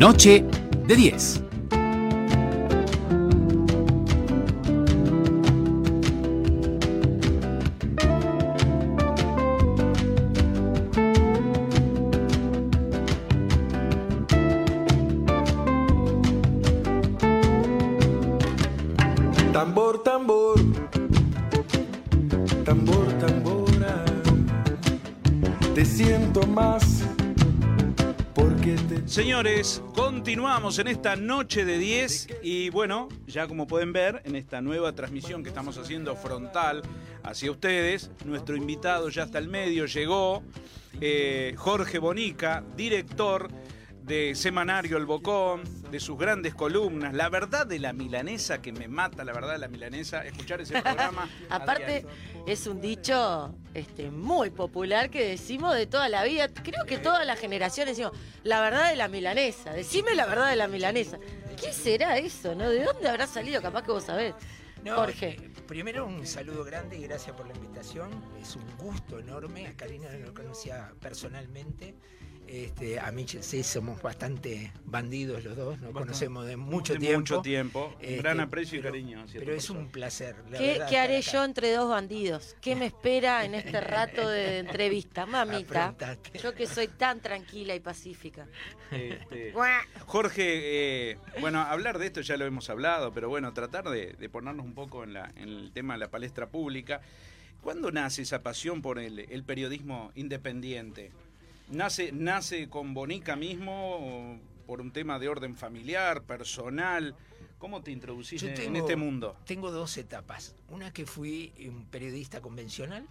Noche 0.00 0.42
de 0.86 0.96
10. 0.96 1.42
Tambor, 19.52 20.02
tambor, 20.02 20.58
tambor, 22.64 23.06
tambora. 23.18 24.04
Te 25.74 25.84
siento 25.84 26.46
más 26.46 27.02
porque 28.34 28.76
te. 28.88 29.06
Señores, 29.06 29.82
continuamos 30.30 30.78
en 30.78 30.86
esta 30.86 31.16
noche 31.16 31.64
de 31.64 31.76
10 31.76 32.28
y 32.44 32.70
bueno, 32.70 33.08
ya 33.26 33.48
como 33.48 33.66
pueden 33.66 33.92
ver 33.92 34.22
en 34.24 34.36
esta 34.36 34.60
nueva 34.60 34.92
transmisión 34.92 35.42
que 35.42 35.48
estamos 35.48 35.76
haciendo 35.76 36.14
frontal 36.14 36.82
hacia 37.24 37.50
ustedes, 37.50 38.12
nuestro 38.24 38.54
invitado 38.54 39.08
ya 39.08 39.24
hasta 39.24 39.38
el 39.38 39.48
medio 39.48 39.86
llegó, 39.86 40.44
eh, 41.00 41.54
Jorge 41.56 41.98
Bonica, 41.98 42.62
director 42.76 43.50
de 44.04 44.36
Semanario 44.36 44.98
El 44.98 45.06
Bocón, 45.06 45.62
de 45.90 46.00
sus 46.00 46.18
grandes 46.18 46.54
columnas, 46.54 47.12
La 47.14 47.28
verdad 47.28 47.66
de 47.66 47.78
la 47.78 47.92
milanesa 47.92 48.62
que 48.62 48.72
me 48.72 48.88
mata, 48.88 49.24
la 49.24 49.32
verdad 49.32 49.52
de 49.52 49.58
la 49.58 49.68
milanesa, 49.68 50.24
escuchar 50.24 50.60
ese 50.60 50.80
programa. 50.80 51.28
Aparte, 51.50 52.06
es 52.46 52.66
un 52.66 52.80
dicho 52.80 53.54
este, 53.74 54.10
muy 54.10 54.50
popular 54.50 55.10
que 55.10 55.26
decimos 55.26 55.74
de 55.74 55.86
toda 55.86 56.08
la 56.08 56.24
vida. 56.24 56.48
Creo 56.48 56.84
que 56.86 56.98
todas 56.98 57.26
las 57.26 57.38
generaciones 57.38 57.96
decimos, 57.96 58.16
la 58.44 58.60
verdad 58.60 58.90
de 58.90 58.96
la 58.96 59.08
milanesa. 59.08 59.72
Decime 59.72 60.14
la 60.14 60.26
verdad 60.26 60.50
de 60.50 60.56
la 60.56 60.68
milanesa. 60.68 61.18
¿Qué 61.60 61.72
será 61.72 62.18
eso, 62.18 62.54
no? 62.54 62.70
¿De 62.70 62.84
dónde 62.84 63.08
habrá 63.08 63.26
salido? 63.26 63.60
Capaz 63.60 63.82
que 63.82 63.92
vos 63.92 64.04
sabés. 64.04 64.34
No, 64.84 64.96
Jorge. 64.96 65.36
eh, 65.38 65.50
primero 65.66 66.06
un 66.06 66.26
saludo 66.26 66.64
grande 66.64 66.96
y 66.96 67.02
gracias 67.02 67.36
por 67.36 67.46
la 67.46 67.54
invitación. 67.54 68.10
Es 68.40 68.56
un 68.56 68.64
gusto 68.78 69.18
enorme. 69.18 69.66
A 69.66 69.76
Karina 69.76 70.08
no 70.10 70.26
lo 70.26 70.34
conocía 70.34 70.92
personalmente. 71.00 71.94
Este, 72.50 72.98
a 72.98 73.12
Michel 73.12 73.44
sí, 73.44 73.62
somos 73.62 74.02
bastante 74.02 74.72
bandidos 74.84 75.44
los 75.44 75.56
dos, 75.56 75.78
nos 75.78 75.92
conocemos 75.92 76.44
de 76.48 76.56
mucho 76.56 76.94
De 76.94 76.98
tiempo. 76.98 77.18
Mucho 77.20 77.42
tiempo. 77.42 77.94
Este, 78.00 78.16
Gran 78.16 78.40
aprecio 78.40 78.76
y 78.76 78.82
pero- 78.82 78.92
cariño. 78.92 79.24
Pero 79.32 79.54
es 79.54 79.70
un 79.70 79.86
placer. 79.86 80.34
la 80.50 80.58
¿Qué, 80.58 80.66
verdad, 80.72 80.88
qué 80.90 80.98
haré 80.98 81.22
yo 81.22 81.44
entre 81.44 81.70
dos 81.72 81.88
bandidos? 81.88 82.56
¿Qué 82.60 82.74
me 82.74 82.86
espera 82.86 83.44
en 83.44 83.54
este 83.54 83.80
rato 83.80 84.28
de 84.28 84.58
entrevista? 84.58 85.26
Mamita, 85.26 85.94
yo 86.42 86.52
que 86.52 86.66
soy 86.66 86.88
tan 86.88 87.20
tranquila 87.20 87.76
y 87.76 87.78
pacífica. 87.80 88.48
Este. 88.90 89.52
Jorge, 90.06 91.10
eh, 91.12 91.18
bueno, 91.40 91.60
hablar 91.60 92.00
de 92.00 92.06
esto 92.06 92.20
ya 92.20 92.36
lo 92.36 92.46
hemos 92.46 92.68
hablado, 92.68 93.12
pero 93.12 93.28
bueno, 93.28 93.52
tratar 93.54 93.88
de, 93.90 94.14
de 94.14 94.28
ponernos 94.28 94.66
un 94.66 94.74
poco 94.74 95.04
en, 95.04 95.12
la, 95.12 95.30
en 95.36 95.48
el 95.50 95.70
tema 95.72 95.94
de 95.94 96.00
la 96.00 96.10
palestra 96.10 96.48
pública. 96.48 97.00
¿Cuándo 97.62 97.92
nace 97.92 98.22
esa 98.22 98.42
pasión 98.42 98.82
por 98.82 98.98
el, 98.98 99.20
el 99.20 99.44
periodismo 99.44 100.10
independiente? 100.16 101.12
¿Nace, 101.70 102.10
¿Nace 102.10 102.68
con 102.68 102.94
Bonica 102.94 103.36
mismo 103.36 104.40
por 104.66 104.80
un 104.80 104.92
tema 104.92 105.20
de 105.20 105.28
orden 105.28 105.54
familiar, 105.54 106.24
personal? 106.24 107.14
¿Cómo 107.58 107.80
te 107.80 107.92
introducís 107.92 108.42
Yo 108.42 108.48
en, 108.48 108.74
este 108.74 108.96
mundo? 108.96 109.36
Tengo 109.46 109.70
dos 109.70 109.96
etapas. 109.96 110.56
Una 110.68 110.92
que 110.92 111.06
fui 111.06 111.52
un 111.68 111.84
periodista 111.84 112.40
convencional, 112.40 113.06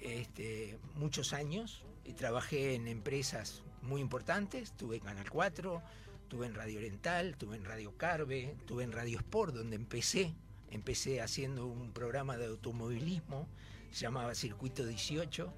este, 0.00 0.78
muchos 0.96 1.32
años, 1.32 1.84
y 2.04 2.14
trabajé 2.14 2.74
en 2.74 2.88
empresas 2.88 3.62
muy 3.82 4.00
importantes. 4.00 4.72
Tuve 4.72 4.96
en 4.96 5.02
Canal 5.04 5.30
4, 5.30 5.80
tuve 6.26 6.46
en 6.46 6.54
Radio 6.54 6.78
Oriental, 6.78 7.36
tuve 7.36 7.56
en 7.56 7.64
Radio 7.64 7.96
Carve, 7.96 8.56
tuve 8.66 8.82
en 8.82 8.90
Radio 8.90 9.18
Sport, 9.18 9.54
donde 9.54 9.76
empecé. 9.76 10.34
Empecé 10.72 11.20
haciendo 11.20 11.66
un 11.66 11.92
programa 11.92 12.36
de 12.36 12.46
automovilismo, 12.46 13.46
se 13.92 14.02
llamaba 14.02 14.34
Circuito 14.34 14.84
18. 14.84 15.52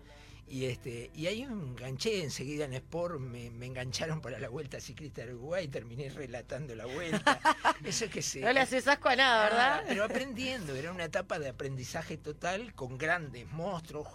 Y, 0.52 0.66
este, 0.66 1.10
y 1.14 1.26
ahí 1.28 1.46
me 1.46 1.68
enganché 1.68 2.22
enseguida 2.22 2.66
en 2.66 2.74
Sport, 2.74 3.18
me, 3.18 3.48
me 3.50 3.64
engancharon 3.64 4.20
para 4.20 4.38
la 4.38 4.50
Vuelta 4.50 4.80
Ciclista 4.82 5.24
de 5.24 5.32
Uruguay, 5.32 5.66
terminé 5.66 6.10
relatando 6.10 6.74
la 6.74 6.84
vuelta. 6.84 7.40
Eso 7.82 8.10
que 8.10 8.20
se, 8.20 8.40
No 8.40 8.52
le 8.52 8.60
haces 8.60 8.86
asco 8.86 9.08
a 9.08 9.16
nada, 9.16 9.46
Ah, 9.46 9.48
¿verdad? 9.48 9.84
pero 9.88 10.04
aprendiendo, 10.04 10.74
era 10.74 10.92
una 10.92 11.04
etapa 11.04 11.38
de 11.38 11.48
aprendizaje 11.48 12.18
total 12.18 12.74
con 12.74 12.98
grandes 12.98 13.50
monstruos. 13.50 14.06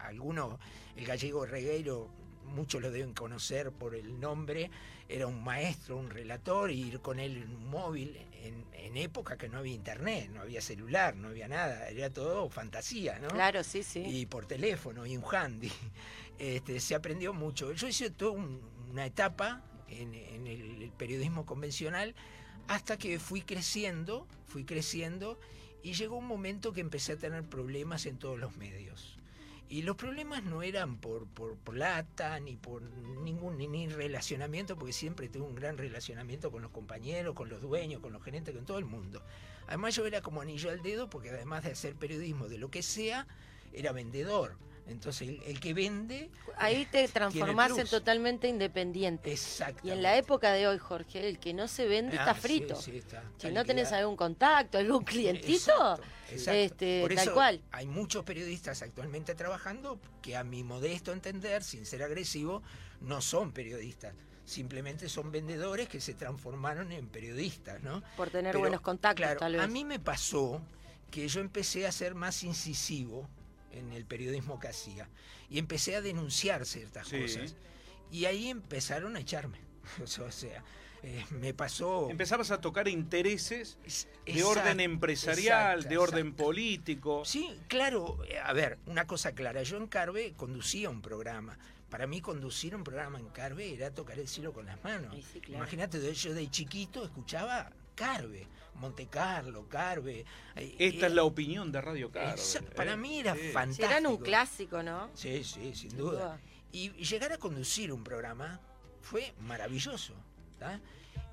Algunos, 0.00 0.58
el 0.94 1.06
gallego 1.06 1.46
Regueiro, 1.46 2.10
muchos 2.44 2.82
lo 2.82 2.90
deben 2.90 3.14
conocer 3.14 3.72
por 3.72 3.94
el 3.94 4.20
nombre, 4.20 4.70
era 5.08 5.26
un 5.26 5.42
maestro, 5.42 5.96
un 5.96 6.10
relator, 6.10 6.70
y 6.70 6.82
ir 6.82 7.00
con 7.00 7.18
él 7.18 7.38
en 7.38 7.48
un 7.56 7.70
móvil 7.70 8.14
en, 8.42 8.64
en 8.72 8.96
época 8.96 9.36
que 9.36 9.48
no 9.48 9.58
había 9.58 9.74
internet, 9.74 10.30
no 10.32 10.40
había 10.40 10.60
celular, 10.60 11.14
no 11.16 11.28
había 11.28 11.48
nada, 11.48 11.88
era 11.88 12.10
todo 12.10 12.48
fantasía, 12.48 13.18
¿no? 13.18 13.28
Claro, 13.28 13.62
sí, 13.64 13.82
sí. 13.82 14.00
y 14.00 14.26
por 14.26 14.46
teléfono 14.46 15.06
y 15.06 15.16
un 15.16 15.24
handy. 15.24 15.70
Este, 16.38 16.80
se 16.80 16.94
aprendió 16.94 17.34
mucho. 17.34 17.70
Yo 17.74 17.86
hice 17.86 18.08
toda 18.08 18.30
un- 18.30 18.62
una 18.90 19.04
etapa 19.04 19.62
en, 19.88 20.14
en 20.14 20.46
el, 20.46 20.82
el 20.84 20.90
periodismo 20.90 21.44
convencional 21.44 22.14
hasta 22.66 22.96
que 22.96 23.18
fui 23.18 23.42
creciendo, 23.42 24.26
fui 24.46 24.64
creciendo 24.64 25.38
y 25.82 25.92
llegó 25.92 26.16
un 26.16 26.26
momento 26.26 26.72
que 26.72 26.80
empecé 26.80 27.12
a 27.12 27.16
tener 27.18 27.44
problemas 27.44 28.06
en 28.06 28.16
todos 28.16 28.38
los 28.38 28.56
medios. 28.56 29.18
Y 29.70 29.82
los 29.82 29.94
problemas 29.94 30.42
no 30.42 30.62
eran 30.62 30.96
por, 30.96 31.28
por 31.28 31.56
plata 31.56 32.40
ni 32.40 32.56
por 32.56 32.82
ningún 32.82 33.56
ni, 33.56 33.86
relacionamiento, 33.86 34.76
porque 34.76 34.92
siempre 34.92 35.28
tuve 35.28 35.44
un 35.44 35.54
gran 35.54 35.78
relacionamiento 35.78 36.50
con 36.50 36.60
los 36.60 36.72
compañeros, 36.72 37.36
con 37.36 37.48
los 37.48 37.62
dueños, 37.62 38.00
con 38.00 38.12
los 38.12 38.20
gerentes, 38.20 38.52
con 38.52 38.66
todo 38.66 38.80
el 38.80 38.84
mundo. 38.84 39.22
Además 39.68 39.94
yo 39.94 40.04
era 40.06 40.22
como 40.22 40.40
anillo 40.40 40.70
al 40.70 40.82
dedo, 40.82 41.08
porque 41.08 41.30
además 41.30 41.62
de 41.62 41.70
hacer 41.70 41.94
periodismo 41.94 42.48
de 42.48 42.58
lo 42.58 42.68
que 42.68 42.82
sea, 42.82 43.28
era 43.72 43.92
vendedor. 43.92 44.56
Entonces 44.92 45.28
el, 45.28 45.42
el 45.44 45.60
que 45.60 45.74
vende... 45.74 46.30
Ahí 46.56 46.86
te 46.86 47.06
transformás 47.08 47.76
en 47.78 47.86
totalmente 47.86 48.48
independiente. 48.48 49.30
Exacto. 49.30 49.86
Y 49.86 49.90
en 49.90 50.02
la 50.02 50.16
época 50.16 50.52
de 50.52 50.66
hoy, 50.68 50.78
Jorge, 50.78 51.26
el 51.28 51.38
que 51.38 51.54
no 51.54 51.68
se 51.68 51.86
vende 51.86 52.16
está 52.16 52.34
frito. 52.34 52.74
Ah, 52.76 52.82
Sí, 52.82 52.90
sí, 52.92 52.98
está- 52.98 53.22
Si 53.38 53.46
está 53.46 53.50
no 53.50 53.64
tenés 53.64 53.92
algún 53.92 54.16
contacto, 54.16 54.78
algún 54.78 55.04
clientito, 55.04 55.70
Exacto, 55.72 56.02
exacto. 56.30 56.52
este, 56.52 57.00
Por 57.00 57.14
tal 57.14 57.24
eso 57.24 57.34
cual. 57.34 57.62
Hay 57.72 57.86
muchos 57.86 58.24
periodistas 58.24 58.82
actualmente 58.82 59.34
trabajando 59.34 59.98
que 60.20 60.36
a 60.36 60.44
mi 60.44 60.62
modesto 60.64 61.12
entender, 61.12 61.62
sin 61.62 61.86
ser 61.86 62.02
agresivo, 62.02 62.62
no 63.00 63.20
son 63.22 63.52
periodistas. 63.52 64.14
Simplemente 64.44 65.08
son 65.08 65.30
vendedores 65.30 65.88
que 65.88 66.00
se 66.00 66.12
transformaron 66.14 66.90
en 66.92 67.06
periodistas, 67.08 67.82
¿no? 67.82 68.02
Por 68.16 68.30
tener 68.30 68.50
Pero, 68.52 68.58
buenos 68.60 68.80
contactos, 68.80 69.24
claro, 69.24 69.38
tal 69.40 69.52
vez. 69.52 69.62
A 69.62 69.66
mí 69.68 69.84
me 69.84 69.98
pasó 70.00 70.60
que 71.10 71.26
yo 71.28 71.40
empecé 71.40 71.86
a 71.86 71.92
ser 71.92 72.14
más 72.14 72.42
incisivo 72.42 73.28
en 73.72 73.92
el 73.92 74.04
periodismo 74.04 74.58
que 74.58 74.68
hacía 74.68 75.08
y 75.48 75.58
empecé 75.58 75.96
a 75.96 76.00
denunciar 76.00 76.66
ciertas 76.66 77.08
Sí. 77.08 77.20
cosas. 77.20 77.54
Y 78.10 78.24
ahí 78.24 78.48
empezaron 78.48 79.16
a 79.16 79.20
echarme. 79.20 79.58
O 80.02 80.06
sea, 80.06 80.62
eh, 81.02 81.24
me 81.30 81.54
pasó... 81.54 82.10
Empezabas 82.10 82.50
a 82.50 82.60
tocar 82.60 82.86
intereses 82.88 83.78
Es- 83.84 84.06
de 84.26 84.32
exacto, 84.32 84.50
orden 84.60 84.80
empresarial, 84.80 85.76
exacto, 85.78 85.88
de 85.88 85.98
orden 85.98 86.26
exacto. 86.28 86.44
político. 86.44 87.24
Sí, 87.24 87.58
claro. 87.68 88.18
eh, 88.28 88.38
A 88.38 88.52
ver, 88.52 88.78
una 88.86 89.06
cosa 89.06 89.32
clara. 89.32 89.62
Yo 89.62 89.76
en 89.78 89.86
Carve 89.86 90.34
conducía 90.36 90.90
un 90.90 91.00
programa. 91.02 91.58
Para 91.88 92.06
mí 92.06 92.20
conducir 92.20 92.76
un 92.76 92.84
programa 92.84 93.18
en 93.18 93.28
Carve 93.30 93.72
era 93.74 93.90
tocar 93.92 94.18
el 94.18 94.28
cielo 94.28 94.52
con 94.52 94.66
las 94.66 94.82
manos. 94.84 95.16
Y 95.16 95.22
sí, 95.22 95.40
claro. 95.40 95.56
Imagínate, 95.64 96.14
yo 96.14 96.34
de 96.34 96.48
chiquito 96.50 97.02
escuchaba 97.04 97.72
Carve, 97.96 98.46
Monte 98.74 99.06
Carlo, 99.06 99.68
Carve. 99.68 100.24
eh, 100.56 100.76
Esta 100.78 101.06
eh, 101.06 101.08
es 101.08 101.14
la 101.14 101.24
opinión 101.24 101.70
de 101.72 101.80
Radio 101.80 102.10
Caro. 102.10 102.34
esa- 102.34 102.60
eh. 102.60 102.62
para 102.74 102.96
mí 102.96 103.20
era 103.20 103.34
fantástico. 103.34 103.88
eran 103.88 104.06
un 104.06 104.16
clásico, 104.18 104.82
¿no? 104.82 105.10
Sí, 105.14 105.44
sí, 105.44 105.74
sin 105.74 105.90
Sin 105.90 105.96
duda. 105.96 106.12
duda. 106.12 106.40
Y 106.72 106.90
llegar 107.04 107.32
a 107.32 107.38
conducir 107.38 107.92
un 107.92 108.04
programa 108.04 108.60
fue 109.02 109.34
maravilloso. 109.40 110.14
¿tá? 110.58 110.80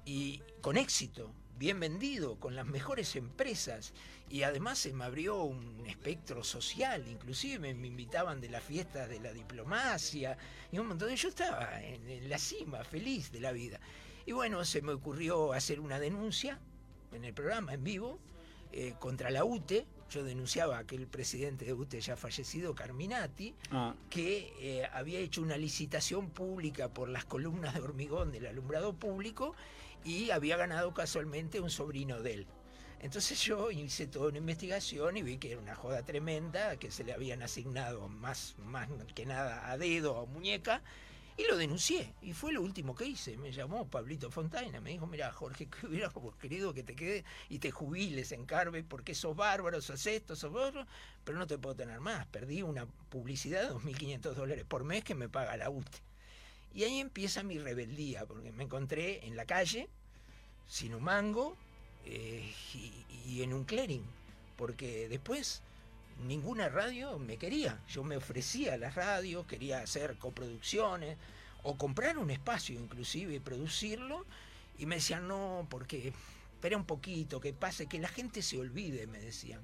Y 0.05 0.41
con 0.61 0.77
éxito, 0.77 1.31
bien 1.57 1.79
vendido, 1.79 2.39
con 2.39 2.55
las 2.55 2.65
mejores 2.65 3.15
empresas. 3.15 3.93
Y 4.29 4.43
además 4.43 4.77
se 4.79 4.91
me 4.93 5.05
abrió 5.05 5.43
un 5.43 5.85
espectro 5.87 6.43
social, 6.43 7.07
inclusive 7.07 7.59
me, 7.59 7.73
me 7.73 7.87
invitaban 7.87 8.41
de 8.41 8.49
las 8.49 8.63
fiestas 8.63 9.07
de 9.09 9.19
la 9.21 9.31
diplomacia 9.33 10.37
y 10.71 10.79
un 10.79 10.87
montón 10.87 11.07
de... 11.09 11.15
Yo 11.15 11.29
estaba 11.29 11.81
en, 11.81 12.09
en 12.09 12.29
la 12.29 12.37
cima, 12.37 12.83
feliz 12.83 13.31
de 13.31 13.39
la 13.39 13.51
vida. 13.51 13.79
Y 14.25 14.31
bueno, 14.33 14.63
se 14.65 14.81
me 14.81 14.91
ocurrió 14.91 15.53
hacer 15.53 15.79
una 15.79 15.99
denuncia 15.99 16.59
en 17.11 17.25
el 17.25 17.33
programa, 17.33 17.73
en 17.73 17.83
vivo, 17.83 18.19
eh, 18.71 18.93
contra 18.99 19.29
la 19.29 19.43
UTE. 19.45 19.85
Yo 20.09 20.23
denunciaba 20.23 20.77
a 20.77 20.79
aquel 20.79 21.05
presidente 21.07 21.65
de 21.65 21.73
UTE 21.73 21.99
ya 21.99 22.15
fallecido, 22.15 22.73
Carminati, 22.73 23.53
Ah, 23.71 23.93
que 24.09 24.53
eh, 24.59 24.87
había 24.93 25.19
hecho 25.19 25.41
una 25.41 25.57
licitación 25.57 26.29
pública 26.29 26.87
por 26.89 27.09
las 27.09 27.25
columnas 27.25 27.73
de 27.73 27.81
hormigón 27.81 28.31
del 28.31 28.47
alumbrado 28.47 28.93
público 28.93 29.53
y 30.05 30.29
había 30.29 30.55
ganado 30.55 30.93
casualmente 30.93 31.59
un 31.59 31.69
sobrino 31.69 32.21
de 32.21 32.33
él. 32.33 32.47
Entonces 32.99 33.39
yo 33.43 33.69
hice 33.69 34.07
toda 34.07 34.29
una 34.29 34.39
investigación 34.39 35.17
y 35.17 35.23
vi 35.23 35.37
que 35.37 35.51
era 35.51 35.61
una 35.61 35.75
joda 35.75 36.03
tremenda, 36.03 36.77
que 36.77 36.89
se 36.89 37.03
le 37.03 37.13
habían 37.13 37.43
asignado 37.43 38.07
más, 38.07 38.55
más 38.59 38.87
que 39.13 39.25
nada 39.25 39.69
a 39.69 39.77
dedo 39.77 40.15
o 40.15 40.25
muñeca, 40.25 40.81
Y 41.37 41.45
lo 41.45 41.55
denuncié, 41.55 42.15
y 42.23 42.33
fue 42.33 42.51
lo 42.51 42.63
último 42.63 42.95
que 42.95 43.05
hice. 43.05 43.37
Me 43.37 43.51
llamó 43.51 43.87
Pablito 43.87 44.31
Fontaina, 44.31 44.81
me 44.81 44.89
dijo, 44.89 45.05
mira 45.05 45.31
Jorge, 45.31 45.67
que 45.67 45.85
hubiera 45.85 46.11
querido 46.41 46.73
que 46.73 46.81
te 46.81 46.95
quedes 46.95 47.25
y 47.47 47.59
te 47.59 47.69
jubiles 47.69 48.31
en 48.31 48.47
Carve 48.47 48.83
porque 48.83 49.13
sos 49.13 49.35
bárbaro, 49.35 49.79
sos 49.79 50.07
esto, 50.07 50.35
sos 50.35 50.51
bárbaro, 50.51 50.87
pero 51.23 51.37
no 51.37 51.45
te 51.45 51.59
puedo 51.59 51.75
tener 51.75 51.99
más. 51.99 52.25
Perdí 52.27 52.63
una 52.63 52.87
publicidad 53.09 53.69
de 53.69 53.75
2.500 53.75 54.33
dólares 54.33 54.65
por 54.67 54.83
mes 54.83 55.03
que 55.03 55.13
me 55.13 55.29
paga 55.29 55.55
la 55.57 55.69
UTE. 55.69 56.01
Y 56.73 56.83
ahí 56.83 56.99
empieza 56.99 57.43
mi 57.43 57.59
rebeldía, 57.59 58.25
porque 58.25 58.51
me 58.51 58.63
encontré 58.63 59.25
en 59.27 59.35
la 59.35 59.45
calle, 59.45 59.89
sin 60.67 60.95
un 60.95 61.03
mango, 61.03 61.55
eh, 62.05 62.51
y, 62.73 63.05
y 63.27 63.43
en 63.43 63.53
un 63.53 63.63
clearing, 63.63 64.03
porque 64.55 65.07
después 65.07 65.61
ninguna 66.25 66.69
radio 66.69 67.19
me 67.19 67.37
quería. 67.37 67.79
Yo 67.89 68.03
me 68.03 68.17
ofrecía 68.17 68.73
a 68.73 68.77
las 68.77 68.95
radios, 68.95 69.45
quería 69.45 69.79
hacer 69.79 70.17
coproducciones 70.17 71.17
o 71.63 71.77
comprar 71.77 72.17
un 72.17 72.29
espacio 72.29 72.79
inclusive 72.79 73.35
y 73.35 73.39
producirlo. 73.39 74.25
Y 74.77 74.85
me 74.85 74.95
decían, 74.95 75.27
no, 75.27 75.67
porque 75.69 76.13
espera 76.53 76.77
un 76.77 76.85
poquito, 76.85 77.39
que 77.39 77.53
pase, 77.53 77.87
que 77.87 77.99
la 77.99 78.07
gente 78.07 78.41
se 78.41 78.59
olvide, 78.59 79.07
me 79.07 79.19
decían. 79.19 79.61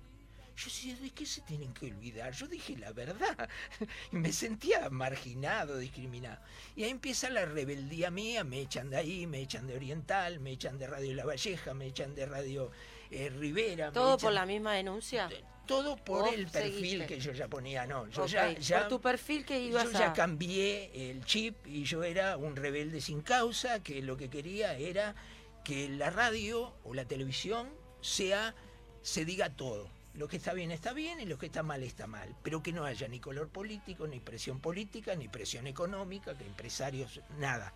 Yo 0.55 0.65
decía, 0.65 0.95
¿de 0.97 1.09
qué 1.09 1.25
se 1.25 1.41
tienen 1.41 1.73
que 1.73 1.87
olvidar? 1.87 2.31
Yo 2.33 2.47
dije 2.47 2.77
la 2.77 2.91
verdad. 2.91 3.49
Y 4.11 4.17
me 4.17 4.31
sentía 4.31 4.89
marginado, 4.91 5.77
discriminado. 5.77 6.39
Y 6.75 6.83
ahí 6.83 6.91
empieza 6.91 7.29
la 7.29 7.45
rebeldía 7.45 8.11
mía, 8.11 8.43
me 8.43 8.59
echan 8.61 8.91
de 8.91 8.97
ahí, 8.97 9.25
me 9.25 9.41
echan 9.41 9.65
de 9.65 9.75
Oriental, 9.75 10.39
me 10.39 10.51
echan 10.51 10.77
de 10.77 10.85
Radio 10.85 11.15
La 11.15 11.25
Valleja, 11.25 11.73
me 11.73 11.87
echan 11.87 12.13
de 12.13 12.27
Radio 12.27 12.71
eh, 13.09 13.29
Rivera. 13.29 13.87
me 13.87 13.93
¿Todo 13.93 14.17
por 14.19 14.31
la 14.31 14.45
misma 14.45 14.73
denuncia? 14.73 15.27
Todo 15.65 15.95
por 15.97 16.25
Vos 16.25 16.33
el 16.33 16.47
perfil 16.47 16.73
seguiste. 16.73 17.05
que 17.07 17.19
yo 17.19 17.31
ya 17.31 17.47
ponía, 17.47 17.85
no, 17.85 18.07
yo 18.09 18.25
ya, 18.25 18.51
ya- 18.51 18.79
Por 18.81 18.87
tu 18.89 19.01
perfil 19.01 19.45
que 19.45 19.59
ibas 19.59 19.85
yo 19.85 19.91
ya 19.99 20.11
a... 20.11 20.13
cambié 20.13 21.09
el 21.11 21.23
chip 21.25 21.65
y 21.67 21.83
yo 21.85 22.03
era 22.03 22.37
un 22.37 22.55
rebelde 22.55 22.99
sin 23.01 23.21
causa 23.21 23.81
que 23.81 24.01
lo 24.01 24.17
que 24.17 24.29
quería 24.29 24.75
era 24.77 25.15
que 25.63 25.87
la 25.89 26.09
radio 26.09 26.73
o 26.83 26.93
la 26.93 27.05
televisión 27.05 27.69
sea 28.01 28.53
se 29.01 29.23
diga 29.25 29.49
todo. 29.55 29.89
Lo 30.13 30.27
que 30.27 30.37
está 30.37 30.53
bien 30.53 30.69
está 30.71 30.93
bien 30.93 31.19
y 31.21 31.25
lo 31.25 31.37
que 31.39 31.47
está 31.47 31.63
mal 31.63 31.81
está 31.81 32.05
mal, 32.05 32.35
pero 32.43 32.61
que 32.61 32.71
no 32.71 32.85
haya 32.85 33.07
ni 33.07 33.19
color 33.19 33.49
político, 33.49 34.05
ni 34.05 34.19
presión 34.19 34.59
política, 34.59 35.15
ni 35.15 35.27
presión 35.27 35.65
económica, 35.65 36.37
que 36.37 36.45
empresarios, 36.45 37.19
nada. 37.39 37.73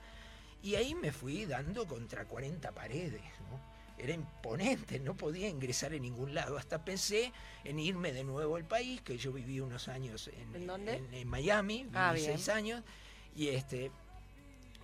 Y 0.62 0.76
ahí 0.76 0.94
me 0.94 1.12
fui 1.12 1.46
dando 1.46 1.88
contra 1.88 2.26
40 2.26 2.72
paredes, 2.74 3.22
¿no? 3.50 3.77
Era 3.98 4.14
imponente, 4.14 5.00
no 5.00 5.16
podía 5.18 5.48
ingresar 5.50 5.94
en 5.94 6.04
ningún 6.04 6.34
lado. 6.36 6.58
Hasta 6.58 6.86
pensé 6.86 7.32
en 7.64 7.80
irme 7.80 8.14
de 8.14 8.24
nuevo 8.24 8.56
al 8.56 8.66
país, 8.66 9.02
que 9.02 9.18
yo 9.18 9.32
viví 9.34 9.60
unos 9.60 9.88
años 9.88 10.28
en, 10.28 10.56
¿En 10.56 10.68
dónde? 10.68 10.96
en- 10.98 11.14
en 11.14 11.28
Miami, 11.28 11.84
viví 11.84 11.96
Ah, 11.96 12.14
seis 12.18 12.48
años, 12.50 12.84
y 13.36 13.50
este 13.50 13.92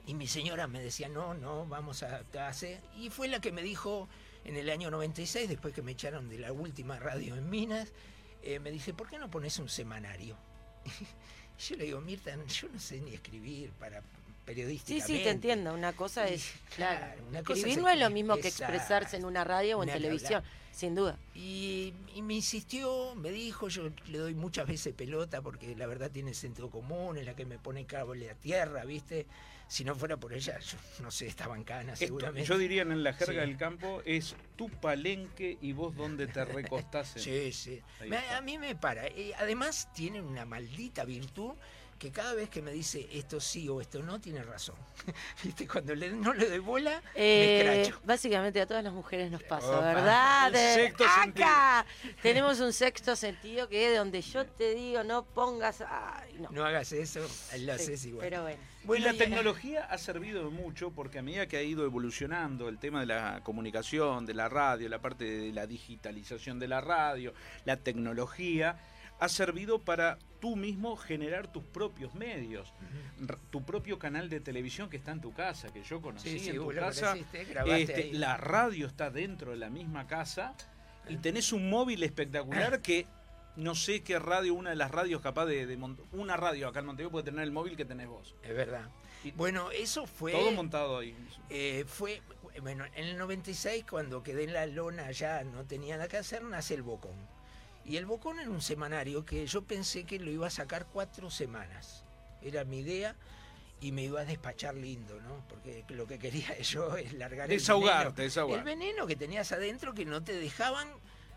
y 0.06 0.16
mi 0.16 0.28
señora 0.28 0.68
me 0.68 0.82
decía, 0.82 1.08
no, 1.08 1.34
no, 1.34 1.66
vamos 1.66 2.04
a, 2.04 2.24
a 2.38 2.48
hacer. 2.50 2.82
Y 2.98 3.10
fue 3.10 3.28
la 3.30 3.40
que 3.40 3.52
me 3.54 3.62
dijo 3.62 4.10
en 4.44 4.58
el 4.58 4.70
año 4.70 4.92
96, 4.92 5.48
después 5.48 5.74
que 5.74 5.82
me 5.82 5.94
echaron 5.94 6.28
de 6.28 6.40
la 6.40 6.52
última 6.52 7.00
radio 7.00 7.36
en 7.38 7.50
Minas, 7.50 7.94
eh, 8.42 8.60
me 8.60 8.70
dice, 8.72 8.94
¿por 8.94 9.08
qué 9.10 9.18
no 9.18 9.30
pones 9.32 9.58
un 9.60 9.70
semanario? 9.70 10.36
yo 11.70 11.76
le 11.78 11.86
digo, 11.86 12.02
Mirta, 12.02 12.36
yo 12.46 12.68
no 12.68 12.80
sé 12.80 13.00
ni 13.00 13.14
escribir 13.14 13.72
para 13.80 14.02
Sí, 14.44 14.46
periodísticamente. 14.46 15.18
sí, 15.18 15.24
te 15.24 15.30
entiendo. 15.30 15.74
Una 15.74 15.94
cosa 15.94 16.28
es, 16.28 16.52
claro, 16.76 16.98
claro, 17.00 17.24
una 17.30 17.44
cosa 17.44 17.54
escribir 17.60 17.78
es 17.80 17.84
no 17.84 17.90
es 17.90 18.00
lo 18.00 18.10
mismo 18.10 18.38
que 18.38 18.50
expresarse 18.50 19.16
en 19.18 19.26
una 19.26 19.44
radio 19.44 19.80
o 19.80 19.84
en 19.84 19.90
televisión, 19.90 20.44
hablar. 20.44 20.52
sin 20.74 20.96
duda. 20.96 21.18
Y, 21.34 21.94
y 22.16 22.22
me 22.22 22.34
insistió, 22.36 23.16
me 23.16 23.32
dijo, 23.32 23.70
yo 23.70 23.90
le 24.08 24.18
doy 24.18 24.34
muchas 24.36 24.68
veces 24.68 24.94
pelota 24.94 25.42
porque 25.42 25.76
la 25.76 25.88
verdad 25.88 26.12
tiene 26.12 26.34
sentido 26.34 26.70
común, 26.70 27.18
es 27.18 27.26
la 27.26 27.36
que 27.36 27.46
me 27.46 27.58
pone 27.58 27.86
cable 27.86 28.30
a 28.30 28.36
tierra, 28.36 28.84
¿viste? 28.84 29.26
Si 29.66 29.86
no 29.86 29.96
fuera 29.96 30.18
por 30.18 30.34
ella, 30.34 30.60
yo 30.60 30.78
no 31.02 31.10
sé, 31.10 31.26
estaba 31.26 31.56
en 31.56 31.64
cana 31.64 31.94
Esto, 31.94 32.06
seguramente. 32.08 32.48
yo 32.48 32.58
diría 32.58 32.82
en 32.82 33.02
la 33.02 33.14
jerga 33.14 33.44
Sí. 33.44 33.50
del 33.50 33.58
campo, 33.58 34.02
es 34.06 34.36
tu 34.58 34.70
palenque 34.70 35.58
y 35.62 35.72
vos 35.72 35.96
donde 35.96 36.28
te 36.28 36.44
recostás. 36.44 37.16
en- 37.16 37.22
Sí, 37.24 37.52
sí. 37.54 37.82
A 38.36 38.42
mí 38.42 38.58
me 38.58 38.76
para. 38.76 39.08
Eh, 39.08 39.32
además 39.38 39.88
tiene 39.96 40.22
una 40.22 40.44
maldita 40.46 41.06
virtud 41.06 41.54
que 42.04 42.12
cada 42.12 42.34
vez 42.34 42.50
que 42.50 42.62
me 42.62 42.72
dice 42.74 43.08
esto 43.14 43.40
sí 43.40 43.70
o 43.70 43.80
esto 43.80 44.04
no, 44.04 44.20
tiene 44.20 44.44
razón. 44.44 44.76
¿Viste? 45.44 45.66
Cuando 45.66 45.96
le- 45.96 46.12
no 46.12 46.34
le 46.34 46.50
doy 46.50 46.60
bola, 46.60 47.02
me 47.16 47.22
Eh, 47.22 47.82
escracho. 47.84 48.02
básicamente 48.04 48.60
a 48.60 48.68
todas 48.68 48.84
las 48.84 48.92
mujeres 48.92 49.32
nos 49.32 49.42
pasa, 49.44 49.68
Opa. 49.70 49.94
¿verdad? 49.94 50.52
Sexto 50.52 51.06
acá 51.06 51.86
tenemos 52.22 52.60
un 52.60 52.74
sexto 52.74 53.16
sentido 53.16 53.70
que 53.70 53.90
es 53.94 53.98
donde 53.98 54.22
yo 54.22 54.46
te 54.46 54.76
digo 54.76 55.02
no 55.06 55.24
pongas... 55.24 55.80
Ay, 55.88 56.34
no. 56.40 56.50
No 56.52 56.66
hagas 56.66 56.92
eso, 56.92 57.22
lo 57.22 57.28
Sí, 57.30 57.70
haces 57.70 58.06
igual. 58.06 58.28
Pero 58.30 58.42
bueno. 58.42 58.60
Y 58.98 59.00
la 59.00 59.14
tecnología 59.14 59.86
ha 59.86 59.98
servido 59.98 60.52
mucho 60.52 60.92
porque 60.92 61.20
a 61.20 61.22
medida 61.22 61.48
que 61.48 61.56
ha 61.56 61.62
ido 61.64 61.86
evolucionando 61.86 62.68
el 62.68 62.80
tema 62.80 63.00
de 63.00 63.06
la 63.06 63.40
comunicación, 63.42 64.26
de 64.26 64.34
la 64.34 64.50
radio, 64.50 64.90
la 64.90 65.00
parte 65.00 65.24
de 65.24 65.54
la 65.54 65.66
digitalización 65.68 66.60
de 66.60 66.68
la 66.68 66.82
radio, 66.82 67.34
la 67.64 67.78
tecnología, 67.78 68.78
ha 69.24 69.30
servido 69.30 69.80
para 69.80 70.18
tú 70.42 70.56
mismo 70.56 70.98
generar 70.98 71.48
tus 71.52 71.64
propios 71.64 72.14
medios, 72.14 72.74
tu 73.50 73.64
propio 73.64 73.98
canal 73.98 74.30
de 74.30 74.40
televisión 74.42 74.90
que 74.90 74.98
está 74.98 75.12
en 75.12 75.22
tu 75.22 75.34
casa, 75.34 75.72
que 75.72 75.82
yo 75.84 76.02
conocí 76.02 76.30
Sí, 76.30 76.40
sí, 76.40 76.50
en 76.50 76.56
tu 76.58 76.68
casa. 76.74 77.16
Este, 77.68 78.12
la 78.14 78.36
radio 78.38 78.86
está 78.88 79.10
dentro 79.10 79.52
de 79.52 79.58
la 79.58 79.70
misma 79.70 80.08
casa 80.08 80.56
y 81.08 81.18
tenés 81.18 81.54
un 81.54 81.70
móvil 81.70 82.04
espectacular 82.04 82.82
que 82.82 83.08
no 83.56 83.76
sé 83.76 84.02
qué 84.02 84.20
radio, 84.20 84.54
una 84.56 84.72
de 84.72 84.76
las 84.76 84.92
radios 84.92 85.22
capaz 85.22 85.46
de, 85.46 85.66
de 85.68 85.78
una 86.12 86.36
radio 86.36 86.68
acá 86.68 86.80
en 86.80 86.88
Montevideo 86.88 87.12
puede 87.12 87.26
tener 87.26 87.44
el 87.44 87.52
móvil 87.52 87.78
que 87.78 87.86
tenés 87.86 88.08
vos. 88.08 88.36
Es 88.44 88.54
verdad. 88.56 88.90
Y- 89.24 89.32
Bueno, 89.32 89.72
eso 89.72 90.06
fue... 90.06 90.32
Todo 90.34 90.52
montado 90.52 90.98
ahí. 90.98 91.16
Eh, 91.50 91.86
fue, 91.88 92.22
bueno, 92.62 92.84
en 92.96 93.06
el 93.06 93.18
96, 93.18 93.86
cuando 93.90 94.24
quedé 94.24 94.44
en 94.44 94.54
la 94.54 94.66
lona, 94.66 95.10
ya 95.12 95.44
no 95.46 95.64
tenía 95.66 95.96
nada 95.96 96.10
que 96.10 96.18
hacer, 96.18 96.44
nace 96.44 96.74
el 96.74 96.82
Bocón. 96.82 97.16
Y 97.86 97.98
el 97.98 98.06
Bocón 98.06 98.40
era 98.40 98.50
un 98.50 98.62
semanario 98.62 99.26
que 99.26 99.46
yo 99.46 99.64
pensé 99.64 100.06
que 100.06 100.20
lo 100.20 100.32
iba 100.32 100.48
a 100.48 100.52
sacar 100.52 100.88
cuatro 100.92 101.30
semanas. 101.30 102.04
Era 102.42 102.64
mi 102.64 102.80
idea 102.80 103.16
y 103.82 103.92
me 103.92 104.04
iba 104.04 104.22
a 104.22 104.26
despachar 104.26 104.76
lindo, 104.76 105.20
¿no? 105.22 105.44
Porque 105.50 105.84
lo 105.90 106.08
que 106.08 106.18
quería 106.18 106.58
yo 106.62 106.96
es 106.96 107.14
largar 107.14 107.52
el 107.52 107.60
veneno. 107.60 108.12
desahogar. 108.24 108.60
El 108.60 108.64
veneno 108.64 109.06
que 109.06 109.16
tenías 109.16 109.52
adentro 109.52 109.94
que 109.94 110.06
no 110.06 110.24
te 110.24 110.34
dejaban 110.34 110.88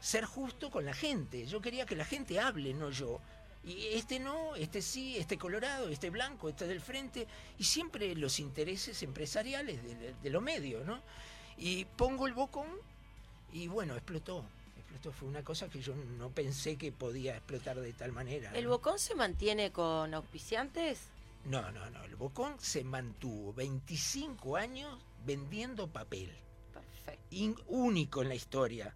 ser 0.00 0.24
justo 0.24 0.70
con 0.70 0.84
la 0.84 0.94
gente. 0.94 1.46
Yo 1.46 1.60
quería 1.60 1.86
que 1.86 1.96
la 1.96 2.04
gente 2.04 2.38
hable, 2.38 2.72
no 2.74 2.90
yo. 2.90 3.20
Y 3.64 3.88
este 3.94 4.20
no, 4.20 4.54
este 4.54 4.80
sí, 4.80 5.16
este 5.16 5.38
colorado, 5.38 5.88
este 5.88 6.10
blanco, 6.10 6.48
este 6.48 6.68
del 6.68 6.80
frente. 6.80 7.26
Y 7.58 7.64
siempre 7.64 8.14
los 8.14 8.38
intereses 8.38 9.02
empresariales 9.02 9.82
de, 9.82 10.14
de 10.14 10.30
los 10.30 10.40
medios, 10.40 10.86
¿no? 10.86 11.02
Y 11.58 11.84
pongo 11.84 12.28
el 12.28 12.34
bocón 12.34 12.68
y 13.52 13.66
bueno, 13.66 13.94
explotó. 13.94 14.44
Explotó. 14.96 15.16
Fue 15.16 15.28
una 15.28 15.42
cosa 15.44 15.68
que 15.68 15.80
yo 15.80 15.94
no 16.18 16.30
pensé 16.30 16.76
que 16.76 16.92
podía 16.92 17.36
explotar 17.36 17.80
de 17.80 17.92
tal 17.92 18.12
manera. 18.12 18.50
¿El. 18.54 18.66
Bocón 18.68 18.98
se 18.98 19.14
mantiene 19.14 19.70
con 19.72 20.12
auspiciantes? 20.14 21.08
No, 21.44 21.70
no, 21.72 21.88
no. 21.90 22.02
El 22.04 22.16
bocón 22.16 22.54
se 22.58 22.82
mantuvo 22.84 23.52
25 23.52 24.56
años 24.56 24.98
vendiendo 25.24 25.88
papel. 25.88 26.30
Perfecto. 26.72 27.24
in- 27.30 27.56
único 27.68 28.22
en 28.22 28.28
la 28.28 28.34
historia. 28.34 28.94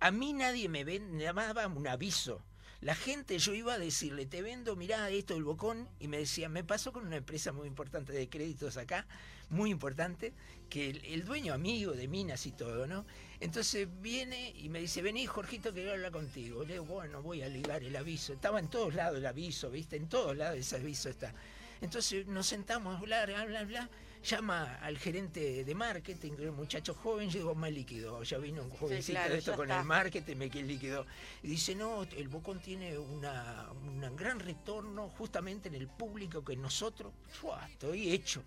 A 0.00 0.10
mí 0.10 0.32
nadie 0.32 0.68
me 0.68 0.82
ven, 0.84 1.12
me 1.16 1.24
daba 1.24 1.66
un 1.68 1.86
aviso. 1.86 2.42
La 2.82 2.96
gente, 2.96 3.38
yo 3.38 3.54
iba 3.54 3.74
a 3.74 3.78
decirle, 3.78 4.26
te 4.26 4.42
vendo, 4.42 4.74
mirá 4.74 5.08
esto 5.08 5.34
del 5.34 5.44
bocón, 5.44 5.88
y 6.00 6.08
me 6.08 6.18
decía, 6.18 6.48
me 6.48 6.64
pasó 6.64 6.92
con 6.92 7.06
una 7.06 7.16
empresa 7.16 7.52
muy 7.52 7.68
importante 7.68 8.12
de 8.12 8.28
créditos 8.28 8.76
acá, 8.76 9.06
muy 9.50 9.70
importante, 9.70 10.32
que 10.68 10.90
el, 10.90 11.04
el 11.04 11.24
dueño 11.24 11.54
amigo 11.54 11.92
de 11.92 12.08
Minas 12.08 12.44
y 12.44 12.50
todo, 12.50 12.88
¿no? 12.88 13.06
Entonces 13.38 13.86
viene 14.00 14.50
y 14.56 14.68
me 14.68 14.80
dice, 14.80 15.00
vení, 15.00 15.26
Jorgito, 15.26 15.70
que 15.70 15.80
quiero 15.80 15.92
hablar 15.92 16.10
contigo. 16.10 16.64
Le 16.64 16.74
digo, 16.74 16.86
bueno, 16.86 17.22
voy 17.22 17.42
a 17.42 17.48
ligar 17.48 17.84
el 17.84 17.94
aviso. 17.94 18.32
Estaba 18.32 18.58
en 18.58 18.68
todos 18.68 18.94
lados 18.94 19.18
el 19.18 19.26
aviso, 19.26 19.70
¿viste? 19.70 19.96
En 19.96 20.08
todos 20.08 20.36
lados 20.36 20.58
ese 20.58 20.76
aviso 20.76 21.08
está. 21.08 21.34
Entonces 21.80 22.26
nos 22.26 22.46
sentamos 22.46 22.94
a 22.94 22.98
hablar, 22.98 23.28
bla, 23.28 23.44
bla, 23.44 23.64
bla. 23.64 23.90
Llama 24.24 24.76
al 24.76 24.98
gerente 24.98 25.64
de 25.64 25.74
marketing, 25.74 26.32
que 26.32 26.42
era 26.42 26.50
un 26.52 26.56
muchacho 26.56 26.94
joven, 26.94 27.28
yo 27.28 27.40
digo, 27.40 27.54
me 27.54 27.70
líquido. 27.70 28.22
Ya 28.22 28.38
vino 28.38 28.62
un 28.62 28.70
jovencito 28.70 29.18
claro, 29.18 29.32
de 29.32 29.38
esto 29.40 29.56
con 29.56 29.68
está. 29.68 29.80
el 29.80 29.86
marketing, 29.86 30.36
me 30.36 30.48
quedé 30.48 30.62
líquido. 30.62 31.06
Y 31.42 31.48
dice, 31.48 31.74
no, 31.74 32.04
el 32.04 32.28
Bocón 32.28 32.60
tiene 32.60 32.96
una, 32.98 33.68
un 33.72 34.16
gran 34.16 34.38
retorno 34.38 35.08
justamente 35.10 35.68
en 35.68 35.74
el 35.74 35.88
público 35.88 36.44
que 36.44 36.56
nosotros, 36.56 37.12
¡fua! 37.32 37.66
estoy 37.68 38.12
hecho. 38.12 38.42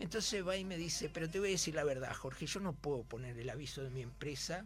Entonces 0.00 0.44
va 0.46 0.56
y 0.56 0.64
me 0.64 0.76
dice, 0.76 1.08
pero 1.08 1.30
te 1.30 1.38
voy 1.38 1.48
a 1.48 1.52
decir 1.52 1.76
la 1.76 1.84
verdad, 1.84 2.12
Jorge, 2.14 2.46
yo 2.46 2.58
no 2.58 2.72
puedo 2.72 3.04
poner 3.04 3.38
el 3.38 3.48
aviso 3.48 3.84
de 3.84 3.90
mi 3.90 4.02
empresa 4.02 4.64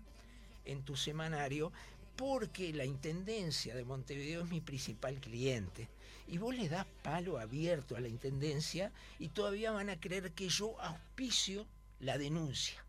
en 0.64 0.82
tu 0.82 0.96
semanario 0.96 1.72
porque 2.16 2.72
la 2.72 2.86
Intendencia 2.86 3.75
de 3.75 3.84
Montevideo 3.84 4.42
es 4.42 4.48
mi 4.48 4.62
principal 4.62 5.20
cliente. 5.20 5.88
Y 6.28 6.38
vos 6.38 6.54
le 6.56 6.68
das 6.68 6.87
palo 7.02 7.38
abierto 7.38 7.97
a 7.97 8.00
la 8.00 8.09
Intendencia 8.09 8.92
y 9.18 9.28
todavía 9.28 9.71
van 9.71 9.90
a 9.90 10.00
creer 10.00 10.33
que 10.33 10.49
yo 10.49 10.80
auspicio 10.80 11.66
la 12.00 12.18
denuncia. 12.18 12.85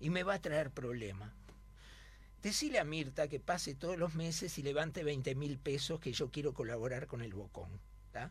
Y 0.00 0.10
me 0.10 0.22
va 0.22 0.34
a 0.34 0.40
traer 0.42 0.70
problema. 0.70 1.32
Decile 2.42 2.78
a 2.80 2.84
Mirta 2.84 3.28
que 3.28 3.40
pase 3.40 3.74
todos 3.74 3.96
los 3.98 4.14
meses 4.14 4.58
y 4.58 4.62
levante 4.62 5.04
20 5.04 5.34
mil 5.34 5.58
pesos 5.58 6.00
que 6.00 6.12
yo 6.12 6.30
quiero 6.30 6.52
colaborar 6.54 7.06
con 7.06 7.22
el 7.22 7.34
Bocón. 7.34 7.80
¿tá? 8.12 8.30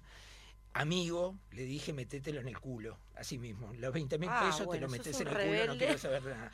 amigo, 0.74 1.36
le 1.52 1.64
dije, 1.64 1.94
metételo 1.94 2.40
en 2.40 2.48
el 2.48 2.60
culo, 2.60 2.98
así 3.16 3.38
mismo. 3.38 3.74
Los 3.74 3.94
20 3.94 4.18
mil 4.18 4.30
Ah, 4.32 4.46
pesos 4.46 4.66
bueno, 4.66 4.74
te 4.74 4.80
lo 4.82 4.90
metes 4.90 5.20
en 5.20 5.28
el 5.28 5.34
culo, 5.34 5.68
no 5.74 5.78
quiero 5.78 5.98
saber 5.98 6.24
nada. 6.24 6.52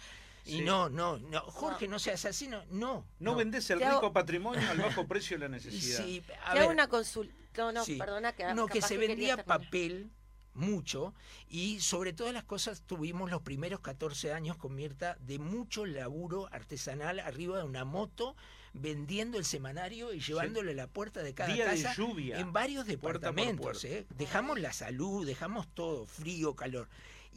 Y 0.47 0.59
Sí. 0.59 0.61
no, 0.61 0.89
no, 0.89 1.17
no, 1.17 1.41
Jorge, 1.41 1.87
no, 1.87 1.99
seas 1.99 2.23
así, 2.25 2.47
no, 2.47 2.63
no. 2.71 3.05
No, 3.19 3.35
vendés 3.35 3.69
el 3.69 3.79
Te 3.79 3.85
hago- 3.85 3.99
rico 3.99 4.13
patrimonio 4.13 4.69
al 4.69 4.77
bajo 4.77 5.05
precio 5.07 5.37
de 5.37 5.41
la 5.41 5.49
necesidad. 5.49 6.03
sí, 6.03 6.23
a 6.45 6.53
Te 6.53 6.59
hago 6.59 6.69
ver, 6.69 6.69
una 6.69 6.87
consulta. 6.87 7.33
No, 7.57 7.71
no, 7.71 7.83
Sí. 7.83 7.95
perdona 7.97 8.33
que 8.33 8.53
no, 8.53 8.67
que 8.67 8.81
se 8.81 8.97
vendía 8.97 9.43
papel 9.43 10.11
mucho 10.53 11.13
y 11.49 11.79
sobre 11.81 12.13
todas 12.13 12.33
las 12.33 12.43
cosas 12.43 12.81
tuvimos 12.81 13.29
los 13.29 13.41
primeros 13.41 13.79
14 13.79 14.31
años 14.33 14.57
con 14.57 14.73
Mirta 14.75 15.17
de 15.19 15.37
mucho 15.39 15.85
laburo 15.85 16.47
artesanal 16.51 17.19
arriba 17.19 17.57
de 17.59 17.63
una 17.63 17.83
moto 17.85 18.35
vendiendo 18.73 19.37
el 19.37 19.45
semanario 19.45 20.13
y 20.13 20.19
llevándole 20.19 20.71
a 20.71 20.75
la 20.75 20.87
puerta 20.87 21.21
de 21.23 21.33
cada 21.33 21.51
Día 21.53 21.65
de 21.69 21.81
casa 21.81 21.95
lluvia, 21.95 22.39
en 22.39 22.53
varios 22.53 22.85
puerta 22.85 22.91
departamentos. 23.31 23.59
puerta. 23.81 23.87
¿eh? 23.87 24.05
Dejamos 24.15 24.59
la 24.59 24.71
salud, 24.73 25.25
dejamos 25.25 25.67
todo, 25.73 26.05
frío, 26.05 26.55
calor. 26.55 26.87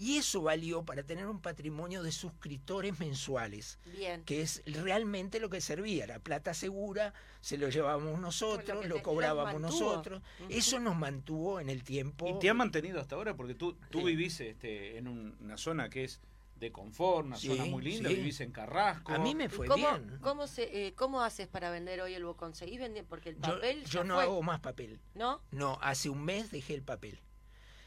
Y 0.00 0.16
eso 0.16 0.40
valió 0.40 0.82
para 0.82 1.02
tener 1.02 1.26
un 1.26 1.40
patrimonio 1.42 2.02
de 2.02 2.10
suscriptores 2.10 2.98
mensuales 2.98 3.78
Bien. 3.84 4.24
que 4.24 4.40
es 4.40 4.62
realmente 4.64 5.38
lo 5.40 5.50
que 5.50 5.60
servía, 5.60 6.06
la 6.06 6.18
plata 6.20 6.54
segura, 6.54 7.12
se 7.42 7.58
lo 7.58 7.68
llevábamos 7.68 8.18
nosotros, 8.18 8.86
lo 8.86 9.02
cobrábamos 9.02 9.60
nosotros, 9.60 10.22
eso 10.48 10.80
nos 10.80 10.96
mantuvo 10.96 11.60
en 11.60 11.68
el 11.68 11.84
tiempo. 11.84 12.26
¿Y 12.26 12.38
te 12.38 12.48
ha 12.48 12.54
mantenido 12.54 12.98
hasta 12.98 13.14
ahora? 13.16 13.36
Porque 13.36 13.54
tú, 13.54 13.74
tú 13.90 13.98
Sí. 13.98 14.04
vivís 14.06 14.40
este, 14.40 14.96
en 14.96 15.06
un- 15.06 15.36
una 15.38 15.58
zona 15.58 15.90
que 15.90 16.04
es 16.04 16.18
de 16.56 16.72
confort, 16.72 17.26
una 17.26 17.36
Sí, 17.36 17.48
zona 17.48 17.66
muy 17.66 17.82
linda, 17.82 18.08
sí. 18.08 18.14
vivís 18.16 18.40
en 18.40 18.52
Carrasco. 18.52 19.12
A 19.12 19.18
mí 19.18 19.34
me 19.34 19.44
¿Y 19.44 19.48
fue 19.48 19.66
cómo, 19.66 19.86
bien. 19.86 20.18
¿cómo, 20.22 20.46
se, 20.46 20.86
eh, 20.86 20.94
¿Cómo 20.94 21.20
haces 21.22 21.46
para 21.46 21.70
vender 21.70 22.00
hoy 22.00 22.14
el 22.14 22.24
bo- 22.24 22.38
¿Conseguís 22.38 22.80
vender? 22.80 23.04
Porque 23.04 23.28
el 23.28 23.36
papel 23.36 23.84
yo 23.84 24.02
no 24.02 24.14
fue, 24.14 24.22
hago 24.24 24.42
más 24.42 24.60
papel. 24.60 24.98
¿no? 25.14 25.42
No, 25.50 25.78
hace 25.82 26.08
un 26.08 26.24
mes 26.24 26.50
dejé 26.50 26.72
el 26.72 26.82
papel. 26.82 27.18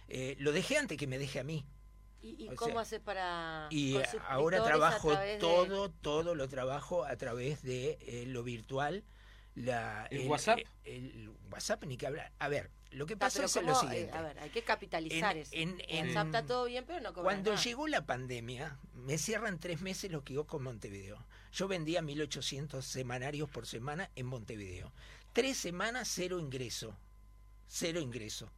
Eh, 0.09 0.35
lo 0.37 0.51
dejé 0.51 0.77
antes 0.77 0.95
que 0.97 1.07
me 1.07 1.17
deje 1.17 1.39
a 1.39 1.43
mí. 1.43 1.65
¿Y, 2.23 2.45
y 2.45 2.49
O 2.49 2.55
cómo 2.55 2.71
sea, 2.71 2.81
haces 2.81 2.99
para...? 3.01 3.67
Y 3.69 3.97
eh, 3.97 4.03
ahora 4.27 4.63
trabajo 4.63 5.13
de- 5.15 5.37
todo, 5.37 5.89
todo 5.91 6.33
lo 6.35 6.47
trabajo 6.47 7.03
a 7.05 7.15
través 7.17 7.61
de 7.61 7.97
eh, 8.01 8.23
lo 8.27 8.43
virtual. 8.43 9.03
La, 9.55 10.07
¿El 10.09 10.27
WhatsApp? 10.29 10.59
El, 10.85 11.29
WhatsApp 11.51 11.83
ni 11.85 11.97
que 11.97 12.07
hablar. 12.07 12.31
A 12.39 12.47
ver, 12.47 12.71
lo 12.91 13.05
que 13.05 13.13
Ah, 13.13 13.19
pasa 13.19 13.43
es 13.45 13.53
¿cómo? 13.53 13.67
lo 13.69 13.73
Eh, 13.73 13.79
siguiente. 13.81 14.17
a 14.17 14.21
ver, 14.21 14.39
hay 14.39 14.49
que 14.49 14.63
capitalizar 14.63 15.35
En- 15.35 15.41
eso. 15.43 15.51
en- 15.53 15.81
en- 15.89 16.07
WhatsApp 16.07 16.25
está 16.27 16.45
todo 16.45 16.65
bien, 16.65 16.85
pero 16.87 17.01
no 17.01 17.13
cobra 17.13 17.23
Cuando 17.23 17.51
nada. 17.51 17.61
llegó 17.63 17.87
la 17.87 18.05
pandemia, 18.05 18.79
me 18.95 19.17
cierran 19.19 19.59
tres 19.59 19.81
meses 19.81 20.09
los 20.09 20.23
que 20.23 20.33
con 20.47 20.63
Montevideo. 20.63 21.23
Yo 21.51 21.67
vendía 21.67 22.01
1.800 22.01 22.81
semanarios 22.85 23.47
por 23.49 23.67
semana 23.67 24.09
en 24.15 24.25
Montevideo. 24.25 24.91
Tres 25.33 25.57
semanas, 25.57 26.09
cero 26.11 26.39
ingreso. 26.39 26.95
Cero 27.67 27.99
ingreso. 27.99 28.49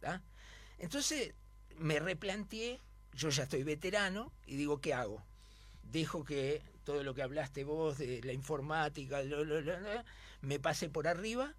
¿tá? 0.00 0.22
Entonces 0.78 1.32
me 1.78 1.98
replanteé, 1.98 2.78
yo 3.14 3.30
ya 3.30 3.44
estoy 3.44 3.62
veterano, 3.62 4.32
y 4.46 4.56
digo, 4.56 4.80
¿qué 4.80 4.94
hago? 4.94 5.22
Dejo 5.82 6.24
que 6.24 6.62
todo 6.84 7.02
lo 7.02 7.14
que 7.14 7.22
hablaste 7.22 7.64
vos 7.64 7.98
de 7.98 8.20
la 8.22 8.32
informática, 8.32 9.20
me 10.42 10.60
pase 10.60 10.88
por 10.88 11.08
arriba 11.08 11.54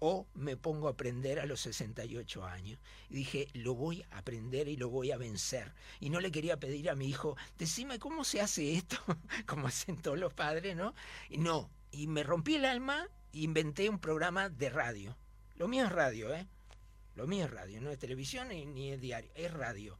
o 0.00 0.28
me 0.34 0.56
pongo 0.56 0.86
a 0.86 0.92
aprender 0.92 1.40
a 1.40 1.46
los 1.46 1.60
68 1.60 2.44
años. 2.44 2.78
Y 3.08 3.14
dije, 3.14 3.48
lo 3.54 3.74
voy 3.74 4.04
a 4.10 4.18
aprender 4.18 4.68
y 4.68 4.76
lo 4.76 4.90
voy 4.90 5.10
a 5.10 5.16
vencer. 5.16 5.72
Y 6.00 6.10
no 6.10 6.20
le 6.20 6.30
quería 6.30 6.60
pedir 6.60 6.90
a 6.90 6.94
mi 6.94 7.08
hijo, 7.08 7.36
decime 7.58 7.98
cómo 7.98 8.24
se 8.24 8.40
hace 8.40 8.74
esto, 8.74 8.98
como 9.46 9.66
hacen 9.66 9.96
todos 10.00 10.18
los 10.18 10.32
padres, 10.34 10.76
¿no? 10.76 10.94
Y 11.28 11.38
no, 11.38 11.70
y 11.90 12.06
me 12.06 12.22
rompí 12.22 12.56
el 12.56 12.64
alma 12.64 13.08
e 13.32 13.40
inventé 13.40 13.88
un 13.88 13.98
programa 13.98 14.48
de 14.48 14.70
radio. 14.70 15.16
Lo 15.56 15.66
mío 15.66 15.84
es 15.84 15.92
radio, 15.92 16.34
¿eh? 16.34 16.46
Lo 17.16 17.26
mío 17.26 17.46
es 17.46 17.50
radio, 17.50 17.80
no 17.80 17.90
es 17.90 17.98
televisión 17.98 18.48
ni, 18.48 18.64
ni 18.64 18.92
es 18.92 19.00
diario, 19.00 19.32
es 19.34 19.52
radio. 19.52 19.98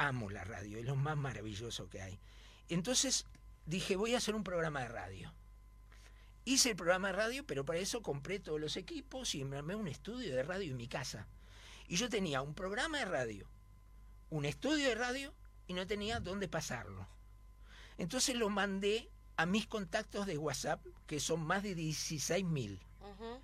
Amo 0.00 0.30
la 0.30 0.44
radio, 0.44 0.78
es 0.78 0.86
lo 0.86 0.96
más 0.96 1.18
maravilloso 1.18 1.90
que 1.90 2.00
hay. 2.00 2.18
Entonces 2.70 3.26
dije, 3.66 3.96
voy 3.96 4.14
a 4.14 4.16
hacer 4.16 4.34
un 4.34 4.44
programa 4.44 4.80
de 4.80 4.88
radio. 4.88 5.34
Hice 6.46 6.70
el 6.70 6.76
programa 6.76 7.08
de 7.08 7.16
radio, 7.16 7.46
pero 7.46 7.66
para 7.66 7.80
eso 7.80 8.00
compré 8.00 8.40
todos 8.40 8.58
los 8.58 8.78
equipos 8.78 9.34
y 9.34 9.44
me 9.44 9.58
armé 9.58 9.74
un 9.74 9.88
estudio 9.88 10.34
de 10.34 10.42
radio 10.42 10.70
en 10.70 10.78
mi 10.78 10.88
casa. 10.88 11.28
Y 11.86 11.96
yo 11.96 12.08
tenía 12.08 12.40
un 12.40 12.54
programa 12.54 12.96
de 12.96 13.04
radio, 13.04 13.46
un 14.30 14.46
estudio 14.46 14.88
de 14.88 14.94
radio 14.94 15.34
y 15.66 15.74
no 15.74 15.86
tenía 15.86 16.18
dónde 16.18 16.48
pasarlo. 16.48 17.06
Entonces 17.98 18.36
lo 18.36 18.48
mandé 18.48 19.10
a 19.36 19.44
mis 19.44 19.66
contactos 19.66 20.24
de 20.24 20.38
WhatsApp, 20.38 20.82
que 21.06 21.20
son 21.20 21.42
más 21.42 21.62
de 21.62 21.74
16 21.74 22.42
mil. 22.46 22.80
Ujú. 23.02 23.38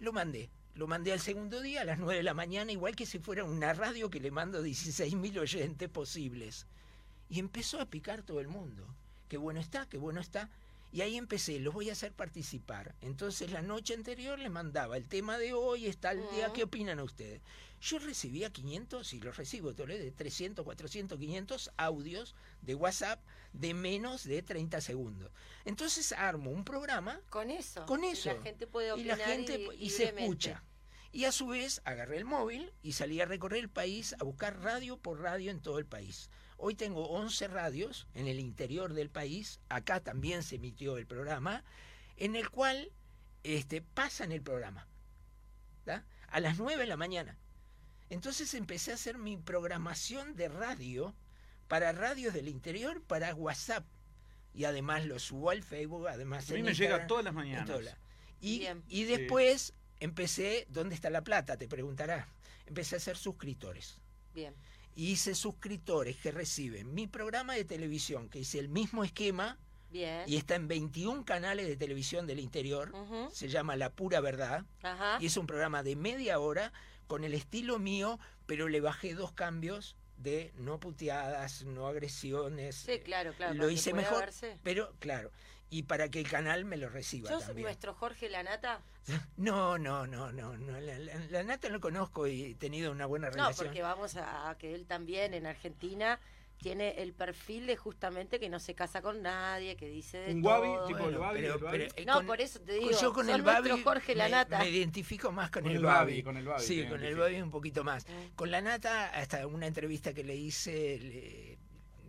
Lo 0.00 0.12
mandé. 0.12 0.50
Lo 0.74 0.88
mandé 0.88 1.12
al 1.12 1.20
segundo 1.20 1.60
día 1.60 1.82
a 1.82 1.84
las 1.84 1.98
9 1.98 2.16
de 2.16 2.22
la 2.24 2.34
mañana, 2.34 2.72
igual 2.72 2.96
que 2.96 3.06
si 3.06 3.20
fuera 3.20 3.44
una 3.44 3.72
radio 3.74 4.10
que 4.10 4.18
le 4.18 4.32
mando 4.32 4.60
16 4.60 5.14
mil 5.14 5.38
oyentes 5.38 5.88
posibles. 5.88 6.66
Y 7.28 7.38
empezó 7.38 7.80
a 7.80 7.86
picar 7.86 8.22
todo 8.22 8.40
el 8.40 8.48
mundo. 8.48 8.84
Qué 9.28 9.36
bueno 9.36 9.60
está, 9.60 9.86
qué 9.88 9.98
bueno 9.98 10.20
está. 10.20 10.50
Y 10.90 11.00
ahí 11.00 11.16
empecé, 11.16 11.58
los 11.60 11.74
voy 11.74 11.90
a 11.90 11.92
hacer 11.92 12.12
participar. 12.12 12.94
Entonces 13.00 13.50
la 13.50 13.62
noche 13.62 13.94
anterior 13.94 14.38
les 14.38 14.50
mandaba 14.50 14.96
el 14.96 15.08
tema 15.08 15.38
de 15.38 15.52
hoy, 15.52 15.86
está 15.86 16.12
el 16.12 16.20
día, 16.32 16.46
Ujú. 16.46 16.54
¿qué 16.54 16.62
opinan 16.64 17.00
ustedes? 17.00 17.40
Yo 17.80 17.98
recibía 17.98 18.50
500, 18.50 19.12
y 19.12 19.20
los 19.20 19.36
recibo 19.36 19.72
de 19.72 20.10
300, 20.10 20.64
400, 20.64 21.18
500 21.18 21.70
audios 21.76 22.34
de 22.62 22.74
WhatsApp 22.74 23.20
de 23.54 23.72
menos 23.72 24.24
de 24.24 24.42
30 24.42 24.80
segundos. 24.80 25.32
Entonces 25.64 26.12
armo 26.12 26.50
un 26.50 26.64
programa 26.64 27.20
Con 27.30 27.50
eso. 27.50 27.86
Con 27.86 28.04
Y 28.04 28.08
eso. 28.08 28.34
la 28.34 28.42
gente 28.42 28.66
puede 28.66 28.88
y 28.88 28.90
opinar 28.90 29.18
la 29.18 29.24
gente 29.24 29.68
y, 29.78 29.90
se 29.90 30.04
escucha. 30.04 30.62
Y 31.12 31.24
a 31.24 31.32
su 31.32 31.46
vez 31.46 31.80
agarré 31.84 32.18
el 32.18 32.24
móvil 32.24 32.72
y 32.82 32.92
salí 32.92 33.20
a 33.20 33.24
recorrer 33.24 33.60
el 33.60 33.70
país 33.70 34.14
a 34.18 34.24
buscar 34.24 34.60
radio 34.60 34.98
por 34.98 35.20
radio 35.20 35.50
en 35.52 35.60
todo 35.60 35.78
el 35.78 35.86
país. 35.86 36.28
Hoy 36.56 36.74
tengo 36.74 37.06
11 37.08 37.48
radios 37.48 38.08
en 38.14 38.26
el 38.26 38.40
interior 38.40 38.92
del 38.92 39.10
país, 39.10 39.60
acá 39.68 40.00
también 40.00 40.42
se 40.42 40.56
emitió 40.56 40.98
el 40.98 41.06
programa, 41.06 41.64
en 42.16 42.34
el 42.34 42.50
cual 42.50 42.90
este, 43.44 43.80
pasan 43.82 44.32
el 44.32 44.42
programa, 44.42 44.88
a 46.28 46.40
las 46.40 46.58
9 46.58 46.82
de 46.82 46.88
la 46.88 46.96
mañana. 46.96 47.38
Entonces 48.10 48.54
empecé 48.54 48.90
a 48.90 48.94
hacer 48.94 49.18
mi 49.18 49.36
programación 49.36 50.34
de 50.34 50.48
radio 50.48 51.14
para 51.74 51.90
radios 51.90 52.32
del 52.32 52.46
interior, 52.46 53.02
para 53.02 53.34
WhatsApp. 53.34 53.84
Y 54.54 54.62
además 54.62 55.06
lo 55.06 55.18
subo 55.18 55.50
al 55.50 55.64
Facebook, 55.64 56.06
además 56.06 56.48
A 56.48 56.54
mí 56.54 56.62
me 56.62 56.72
llega 56.72 57.08
todas 57.08 57.24
las 57.24 57.34
mañanas. 57.34 57.96
Y, 58.40 59.04
después 59.06 59.74
empecé, 59.98 60.68
¿dónde 60.70 60.94
está 60.94 61.10
la 61.10 61.24
plata? 61.24 61.56
Te 61.56 61.66
preguntarás. 61.66 62.28
Empecé 62.66 62.94
a 62.94 62.98
hacer 62.98 63.16
suscriptores. 63.16 63.98
Bien. 64.32 64.54
Y 64.94 65.10
hice 65.10 65.34
suscriptores 65.34 66.16
que 66.18 66.30
reciben 66.30 66.94
mi 66.94 67.08
programa 67.08 67.54
de 67.54 67.64
televisión, 67.64 68.28
que 68.28 68.38
hice 68.38 68.60
el 68.60 68.68
mismo 68.68 69.02
esquema 69.02 69.58
Bien. 69.90 70.22
y 70.28 70.36
está 70.36 70.54
en 70.54 70.68
21 70.68 71.24
canales 71.24 71.66
de 71.66 71.76
televisión 71.76 72.28
del 72.28 72.38
interior. 72.38 72.92
Se 73.32 73.48
llama 73.48 73.74
La 73.74 73.90
Pura 73.90 74.20
Verdad. 74.20 74.64
Ajá. 74.84 75.18
Y 75.20 75.26
es 75.26 75.36
un 75.36 75.48
programa 75.48 75.82
de 75.82 75.96
media 75.96 76.38
hora 76.38 76.72
con 77.08 77.24
el 77.24 77.34
estilo 77.34 77.80
mío, 77.80 78.20
pero 78.46 78.68
le 78.68 78.80
bajé 78.80 79.14
dos 79.14 79.32
cambios 79.32 79.96
de 80.16 80.52
no 80.56 80.78
puteadas, 80.80 81.64
no 81.64 81.86
agresiones. 81.86 82.76
Sí, 82.76 83.00
claro, 83.00 83.32
claro. 83.34 83.54
Lo 83.54 83.70
hice 83.70 83.92
mejor, 83.92 84.20
verse. 84.20 84.58
pero 84.62 84.94
claro. 84.98 85.30
Y 85.70 85.84
para 85.84 86.08
que 86.08 86.20
el 86.20 86.28
canal 86.28 86.64
me 86.64 86.76
lo 86.76 86.88
reciba 86.88 87.28
¿Sos 87.30 87.46
también. 87.46 87.64
nuestro 87.64 87.94
Jorge 87.94 88.28
Lanata? 88.28 88.80
No, 89.36 89.76
no, 89.78 90.06
no, 90.06 90.30
no, 90.32 90.56
no. 90.56 90.80
La, 90.80 90.98
la- 90.98 91.42
la 91.42 91.68
lo 91.68 91.80
conozco 91.80 92.26
y 92.26 92.52
he 92.52 92.54
tenido 92.54 92.92
una 92.92 93.06
buena 93.06 93.28
No, 93.28 93.34
relación. 93.34 93.66
porque 93.66 93.82
vamos 93.82 94.16
a, 94.16 94.50
a 94.50 94.56
que 94.58 94.74
él 94.74 94.86
también 94.86 95.34
en 95.34 95.46
Argentina 95.46 96.20
tiene 96.58 97.02
el 97.02 97.12
perfil 97.12 97.66
de 97.66 97.76
justamente 97.76 98.40
que 98.40 98.48
no 98.48 98.58
se 98.58 98.74
casa 98.74 99.02
con 99.02 99.20
nadie, 99.22 99.76
que 99.76 99.88
dice 99.88 100.18
de 100.18 100.32
Un 100.34 100.42
todo. 100.42 100.58
guabi, 100.64 100.86
tipo 100.92 101.08
el 101.08 101.18
Babi, 101.18 101.44
el 101.44 101.58
Babi. 101.58 101.82
eh, 101.96 102.04
No, 102.06 102.24
por 102.24 102.40
eso 102.40 102.60
te 102.60 102.72
digo, 102.74 102.90
Yo 102.92 103.12
con 103.12 103.26
son 103.26 103.34
el 103.34 103.42
Babi 103.42 103.70
Jorge 103.82 104.14
Lanata. 104.14 104.58
Me, 104.60 104.68
identifico 104.70 105.30
más 105.30 105.50
con, 105.50 105.62
Con 105.62 105.70
el 105.72 105.78
el 105.78 105.82
Babi. 105.84 106.12
Babi, 106.12 106.22
con 106.22 106.36
el 106.36 106.44
Babi 106.46 106.62
Sí, 106.62 106.86
con 106.86 107.02
el. 107.04 107.16
Babi 107.16 107.42
un 107.42 107.50
poquito 107.50 107.84
más. 107.84 108.06
Mm. 108.08 108.34
Con 108.34 108.50
la 108.50 108.60
Nata, 108.62 109.10
hasta 109.10 109.46
una 109.46 109.66
entrevista 109.66 110.14
que 110.14 110.24
le 110.24 110.34
hice, 110.36 110.98
le, 111.00 111.58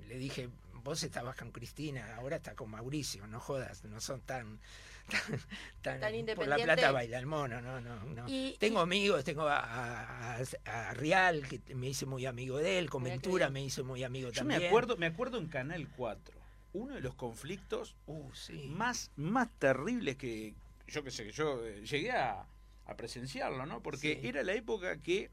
le 0.07 0.17
dije, 0.17 0.49
vos 0.85 1.01
estabas 1.03 1.35
con 1.35 1.51
Cristina, 1.51 2.15
ahora 2.15 2.35
está 2.37 2.53
con 2.53 2.69
Mauricio, 2.69 3.25
no 3.27 3.39
jodas, 3.41 3.83
no 3.85 3.99
son 3.99 4.21
tan... 4.21 4.59
Tan, 5.81 5.99
Tan 5.99 6.13
por 6.35 6.47
la 6.47 6.55
plata 6.57 6.91
baila 6.91 7.19
el 7.19 7.25
mono, 7.27 7.61
no, 7.61 7.79
no, 7.81 8.03
no. 8.05 8.25
Y- 8.27 8.55
tengo 8.59 8.79
amigos, 8.79 9.23
tengo 9.23 9.47
a, 9.47 10.37
a- 10.65 10.93
Rial, 10.93 11.47
que 11.47 11.75
me 11.75 11.89
hice 11.89 12.05
muy 12.07 12.25
amigo 12.25 12.57
de 12.57 12.79
él, 12.79 12.89
con 12.89 13.03
qué 13.03 13.09
Ventura 13.11 13.49
me 13.49 13.63
hice 13.63 13.83
muy 13.83 14.03
amigo 14.03 14.29
Yo 14.29 14.35
también. 14.41 14.61
me 14.61 14.67
acuerdo, 14.67 14.97
me 14.97 15.05
acuerdo 15.07 15.37
en 15.37 15.47
Canal 15.47 15.87
4, 15.95 16.35
uno 16.73 16.95
de 16.95 17.01
los 17.01 17.13
conflictos 17.15 17.95
Uh, 18.07 18.31
sí. 18.33 18.67
más, 18.67 19.11
más 19.15 19.49
terribles 19.59 20.15
que 20.17 20.55
yo 20.87 21.03
que 21.03 21.09
sé, 21.11 21.23
que 21.25 21.31
yo 21.31 21.63
eh, 21.65 21.83
llegué 21.85 22.11
a, 22.11 22.45
a 22.85 22.95
presenciarlo, 22.97 23.65
¿no? 23.65 23.81
Porque 23.83 24.19
Sí. 24.21 24.27
era 24.27 24.43
la 24.43 24.53
época 24.53 24.97
que 25.01 25.29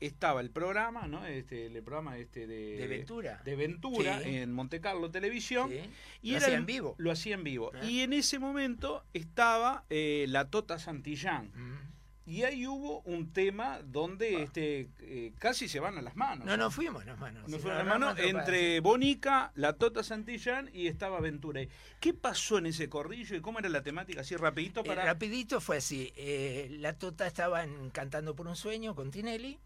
estaba 0.00 0.40
el 0.40 0.50
programa, 0.50 1.06
¿no? 1.06 1.24
Este, 1.26 1.66
el 1.66 1.82
programa 1.82 2.18
este 2.18 2.46
de, 2.46 2.76
De 2.76 2.86
Ventura. 2.86 3.40
de 3.44 3.56
Ventura 3.56 4.20
Sí. 4.22 4.36
en 4.36 4.52
Monte 4.52 4.80
Carlo 4.80 5.10
Televisión. 5.10 5.70
Sí. 5.70 5.80
Y 6.22 6.30
Lo 6.32 6.36
era 6.36 6.46
hacía 6.46 6.58
en 6.58 6.66
vivo. 6.66 6.94
Lo 6.98 7.10
hacía 7.10 7.34
en 7.34 7.44
vivo. 7.44 7.72
Ah. 7.74 7.84
Y 7.84 8.00
en 8.00 8.12
ese 8.12 8.38
momento 8.38 9.04
estaba 9.14 9.84
eh, 9.90 10.26
la 10.28 10.50
Tota 10.50 10.78
Santillán. 10.78 11.50
Mm. 11.54 11.86
Y 12.28 12.42
ahí 12.42 12.66
hubo 12.66 13.02
un 13.02 13.32
tema 13.32 13.78
donde 13.84 14.42
este 14.42 14.88
eh, 14.98 15.32
casi 15.38 15.68
se 15.68 15.78
van 15.78 15.96
a 15.96 16.02
las 16.02 16.16
manos. 16.16 16.44
No, 16.44 16.56
no 16.56 16.72
fuimos 16.72 17.02
a 17.02 17.06
las 17.06 17.20
manos. 17.20 17.48
No 17.48 17.56
sí, 17.56 17.62
fue 17.62 17.70
a 17.70 17.76
las 17.76 17.86
manos 17.86 18.16
no, 18.16 18.22
no, 18.22 18.32
no, 18.32 18.38
entre 18.40 18.80
Bonica, 18.80 19.52
la 19.54 19.74
Tota 19.74 20.02
Santillán 20.02 20.68
y 20.72 20.88
estaba 20.88 21.20
Ventura. 21.20 21.60
¿Qué 22.00 22.12
pasó 22.14 22.58
en 22.58 22.66
ese 22.66 22.88
corrillo 22.88 23.36
y 23.36 23.40
cómo 23.40 23.60
era 23.60 23.68
la 23.68 23.84
temática? 23.84 24.22
Así 24.22 24.34
rapidito 24.34 24.80
Eh, 24.80 24.84
para... 24.84 25.04
rapidito 25.04 25.60
fue 25.60 25.76
así. 25.76 26.12
la 26.80 26.98
Tota 26.98 27.28
estaba 27.28 27.64
Cantando 27.92 28.34
por 28.34 28.48
un 28.48 28.56
sueño 28.56 28.96
con 28.96 29.12
Tinelli 29.12 29.60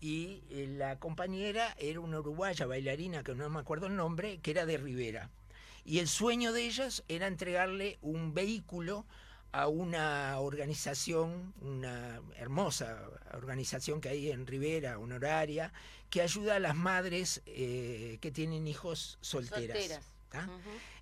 y 0.00 0.42
eh, 0.50 0.66
la 0.66 0.98
compañera 0.98 1.74
era 1.78 2.00
una 2.00 2.20
uruguaya 2.20 2.66
bailarina 2.66 3.22
que 3.22 3.34
no 3.34 3.48
me 3.50 3.60
acuerdo 3.60 3.86
el 3.86 3.96
nombre, 3.96 4.38
que 4.38 4.50
era 4.52 4.66
de 4.66 4.78
Rivera. 4.78 5.30
Y 5.84 5.98
el 5.98 6.08
sueño 6.08 6.52
de 6.52 6.64
ellas 6.64 7.04
era 7.08 7.26
entregarle 7.26 7.98
un 8.00 8.32
vehículo 8.32 9.06
a 9.52 9.66
una 9.66 10.38
organización, 10.38 11.52
una 11.60 12.20
hermosa 12.36 13.02
organización 13.34 14.00
que 14.00 14.10
hay 14.10 14.30
en 14.30 14.46
Rivera, 14.46 14.98
honoraria, 14.98 15.72
que 16.08 16.22
ayuda 16.22 16.56
a 16.56 16.60
las 16.60 16.76
madres 16.76 17.42
eh, 17.46 18.18
que 18.20 18.30
tienen 18.30 18.66
hijos 18.66 19.18
solteras. 19.20 20.00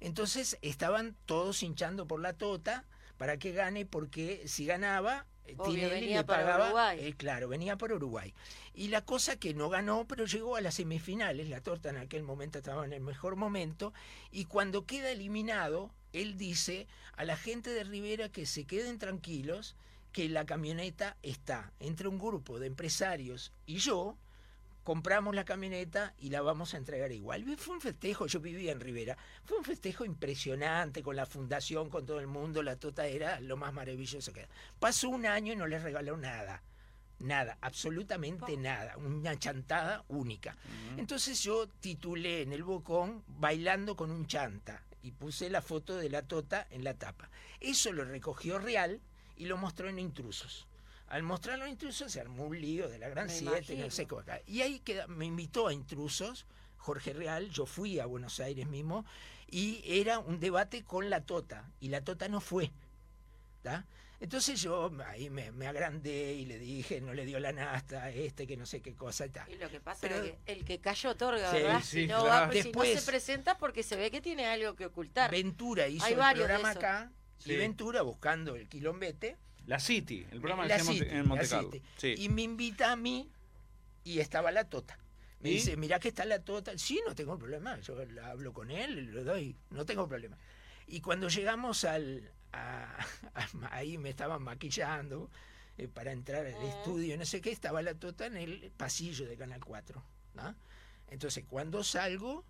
Entonces 0.00 0.58
estaban 0.62 1.14
todos 1.26 1.62
hinchando 1.62 2.06
por 2.06 2.20
la 2.20 2.32
tota 2.32 2.84
para 3.18 3.36
que 3.36 3.52
gane, 3.52 3.84
porque 3.84 4.42
si 4.46 4.64
ganaba, 4.64 5.26
Obvio, 5.56 5.72
Tinelli 5.72 6.00
venía 6.00 6.18
le 6.18 6.24
para. 6.24 6.64
Uruguay. 6.64 6.98
eh, 7.00 7.14
claro, 7.16 7.48
venía 7.48 7.76
por 7.76 7.92
Uruguay. 7.92 8.34
Y 8.74 8.88
la 8.88 9.04
cosa 9.04 9.36
que 9.36 9.54
no 9.54 9.68
ganó, 9.68 10.06
pero 10.06 10.26
llegó 10.26 10.56
a 10.56 10.60
las 10.60 10.74
semifinales. 10.74 11.48
La 11.48 11.60
torta 11.60 11.90
en 11.90 11.96
aquel 11.96 12.22
momento 12.22 12.58
estaba 12.58 12.84
en 12.84 12.92
el 12.92 13.00
mejor 13.00 13.36
momento. 13.36 13.92
Y 14.30 14.44
cuando 14.44 14.86
queda 14.86 15.10
eliminado, 15.10 15.90
él 16.12 16.36
dice 16.36 16.86
a 17.16 17.24
la 17.24 17.36
gente 17.36 17.70
de 17.70 17.84
Rivera 17.84 18.28
que 18.28 18.46
se 18.46 18.64
queden 18.64 18.98
tranquilos, 18.98 19.76
que 20.12 20.28
la 20.28 20.46
camioneta 20.46 21.16
está 21.22 21.72
entre 21.80 22.08
un 22.08 22.18
grupo 22.18 22.58
de 22.58 22.66
empresarios 22.66 23.52
y 23.66 23.76
yo 23.76 24.16
compramos 24.88 25.34
la 25.34 25.44
camioneta 25.44 26.14
y 26.18 26.30
la 26.30 26.40
vamos 26.40 26.72
a 26.72 26.78
entregar 26.78 27.12
igual. 27.12 27.44
Fue 27.58 27.74
un 27.74 27.80
festejo, 27.82 28.26
yo 28.26 28.40
vivía 28.40 28.72
en 28.72 28.80
Rivera, 28.80 29.18
fue 29.44 29.58
un 29.58 29.64
festejo 29.64 30.06
impresionante 30.06 31.02
con 31.02 31.14
la 31.14 31.26
fundación, 31.26 31.90
con 31.90 32.06
todo 32.06 32.20
el 32.20 32.26
mundo, 32.26 32.62
la 32.62 32.76
tota 32.76 33.06
era 33.06 33.38
lo 33.40 33.58
más 33.58 33.74
maravilloso 33.74 34.32
que 34.32 34.40
era. 34.40 34.48
Pasó 34.78 35.10
un 35.10 35.26
año 35.26 35.52
y 35.52 35.56
no 35.56 35.66
les 35.66 35.82
regaló 35.82 36.16
nada, 36.16 36.62
nada, 37.18 37.58
absolutamente 37.60 38.56
nada, 38.56 38.96
una 38.96 39.38
chantada 39.38 40.06
única. 40.08 40.56
Entonces 40.96 41.42
yo 41.42 41.68
titulé 41.68 42.40
en 42.40 42.54
el 42.54 42.62
bocón 42.62 43.22
Bailando 43.26 43.94
con 43.94 44.10
un 44.10 44.26
chanta 44.26 44.82
y 45.02 45.10
puse 45.10 45.50
la 45.50 45.60
foto 45.60 45.98
de 45.98 46.08
la 46.08 46.22
tota 46.22 46.66
en 46.70 46.82
la 46.82 46.94
tapa. 46.94 47.28
Eso 47.60 47.92
lo 47.92 48.06
recogió 48.06 48.58
Real 48.58 49.02
y 49.36 49.44
lo 49.44 49.58
mostró 49.58 49.90
en 49.90 49.98
Intrusos. 49.98 50.66
Al 51.08 51.22
mostrarlo 51.22 51.64
en 51.64 51.70
Intrusos 51.72 52.12
se 52.12 52.20
armó 52.20 52.44
un 52.44 52.60
lío 52.60 52.88
de 52.88 52.98
la 52.98 53.08
Gran 53.08 53.26
Me 53.28 53.32
7, 53.32 53.76
no 53.76 53.90
sé 53.90 54.06
cómo 54.06 54.20
acá. 54.22 54.40
Y 54.46 54.60
ahí 54.60 54.80
queda, 54.80 55.06
me 55.06 55.24
invitó 55.24 55.66
a 55.68 55.72
Intrusos, 55.72 56.46
Jorge 56.76 57.12
Real, 57.14 57.48
yo 57.50 57.64
fui 57.66 57.98
a 57.98 58.06
Buenos 58.06 58.40
Aires 58.40 58.66
mismo, 58.66 59.04
y 59.50 59.80
era 59.84 60.18
un 60.18 60.38
debate 60.38 60.84
con 60.84 61.08
la 61.08 61.22
Tota, 61.22 61.70
y 61.80 61.88
la 61.88 62.02
Tota 62.04 62.28
no 62.28 62.40
fue. 62.40 62.70
¿tá? 63.62 63.86
Entonces 64.20 64.60
yo 64.60 64.90
ahí 65.06 65.30
me, 65.30 65.50
me 65.52 65.66
agrandé 65.66 66.34
y 66.34 66.44
le 66.44 66.58
dije, 66.58 67.00
no 67.00 67.14
le 67.14 67.24
dio 67.24 67.38
la 67.40 67.52
nasta 67.52 68.04
a 68.04 68.10
este, 68.10 68.46
que 68.46 68.56
no 68.56 68.66
sé 68.66 68.82
qué 68.82 68.94
cosa 68.94 69.26
y 69.26 69.30
tal. 69.30 69.50
Y 69.50 69.56
lo 69.56 69.70
que 69.70 69.80
pasa 69.80 70.00
Pero- 70.02 70.16
es 70.22 70.32
que 70.44 70.52
el 70.52 70.64
que 70.64 70.80
calla 70.80 71.10
otorga, 71.10 71.50
Sí, 71.50 71.56
¿verdad? 71.56 71.80
sí, 71.82 72.00
si, 72.02 72.06
no 72.06 72.24
claro. 72.24 72.46
va, 72.48 72.52
si 72.52 72.58
no 72.58 72.64
Después- 72.64 73.00
se 73.00 73.06
presenta 73.10 73.56
porque 73.58 73.82
se 73.82 73.96
ve 73.96 74.10
que 74.10 74.20
tiene 74.20 74.46
algo 74.46 74.74
que 74.74 74.86
ocultar. 74.86 75.30
Ventura 75.30 75.88
hizo 75.88 76.04
Hay 76.04 76.14
el 76.14 76.18
programa 76.36 76.70
acá, 76.70 77.12
Sí. 77.38 77.52
y 77.52 77.56
Ventura 77.56 78.02
buscando 78.02 78.56
el 78.56 78.68
quilombete, 78.68 79.36
La 79.68 79.78
City, 79.78 80.26
el 80.30 80.40
programa 80.40 80.62
que 80.64 80.68
la 80.70 80.74
hacíamos 80.76 80.94
City, 80.98 81.08
en 81.10 81.28
Monte 81.28 81.44
la 81.44 81.50
Carlo. 81.50 81.70
City. 81.70 81.84
Sí. 81.98 82.14
Y 82.18 82.28
me 82.30 82.42
invita 82.42 82.90
a 82.92 82.96
mí 82.96 83.30
y 84.04 84.18
estaba 84.20 84.50
la 84.50 84.64
tota. 84.64 84.98
Me 85.40 85.50
¿Y? 85.50 85.54
dice, 85.54 85.76
mirá 85.76 86.00
que 86.00 86.08
está 86.08 86.24
la 86.24 86.40
tota. 86.42 86.76
Sí, 86.78 87.00
no 87.06 87.14
tengo 87.14 87.38
problema. 87.38 87.78
Yo 87.80 88.02
la 88.06 88.30
hablo 88.30 88.52
con 88.52 88.70
él, 88.70 89.14
le 89.14 89.22
doy, 89.24 89.54
no 89.70 89.84
tengo 89.84 90.08
problema. 90.08 90.36
Y 90.86 91.00
cuando 91.00 91.28
llegamos 91.28 91.84
al... 91.84 92.32
a- 92.52 92.96
a- 93.34 93.76
ahí 93.76 93.98
me 93.98 94.08
estaban 94.08 94.42
maquillando 94.42 95.30
eh, 95.76 95.86
para 95.86 96.12
entrar 96.12 96.46
al 96.46 96.54
Ah. 96.54 96.68
estudio, 96.68 97.16
no 97.18 97.24
sé 97.26 97.40
qué, 97.42 97.50
estaba 97.52 97.82
la 97.82 97.94
tota 97.94 98.24
en 98.26 98.36
el 98.38 98.72
pasillo 98.76 99.28
de 99.28 99.36
Canal 99.36 99.62
4. 99.64 100.02
¿no? 100.34 100.54
Entonces, 101.08 101.44
cuando 101.46 101.84
salgo, 101.84 102.44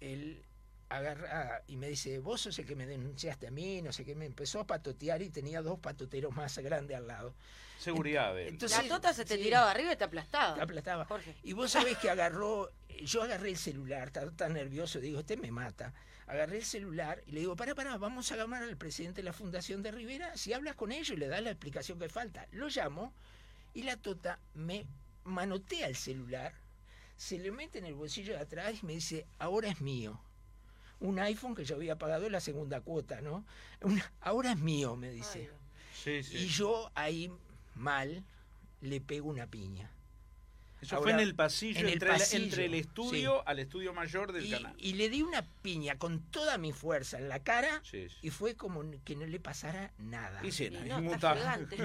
él 0.00 0.42
agarra 0.90 1.62
y 1.68 1.76
me 1.76 1.88
dice, 1.88 2.18
vos 2.18 2.42
sos 2.42 2.58
el 2.58 2.66
que 2.66 2.74
me 2.74 2.84
denunciaste 2.84 3.46
a 3.46 3.50
mí, 3.50 3.80
no 3.80 3.92
sé 3.92 4.04
qué, 4.04 4.14
me 4.14 4.26
empezó 4.26 4.60
a 4.60 4.66
patotear 4.66 5.22
y 5.22 5.30
tenía 5.30 5.62
dos 5.62 5.78
patoteros 5.78 6.34
más 6.34 6.58
grandes 6.58 6.96
al 6.96 7.06
lado. 7.06 7.34
Seguridad 7.78 8.34
de 8.34 8.42
él. 8.42 8.48
Entonces- 8.54 8.82
la 8.82 8.88
tota 8.88 9.14
se 9.14 9.24
te 9.24 9.36
sí. 9.36 9.44
tiraba 9.44 9.70
arriba 9.70 9.92
y 9.92 9.96
te 9.96 10.04
aplastaba. 10.04 10.56
Te 10.56 10.60
aplastaba. 10.62 11.04
Jorge. 11.06 11.34
Y 11.44 11.52
vos 11.54 11.70
sabés 11.70 11.96
que 11.96 12.10
agarró, 12.10 12.70
yo 13.02 13.22
agarré 13.22 13.50
el 13.50 13.56
celular, 13.56 14.08
estaba 14.08 14.30
tan 14.32 14.52
nervioso, 14.52 15.00
digo, 15.00 15.20
este 15.20 15.36
me 15.36 15.50
mata. 15.50 15.94
Agarré 16.26 16.58
el 16.58 16.64
celular 16.64 17.22
y 17.26 17.32
le 17.32 17.40
digo, 17.40 17.56
para, 17.56 17.74
para, 17.74 17.96
vamos 17.96 18.30
a 18.32 18.36
llamar 18.36 18.62
al 18.64 18.76
presidente 18.76 19.20
de 19.20 19.24
la 19.24 19.32
Fundación 19.32 19.82
de 19.82 19.92
Rivera, 19.92 20.36
si 20.36 20.52
hablas 20.52 20.74
con 20.74 20.92
ellos 20.92 21.10
y 21.10 21.16
le 21.16 21.28
das 21.28 21.42
la 21.42 21.50
explicación 21.50 21.98
que 21.98 22.08
falta. 22.08 22.46
Lo 22.50 22.68
llamo 22.68 23.14
y 23.74 23.82
la 23.84 23.96
tota 23.96 24.38
me 24.54 24.86
manotea 25.24 25.86
el 25.86 25.96
celular, 25.96 26.52
se 27.16 27.38
le 27.38 27.50
mete 27.52 27.78
en 27.78 27.86
el 27.86 27.94
bolsillo 27.94 28.34
de 28.34 28.40
atrás 28.40 28.74
y 28.82 28.86
me 28.86 28.94
dice, 28.94 29.26
ahora 29.38 29.68
es 29.68 29.80
mío. 29.80 30.20
Un 31.00 31.18
iPhone 31.18 31.54
que 31.54 31.64
yo 31.64 31.76
había 31.76 31.96
pagado 31.96 32.28
la 32.30 32.40
segunda 32.40 32.80
cuota, 32.80 33.20
¿no? 33.20 33.44
Una- 33.80 34.12
ahora 34.20 34.52
es 34.52 34.58
mío, 34.58 34.96
me 34.96 35.10
dice. 35.10 35.50
Sí, 35.94 36.22
sí. 36.22 36.36
Y 36.38 36.46
yo 36.46 36.90
ahí, 36.94 37.30
mal, 37.74 38.22
le 38.80 39.00
pego 39.00 39.28
una 39.30 39.46
piña. 39.46 39.90
Eso 40.82 40.96
ahora, 40.96 41.10
fue 41.12 41.12
en 41.12 41.28
el 41.28 41.34
pasillo, 41.34 41.80
en 41.80 41.86
el 41.88 41.92
entre, 41.94 42.08
la- 42.08 42.14
pasillo, 42.18 42.44
entre 42.44 42.64
el 42.64 42.74
estudio 42.74 43.46
al 43.46 43.58
estudio 43.58 43.92
mayor 43.92 44.32
del 44.32 44.46
Y, 44.46 44.50
canal. 44.50 44.74
y 44.78 44.94
le 44.94 45.10
di 45.10 45.20
una 45.22 45.42
piña 45.62 45.98
con 45.98 46.20
toda 46.30 46.56
mi 46.56 46.72
fuerza 46.72 47.18
en 47.18 47.28
la 47.28 47.40
cara 47.42 47.82
Sí, 47.84 48.08
sí. 48.08 48.16
y 48.22 48.30
fue 48.30 48.54
como 48.56 48.82
que 49.04 49.14
no 49.14 49.26
le 49.26 49.40
pasara 49.40 49.92
nada. 49.98 50.40
Y 50.44 50.52
sí, 50.52 50.66
Y 50.66 50.88
no, 50.88 51.00
no. 51.02 51.16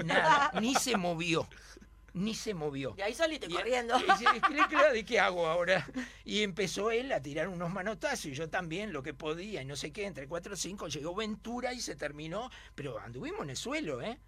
Nada, 0.04 0.50
ni 0.62 0.74
se 0.76 0.96
movió, 0.96 1.46
ni 2.16 2.34
se 2.34 2.54
movió. 2.54 2.94
Y 2.96 3.02
ahí 3.02 3.14
saliste 3.14 3.46
Y- 3.48 3.52
corriendo. 3.54 3.94
y 3.98 4.02
dice, 4.02 4.24
"¿Qué- 4.48 4.64
qué- 4.70 4.92
¿de 4.94 5.04
qué 5.04 5.20
hago 5.20 5.46
ahora? 5.46 5.86
Y 6.24 6.42
empezó 6.42 6.90
él 6.90 7.12
a 7.12 7.20
tirar 7.20 7.46
unos 7.48 7.70
manotazos 7.70 8.26
y 8.26 8.32
yo 8.34 8.48
también, 8.48 8.92
lo 8.92 9.02
que 9.02 9.12
podía, 9.14 9.60
y 9.60 9.64
no 9.66 9.76
sé 9.76 9.92
qué, 9.92 10.06
entre 10.06 10.26
cuatro 10.26 10.54
o 10.54 10.56
cinco 10.56 10.88
llegó 10.88 11.14
Ventura 11.14 11.72
y 11.74 11.80
se 11.80 11.94
terminó, 11.94 12.50
pero 12.74 12.98
anduvimos 12.98 13.42
en 13.42 13.50
el 13.50 13.56
suelo, 13.56 14.00
¿eh? 14.00 14.18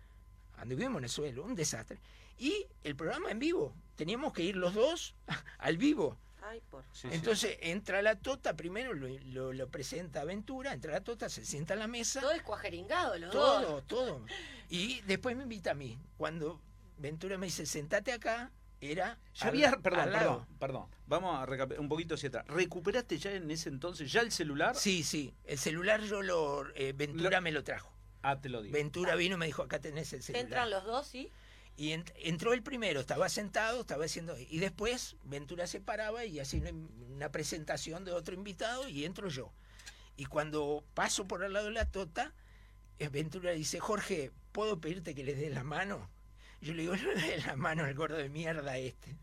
Anduvimos 0.59 0.99
en 0.99 1.05
el 1.05 1.11
suelo, 1.11 1.45
un 1.45 1.55
desastre. 1.55 1.99
Y 2.37 2.67
el 2.85 2.95
programa 2.95 3.31
en 3.31 3.39
vivo, 3.39 3.75
teníamos 3.97 4.33
que 4.33 4.43
ir 4.43 4.57
los 4.57 4.75
dos 4.75 5.15
al 5.59 5.79
vivo. 5.79 6.19
Ay, 6.43 6.61
por 6.71 6.85
Sí, 6.93 7.03
sí. 7.03 7.09
Entonces 7.13 7.57
entra 7.63 8.01
la 8.03 8.17
tota, 8.17 8.55
primero 8.55 8.93
lo, 8.95 9.09
lo- 9.09 9.53
lo 9.53 9.69
presenta 9.69 10.25
Ventura, 10.25 10.73
entra 10.73 10.93
la 10.93 11.01
tota, 11.03 11.29
se 11.29 11.45
sienta 11.45 11.75
a 11.75 11.77
la 11.77 11.87
mesa, 11.89 12.21
Todo 12.21 12.33
escuajeringado, 12.33 13.19
los 13.19 13.33
dos. 13.33 13.63
todo, 13.63 13.83
todo. 13.83 14.27
Y 14.69 15.01
después 15.03 15.37
me 15.37 15.43
invita 15.45 15.71
a 15.73 15.75
mí. 15.75 15.99
Cuando 16.17 16.61
Ventura 16.99 17.39
me 17.39 17.47
dice, 17.47 17.65
sentate 17.67 18.13
acá, 18.13 18.51
era... 18.81 19.19
Ya 19.35 19.43
al- 19.45 19.49
había, 19.49 19.71
perdón, 19.79 20.01
al 20.01 20.13
lado. 20.13 20.39
perdón, 20.59 20.59
perdón. 20.59 20.87
Vamos 21.07 21.39
a 21.41 21.47
recapi- 21.47 21.79
un 21.79 21.89
poquito 21.89 22.15
hacia 22.15 22.29
atrás. 22.29 22.45
¿Recuperaste 22.49 23.19
ya 23.19 23.33
en 23.33 23.51
ese 23.51 23.69
entonces 23.69 24.11
ya 24.13 24.21
el 24.21 24.31
celular? 24.33 24.77
Sí, 24.77 25.03
sí, 25.03 25.35
el 25.45 25.59
celular 25.59 26.03
yo 26.03 26.23
lo... 26.23 26.67
eh, 26.75 26.93
Ventura 26.97 27.39
Lo- 27.39 27.43
me 27.43 27.53
lo 27.53 27.65
trajo. 27.65 27.93
Ah, 28.23 28.41
te 28.41 28.49
lo 28.49 28.63
digo. 28.63 28.73
Ventura 28.73 29.15
vino 29.15 29.37
y 29.37 29.39
me 29.39 29.47
dijo, 29.47 29.63
acá 29.63 29.81
tenés 29.81 30.13
el 30.13 30.23
celular. 30.23 30.45
Entran 30.45 30.71
los 30.71 30.85
dos, 30.85 31.07
¿sí? 31.07 31.31
Y 31.77 31.91
ent- 31.93 32.13
entró 32.17 32.53
el 32.53 32.63
primero, 32.65 32.99
estaba 33.01 33.29
sentado, 33.29 33.81
estaba 33.83 34.05
haciendo... 34.05 34.37
Y 34.39 34.59
después 34.59 35.17
Ventura 35.25 35.69
se 35.69 35.81
paraba 35.81 36.25
y 36.25 36.41
hacía 36.41 36.61
una, 36.61 36.73
una 37.15 37.31
presentación 37.31 38.05
de 38.05 38.11
otro 38.13 38.35
invitado 38.35 38.89
y 38.89 39.05
entro 39.05 39.29
yo. 39.29 39.53
Y 40.17 40.25
cuando 40.27 40.85
paso 40.95 41.27
por 41.27 41.45
al 41.45 41.53
lado 41.53 41.67
de 41.67 41.73
la 41.73 41.85
tota, 41.89 42.35
eh, 42.99 43.09
Ventura 43.09 43.53
dice, 43.53 43.79
Jorge, 43.79 44.33
¿puedo 44.51 44.81
pedirte 44.81 45.15
que 45.15 45.23
les 45.23 45.39
des 45.39 45.53
la 45.55 45.63
mano? 45.63 46.11
Yo 46.61 46.75
le 46.75 46.83
digo, 46.83 46.97
no 46.97 47.13
le 47.13 47.23
des 47.23 47.47
la 47.47 47.57
mano 47.57 47.85
al 47.85 47.95
gordo 47.95 48.17
de 48.17 48.29
mierda 48.29 48.77
este. 48.79 49.17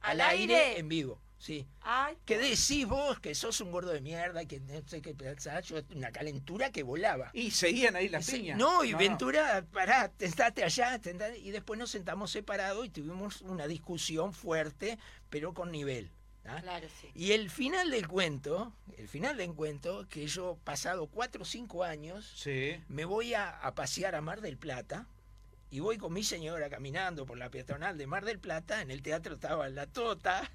¿Al 0.00 0.20
Al 0.20 0.30
aire, 0.30 0.54
aire? 0.56 0.78
en 0.78 0.88
vivo, 0.88 1.20
sí. 1.38 1.66
Ay, 1.80 2.16
¿Qué 2.24 2.38
decís 2.38 2.86
vos 2.86 3.18
que 3.18 3.34
sos 3.34 3.60
un 3.60 3.72
gordo 3.72 3.90
de 3.90 4.00
mierda, 4.00 4.44
que 4.44 4.60
no 4.60 4.80
sé 4.86 5.02
qué 5.02 5.12
pensás? 5.12 5.66
Yo, 5.66 5.78
una 5.94 6.12
calentura 6.12 6.70
que 6.70 6.84
volaba. 6.84 7.30
Y 7.34 7.50
seguían 7.50 7.96
ahí 7.96 8.08
las 8.08 8.30
piñas. 8.30 8.56
No, 8.56 8.84
y 8.84 8.94
Ventura, 8.94 9.64
pará, 9.72 10.12
sentate 10.18 10.62
allá, 10.62 11.00
y 11.42 11.50
después 11.50 11.80
nos 11.80 11.90
sentamos 11.90 12.30
separados 12.30 12.86
y 12.86 12.90
tuvimos 12.90 13.42
una 13.42 13.66
discusión 13.66 14.32
fuerte, 14.32 14.98
pero 15.30 15.52
con 15.52 15.72
nivel. 15.72 16.12
¿ah? 16.44 16.60
claro, 16.62 16.86
sí. 17.00 17.08
Y 17.14 17.32
el 17.32 17.50
final 17.50 17.90
del 17.90 18.06
cuento, 18.06 18.72
el 18.96 19.08
final 19.08 19.36
del 19.36 19.52
cuento, 19.54 20.06
que 20.08 20.28
yo 20.28 20.58
pasado 20.62 21.08
cuatro 21.08 21.42
o 21.42 21.44
cinco 21.44 21.82
años, 21.82 22.32
Sí. 22.36 22.76
me 22.86 23.04
voy 23.04 23.34
a, 23.34 23.50
a 23.50 23.74
pasear 23.74 24.14
a 24.14 24.20
Mar 24.20 24.40
del 24.42 24.56
Plata, 24.58 25.08
y 25.70 25.80
voy 25.80 25.98
con 25.98 26.12
mi 26.12 26.22
señora 26.22 26.70
caminando 26.70 27.26
por 27.26 27.38
la 27.38 27.50
peatonal 27.50 27.98
de 27.98 28.06
Mar 28.06 28.24
del 28.24 28.38
Plata, 28.38 28.80
en 28.80 28.90
el 28.90 29.02
teatro 29.02 29.34
estaba 29.34 29.68
la 29.68 29.86
Tota, 29.86 30.50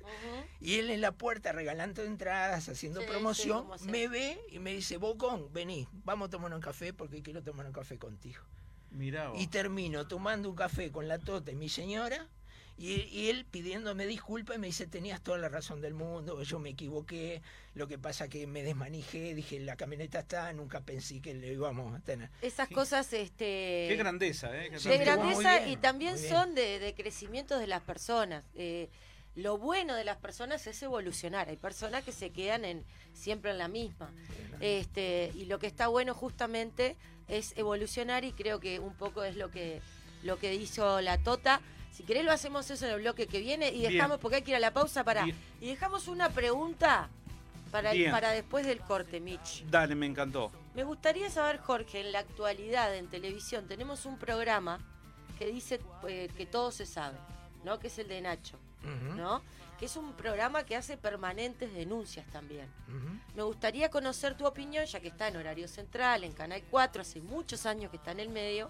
y 0.60 0.76
él 0.76 0.89
en 0.89 1.02
la 1.02 1.12
puerta 1.12 1.52
regalando 1.52 2.04
entradas, 2.04 2.69
haciendo 2.69 3.02
Sí, 3.02 3.08
promoción, 3.08 3.67
me 3.86 4.08
ve 4.08 4.39
y 4.49 4.60
me 4.60 4.73
dice, 4.73 4.97
Bocón, 4.97 5.52
vení, 5.54 5.88
vamos 5.91 6.28
a 6.28 6.32
tomar 6.32 6.54
un 6.54 6.62
café 6.62 6.93
porque 6.93 7.21
quiero 7.21 7.43
tomar 7.43 7.65
un 7.65 7.73
café 7.73 7.97
contigo. 7.97 8.43
Mirá 8.91 9.30
vos. 9.30 9.41
Y 9.41 9.47
termino 9.47 10.08
tomando 10.08 10.49
un 10.49 10.56
café 10.56 10.91
con 10.91 11.08
la 11.08 11.19
Tota 11.19 11.52
y 11.52 11.56
mi 11.56 11.69
señora. 11.69 12.28
Y, 12.76 13.02
y 13.04 13.30
él 13.30 13.46
pidiéndome 13.46 14.08
disculpas 14.08 14.58
y 14.58 14.60
me 14.60 14.68
dice, 14.68 14.88
tenías 14.88 15.22
toda 15.22 15.38
la 15.38 15.48
razón 15.48 15.80
del 15.80 15.94
mundo, 15.94 16.42
yo 16.42 16.58
me 16.60 16.70
equivoqué, 16.72 17.42
lo 17.76 17.88
que 17.88 18.00
pasa 18.00 18.28
que 18.28 18.48
me 18.48 18.64
desmanijé, 18.64 19.36
dije, 19.36 19.60
la 19.60 19.76
camioneta 19.76 20.20
está, 20.20 20.52
nunca 20.54 20.82
pensé 20.82 21.22
que 21.22 21.34
le 21.36 21.54
íbamos 21.54 21.96
a 21.96 22.00
tener. 22.00 22.30
Esas 22.42 22.68
Sí. 22.68 22.74
cosas, 22.74 23.14
este. 23.14 23.86
Qué 23.90 23.96
grandeza, 23.98 24.48
¿eh? 24.58 24.72
Qué 24.72 24.78
de 24.90 24.98
grandeza. 24.98 25.18
muy 25.18 25.44
grandeza 25.44 25.60
bien, 25.60 25.70
y 25.70 25.78
también 25.78 26.18
son 26.18 26.56
de, 26.56 26.80
de 26.80 26.96
crecimiento 26.96 27.60
de 27.60 27.68
las 27.68 27.82
personas. 27.84 28.44
Eh, 28.56 28.90
lo 29.36 29.58
bueno 29.58 29.96
de 29.96 30.04
las 30.04 30.18
personas 30.18 30.66
es 30.68 30.82
evolucionar. 30.84 31.50
Hay 31.50 31.58
personas 31.58 32.04
que 32.04 32.12
se 32.12 32.32
quedan 32.32 32.66
en 32.66 32.84
siempre 33.14 33.50
en 33.52 33.58
la 33.58 33.68
misma. 33.68 34.12
Este, 34.60 35.32
y 35.36 35.46
lo 35.46 35.60
que 35.60 35.68
está 35.68 35.88
bueno 35.88 36.14
justamente 36.14 36.96
es 37.28 37.54
evolucionar 37.58 38.26
y 38.26 38.34
creo 38.34 38.60
que 38.60 38.80
un 38.80 38.94
poco 38.96 39.24
es 39.24 39.36
lo 39.36 39.50
que 39.52 39.82
lo 40.24 40.38
que 40.40 40.54
hizo 40.56 41.02
la 41.02 41.18
Tota. 41.18 41.62
Si 41.94 42.04
querés 42.04 42.26
lo 42.26 42.32
hacemos 42.32 42.70
eso 42.70 42.86
en 42.86 42.94
el 42.94 43.02
bloque 43.02 43.28
que 43.28 43.40
viene 43.40 43.70
y 43.70 43.80
Bien. 43.80 43.94
dejamos, 43.94 44.18
porque 44.18 44.38
hay 44.38 44.42
que 44.42 44.52
ir 44.52 44.58
a 44.58 44.60
la 44.60 44.74
pausa 44.74 45.04
para. 45.04 45.26
Bien. 45.26 45.38
Y 45.62 45.68
dejamos 45.68 46.08
una 46.08 46.30
pregunta 46.30 47.08
para, 47.72 47.92
para 48.12 48.32
después 48.32 48.66
del 48.66 48.80
corte, 48.80 49.20
Mitch. 49.20 49.64
Dale, 49.70 49.94
me 49.94 50.08
encantó. 50.08 50.52
Me 50.74 50.84
gustaría 50.84 51.30
saber, 51.30 51.60
Jorge, 51.60 52.02
en 52.02 52.12
la 52.12 52.20
actualidad 52.20 52.96
en 52.96 53.08
televisión 53.08 53.68
tenemos 53.68 54.06
un 54.08 54.18
programa 54.18 54.80
que 55.38 55.46
dice 55.46 55.80
eh, 56.08 56.30
que 56.36 56.48
todo 56.48 56.72
se 56.72 56.88
sabe, 56.88 57.18
¿no? 57.64 57.80
Que 57.80 57.88
es 57.88 58.00
el 58.00 58.08
de 58.08 58.22
Nacho, 58.22 58.58
¿no? 59.16 59.44
Que 59.80 59.86
es 59.86 59.96
un 59.96 60.14
programa 60.14 60.64
que 60.64 60.76
hace 60.76 60.98
permanentes 60.98 61.74
denuncias 61.74 62.26
también. 62.32 62.68
Me 63.36 63.44
gustaría 63.44 63.90
conocer 63.90 64.36
tu 64.36 64.48
opinión, 64.48 64.86
ya 64.86 65.00
que 65.00 65.10
está 65.10 65.28
en 65.28 65.36
horario 65.36 65.68
central, 65.68 66.24
en 66.24 66.32
Canal 66.32 66.64
4, 66.72 67.02
hace 67.02 67.22
muchos 67.22 67.66
años 67.68 67.92
que 67.92 67.98
está 67.98 68.12
en 68.12 68.20
el 68.20 68.30
medio. 68.30 68.70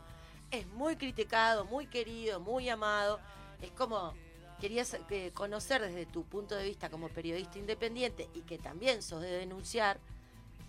Es 0.53 0.67
muy 0.67 0.95
criticado, 0.97 1.65
muy 1.65 1.87
querido, 1.87 2.39
muy 2.39 2.69
amado. 2.69 3.19
Es 3.59 3.71
como, 3.71 4.13
quería 4.61 4.85
sa- 4.85 4.99
que 5.07 5.31
conocer 5.31 5.81
desde 5.81 6.05
tu 6.05 6.23
punto 6.25 6.53
de 6.55 6.63
vista 6.63 6.89
como 6.91 7.09
periodista 7.09 7.57
independiente 7.57 8.29
y 8.35 8.41
que 8.41 8.59
también 8.59 9.01
sos 9.01 9.21
de 9.23 9.31
denunciar, 9.31 9.97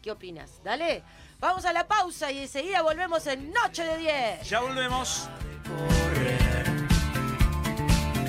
¿qué 0.00 0.10
opinas? 0.10 0.62
Dale, 0.64 1.02
vamos 1.38 1.66
a 1.66 1.72
la 1.74 1.86
pausa 1.86 2.32
y 2.32 2.38
enseguida 2.38 2.80
volvemos 2.80 3.26
en 3.26 3.52
Noche 3.52 3.84
de 3.84 3.98
10. 3.98 4.48
Ya 4.48 4.60
volvemos. 4.60 5.28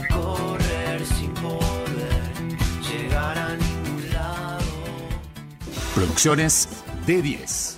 correr 0.10 1.06
sin 1.06 1.34
poder 1.36 2.34
llegar 2.82 3.38
a 3.38 3.56
ningún 3.56 4.12
lado. 4.12 4.66
Producciones 5.94 6.68
D10. 7.06 7.78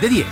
De 0.00 0.08
10. 0.08 0.26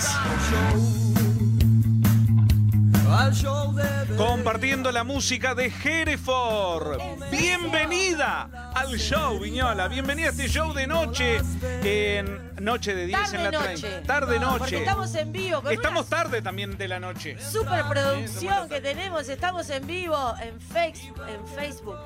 Compartiendo 4.16 4.92
la 4.92 5.02
música 5.02 5.54
de 5.54 5.72
Hereford. 5.84 7.00
Bienvenida 7.30 8.70
al 8.74 8.96
show, 8.96 9.38
Viñola. 9.40 9.88
Bienvenida 9.88 10.28
a 10.28 10.30
este 10.30 10.48
show 10.48 10.72
de 10.72 10.86
noche 10.86 11.40
en 11.82 12.46
Noche 12.64 12.94
de 12.94 13.06
10 13.06 13.18
en 13.18 13.42
Tarde 13.42 13.42
la 13.42 13.50
noche. 13.50 13.88
30. 13.88 14.02
Tarde 14.06 14.40
Porque 14.40 14.58
noche. 14.58 14.78
estamos 14.78 15.14
en 15.14 15.32
vivo. 15.32 15.62
con 15.62 15.72
Estamos 15.72 16.06
una 16.06 16.16
tarde 16.16 16.42
también 16.42 16.78
de 16.78 16.88
la 16.88 17.00
noche. 17.00 17.36
Superproducción 17.40 18.68
que 18.68 18.80
tenemos, 18.80 19.28
estamos 19.28 19.68
en 19.70 19.86
vivo 19.86 20.34
en 20.40 20.60
Facebook, 20.60 21.20
en 21.28 21.46
Facebook. 21.48 21.98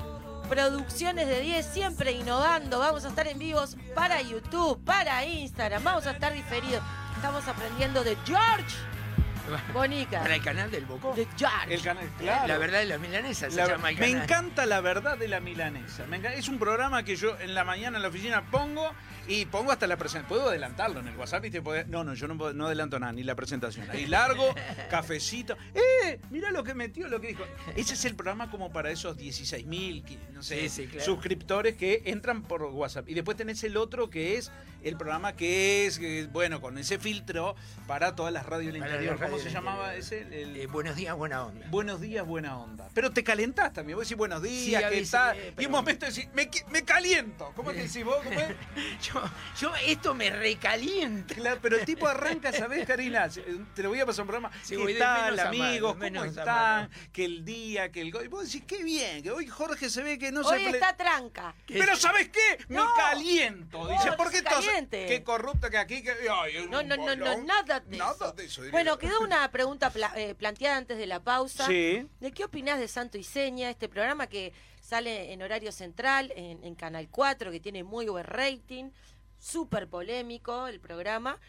Producciones 0.49 1.27
de 1.27 1.39
10, 1.41 1.65
siempre 1.65 2.11
innovando. 2.11 2.79
Vamos 2.79 3.05
a 3.05 3.09
estar 3.09 3.27
en 3.27 3.39
vivos 3.39 3.77
para 3.95 4.21
YouTube, 4.21 4.83
para 4.83 5.23
Instagram. 5.25 5.83
Vamos 5.83 6.07
a 6.07 6.11
estar 6.11 6.33
diferidos. 6.33 6.81
Estamos 7.21 7.47
aprendiendo 7.47 8.03
de 8.03 8.17
George 8.25 8.75
Bonica. 9.75 10.21
Para 10.21 10.33
el 10.37 10.41
canal 10.41 10.71
del 10.71 10.85
Bocó. 10.87 11.13
De 11.13 11.27
George. 11.37 11.71
El 11.75 11.81
canal, 11.83 12.09
claro. 12.17 12.47
La 12.47 12.57
verdad 12.57 12.79
de 12.79 12.85
la 12.85 12.97
milanesa 12.97 13.47
se 13.51 13.57
La- 13.57 13.67
llama 13.67 13.91
el 13.91 13.99
me 13.99 14.09
encanta 14.09 14.65
la 14.65 14.81
verdad 14.81 15.19
de 15.19 15.27
la 15.27 15.39
milanesa. 15.39 16.07
Me 16.07 16.17
es 16.35 16.47
un 16.47 16.57
programa 16.57 17.03
que 17.03 17.15
yo 17.15 17.37
en 17.39 17.53
la 17.53 17.63
mañana 17.63 17.97
en 17.97 18.01
la 18.01 18.09
oficina 18.09 18.41
pongo 18.49 18.91
y 19.27 19.45
pongo 19.45 19.71
hasta 19.71 19.87
la 19.87 19.97
presentación. 19.97 20.27
Puedo 20.37 20.49
adelantarlo 20.49 20.99
en 20.99 21.07
el 21.07 21.17
WhatsApp 21.17 21.43
te 21.51 21.61
No, 21.87 22.03
no, 22.03 22.13
yo 22.13 22.27
no, 22.27 22.53
no 22.53 22.65
adelanto 22.67 22.99
nada, 22.99 23.11
ni 23.13 23.23
la 23.23 23.35
presentación. 23.35 23.89
Ahí 23.89 24.05
largo, 24.05 24.53
cafecito. 24.89 25.57
¡Eh! 25.73 26.19
Mira 26.29 26.51
lo 26.51 26.63
que 26.63 26.73
metió, 26.73 27.07
lo 27.07 27.19
que 27.21 27.27
dijo. 27.29 27.43
Ese 27.75 27.93
es 27.93 28.05
el 28.05 28.15
programa 28.15 28.49
como 28.51 28.71
para 28.71 28.91
esos 28.91 29.17
16 29.17 29.65
mil, 29.65 30.03
no 30.33 30.43
sé, 30.43 30.61
Sí, 30.61 30.69
sí, 30.83 30.87
claro. 30.87 31.05
suscriptores 31.05 31.75
que 31.75 32.03
entran 32.05 32.43
por 32.43 32.63
WhatsApp. 32.63 33.07
Y 33.09 33.13
después 33.13 33.37
tenés 33.37 33.63
el 33.63 33.77
otro 33.77 34.09
que 34.09 34.37
es 34.37 34.51
el 34.83 34.97
programa 34.97 35.33
que 35.35 35.85
es, 35.85 36.31
bueno, 36.31 36.59
con 36.59 36.77
ese 36.77 36.97
filtro 36.97 37.55
para 37.87 38.15
todas 38.15 38.33
las 38.33 38.45
radios 38.45 38.73
del 38.73 38.81
interior. 38.81 39.19
¿Cómo 39.19 39.37
se 39.37 39.51
llamaba 39.51 39.95
ese? 39.95 40.21
El- 40.21 40.57
Eh, 40.57 40.67
buenos 40.67 40.95
días, 40.95 41.15
buena 41.15 41.45
onda. 41.45 41.67
Buenos 41.69 42.01
días, 42.01 42.25
buena 42.25 42.57
onda. 42.57 42.89
Pero 42.93 43.11
te 43.11 43.23
calentás 43.23 43.73
también. 43.73 43.97
Vos 43.97 44.07
decís 44.07 44.17
buenos 44.17 44.41
días, 44.41 44.83
¿qué 44.91 45.05
tal? 45.09 45.37
eh, 45.37 45.53
Y 45.59 45.65
un 45.65 45.71
momento 45.71 46.05
decís, 46.05 46.27
me, 46.33 46.49
caliento. 46.83 47.51
¿Cómo 47.55 47.71
que 47.71 47.83
decís 47.83 48.03
vos? 48.03 48.17
¿Cómo 48.23 48.39
es? 48.39 48.47
Yo, 49.13 49.21
yo 49.59 49.75
esto 49.85 50.13
me 50.13 50.29
recalienta. 50.29 51.35
Claro, 51.35 51.59
pero 51.61 51.77
el 51.77 51.85
tipo 51.85 52.07
arranca, 52.07 52.51
¿sabés, 52.51 52.85
Karina? 52.87 53.27
Te 53.29 53.83
lo 53.83 53.89
voy 53.89 53.99
a 53.99 54.05
pasar 54.05 54.23
un 54.23 54.27
programa. 54.27 54.51
Sí, 54.63 54.75
¿Qué 54.77 54.93
tal, 54.95 55.39
amigos? 55.39 55.95
¿Cómo 55.95 56.23
están? 56.23 56.89
Que 57.11 57.25
el 57.25 57.43
día, 57.45 57.91
que 57.91 58.01
el 58.01 58.11
gol. 58.11 58.25
Y 58.25 58.27
vos 58.27 58.45
decís, 58.45 58.63
qué 58.67 58.83
bien, 58.83 59.21
que 59.23 59.31
hoy 59.31 59.47
Jorge 59.47 59.89
se 59.89 60.03
ve 60.03 60.17
que 60.17 60.31
no 60.31 60.41
Hoy 60.41 60.63
se... 60.63 60.69
ple- 60.69 60.73
está 60.75 60.95
tranca. 60.95 61.53
Pero 61.67 61.95
¿sabés 61.95 62.29
qué? 62.29 62.63
Me 62.67 62.75
No. 62.77 62.87
caliento. 62.95 63.87
Dice, 63.87 64.09
No, 64.11 64.17
¿por 64.17 64.31
qué 64.31 64.43
caliente. 64.43 65.05
Qué 65.07 65.23
corrupto 65.23 65.69
que 65.69 65.77
aquí. 65.77 66.01
Que, 66.03 66.11
ay, 66.31 66.67
No, 66.69 66.81
no, 66.83 66.95
no, 66.97 67.15
no, 67.15 67.37
nada 67.43 67.79
de 67.79 67.97
Nada 67.97 68.13
eso. 68.13 68.31
de 68.33 68.45
eso, 68.45 68.61
diría 68.61 68.71
Bueno, 68.71 68.97
quedó 68.97 69.19
una 69.21 69.49
pregunta 69.51 69.89
pla- 69.89 70.13
eh, 70.15 70.35
planteada 70.35 70.77
antes 70.77 70.97
de 70.97 71.05
la 71.07 71.19
pausa. 71.21 71.65
Sí. 71.67 72.07
¿De 72.19 72.31
qué 72.31 72.43
opinás 72.45 72.79
de 72.79 72.87
Santo 72.87 73.17
y 73.17 73.23
Seña, 73.23 73.69
este 73.69 73.89
programa 73.89 74.27
que 74.27 74.53
sale 74.91 75.31
en 75.31 75.41
horario 75.41 75.71
central, 75.71 76.33
en, 76.35 76.61
en 76.65 76.75
Canal 76.75 77.07
4, 77.09 77.49
que 77.49 77.61
tiene 77.61 77.81
muy 77.81 78.07
buen 78.07 78.25
rating, 78.25 78.91
súper 79.39 79.87
polémico 79.87 80.67
el 80.67 80.81
programa, 80.81 81.39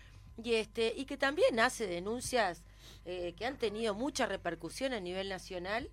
y 0.41 0.55
este 0.55 0.95
y 0.97 1.07
que 1.07 1.17
también 1.17 1.59
hace 1.59 1.89
denuncias 1.89 2.63
eh, 3.05 3.35
que 3.37 3.45
han 3.45 3.59
tenido 3.59 3.95
mucha 3.95 4.27
repercusión 4.27 4.93
a 4.93 5.01
nivel 5.01 5.29
nacional? 5.29 5.91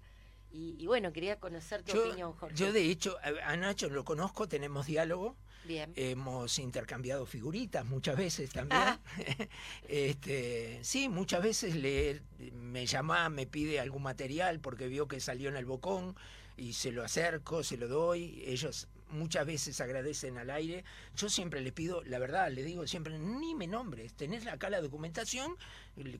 Y, 0.51 0.75
y 0.77 0.85
bueno, 0.85 1.11
quería 1.11 1.39
conocer 1.39 1.81
tu 1.81 1.99
opinión, 1.99 2.33
Jorge. 2.33 2.55
yo 2.55 2.71
de 2.71 2.83
hecho, 2.83 3.17
a 3.43 3.55
Nacho 3.57 3.89
lo 3.89 4.05
conozco, 4.05 4.47
tenemos 4.47 4.85
diálogo. 4.85 5.35
Bien. 5.63 5.91
Hemos 5.95 6.59
intercambiado 6.59 7.25
figuritas 7.25 7.83
muchas 7.83 8.15
veces 8.15 8.51
también. 8.51 8.99
este, 9.87 10.79
sí, 10.83 11.09
muchas 11.09 11.41
veces 11.41 11.75
le, 11.75 12.21
me 12.53 12.85
llama, 12.85 13.27
me 13.29 13.47
pide 13.47 13.79
algún 13.79 14.03
material 14.03 14.59
porque 14.59 14.87
vio 14.87 15.07
que 15.07 15.19
salió 15.19 15.49
en 15.49 15.55
el 15.55 15.65
bocón 15.65 16.15
y 16.59 16.73
se 16.73 16.91
lo 16.91 17.03
acerco, 17.03 17.63
se 17.63 17.77
lo 17.77 17.87
doy. 17.87 18.43
Ellos 18.45 18.87
muchas 19.11 19.45
veces 19.45 19.79
agradecen 19.81 20.37
al 20.37 20.49
aire. 20.49 20.83
Yo 21.15 21.29
siempre 21.29 21.61
le 21.61 21.71
pido, 21.71 22.03
la 22.03 22.19
verdad, 22.19 22.51
le 22.51 22.63
digo 22.63 22.85
siempre, 22.85 23.17
ni 23.17 23.55
me 23.55 23.67
nombres, 23.67 24.13
tenés 24.13 24.45
acá 24.47 24.69
la 24.69 24.81
documentación, 24.81 25.55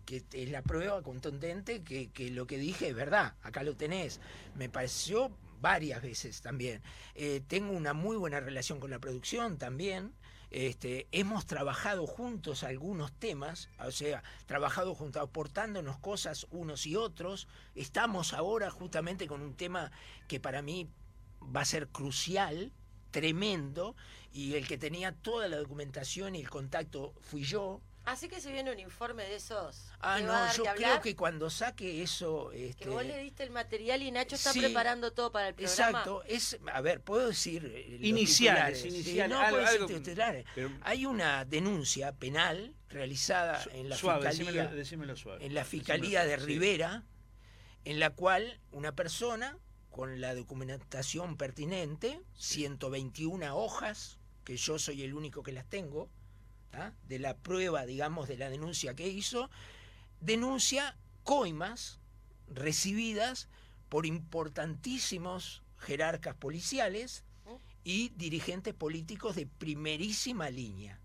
que 0.06 0.24
es 0.34 0.50
la 0.50 0.62
prueba 0.62 1.02
contundente 1.04 1.84
que, 1.84 2.10
que 2.10 2.32
lo 2.32 2.48
que 2.48 2.58
dije 2.58 2.90
es 2.90 2.96
verdad, 2.96 3.36
acá 3.44 3.64
lo 3.64 3.76
tenés. 3.76 4.20
Me 4.56 4.70
pareció 4.70 5.32
varias 5.62 6.02
veces 6.02 6.42
también. 6.42 6.82
Eh, 7.16 7.42
tengo 7.48 7.74
una 7.74 7.94
muy 7.94 8.18
buena 8.18 8.40
relación 8.40 8.80
con 8.80 8.92
la 8.92 9.00
producción 9.00 9.58
también. 9.58 10.14
Este, 10.52 11.08
hemos 11.12 11.46
trabajado 11.46 12.08
juntos 12.08 12.64
algunos 12.64 13.12
temas, 13.12 13.70
o 13.80 13.92
sea, 13.92 14.24
trabajado 14.48 14.96
juntos, 14.96 15.22
aportándonos 15.22 16.00
cosas 16.00 16.48
unos 16.50 16.88
y 16.88 16.96
otros. 16.96 17.48
Estamos 17.76 18.34
ahora 18.34 18.72
justamente 18.72 19.28
con 19.28 19.42
un 19.42 19.56
tema 19.56 19.92
que 20.28 20.40
para 20.40 20.62
mí 20.62 20.90
va 21.56 21.62
a 21.62 21.66
ser 21.66 21.90
crucial, 21.90 22.72
tremendo, 23.12 23.96
y 24.32 24.56
el 24.56 24.68
que 24.68 24.78
tenía 24.78 25.12
toda 25.12 25.48
la 25.48 25.58
documentación 25.58 26.36
y 26.36 26.40
el 26.40 26.50
contacto 26.50 27.14
fui 27.22 27.44
yo. 27.44 27.82
Así 28.06 28.28
que 28.28 28.42
se 28.42 28.52
viene 28.52 28.72
un 28.72 28.80
informe 28.80 29.24
de 29.24 29.36
esos. 29.36 29.92
Ah, 30.00 30.20
no, 30.20 30.54
yo 30.54 30.64
que 30.64 30.70
creo 30.76 31.00
que 31.02 31.16
cuando 31.16 31.50
saque 31.50 32.02
eso... 32.02 32.50
que 32.52 32.70
Este, 32.70 32.90
vos 32.90 33.06
le 33.06 33.18
diste 33.20 33.44
el 33.44 33.52
material 33.52 34.02
y 34.02 34.10
Nacho 34.10 34.36
está 34.36 34.52
sí, 34.52 34.60
preparando 34.62 35.12
todo 35.14 35.32
para 35.32 35.50
el 35.50 35.54
programa. 35.54 35.90
Exacto, 35.90 36.24
es, 36.26 36.58
a 36.74 36.82
ver, 36.82 37.02
puedo 37.02 37.28
decir 37.28 37.66
eh, 37.72 38.00
Iniciales, 38.02 38.82
titulares? 38.82 38.86
iniciales, 38.86 39.24
Sí, 39.28 39.30
no, 39.34 39.40
algo- 39.40 39.50
puedo 39.52 39.62
decir 39.66 39.82
algo- 39.82 39.88
titulares. 40.04 40.46
pero- 40.56 40.72
Hay 40.82 41.06
una 41.06 41.46
denuncia 41.46 42.12
penal 42.14 42.74
realizada 42.90 43.64
en 43.74 43.90
la 43.90 43.96
Suave, 43.98 44.28
fiscalía, 44.32 44.52
decímelo, 44.64 44.76
decímelo 44.76 45.16
suave. 45.16 45.46
en 45.46 45.54
la 45.54 45.62
Decímelo 45.64 45.84
fiscalía 45.86 46.26
de 46.26 46.40
sí. 46.40 46.46
Rivera, 46.46 47.04
en 47.86 48.00
la 48.00 48.10
cual 48.10 48.60
una 48.72 48.96
persona 48.96 49.58
con 49.92 50.20
la 50.20 50.34
documentación 50.34 51.38
pertinente, 51.38 52.22
121 52.34 53.56
hojas, 53.56 54.18
que 54.46 54.58
yo 54.58 54.80
soy 54.80 55.04
el 55.04 55.14
único 55.14 55.44
que 55.44 55.52
las 55.52 55.66
tengo, 55.68 56.10
de 57.08 57.20
la 57.20 57.36
prueba, 57.38 57.86
digamos, 57.86 58.28
de 58.28 58.38
la 58.38 58.50
denuncia 58.50 58.96
que 58.96 59.08
hizo, 59.08 59.50
denuncia 60.22 60.98
coimas 61.24 62.00
recibidas 62.48 63.50
por 63.90 64.06
importantísimos 64.06 65.64
jerarcas 65.78 66.36
policiales 66.36 67.24
y 67.84 68.10
dirigentes 68.10 68.74
políticos 68.74 69.36
de 69.36 69.48
primerísima 69.48 70.50
línea, 70.50 71.00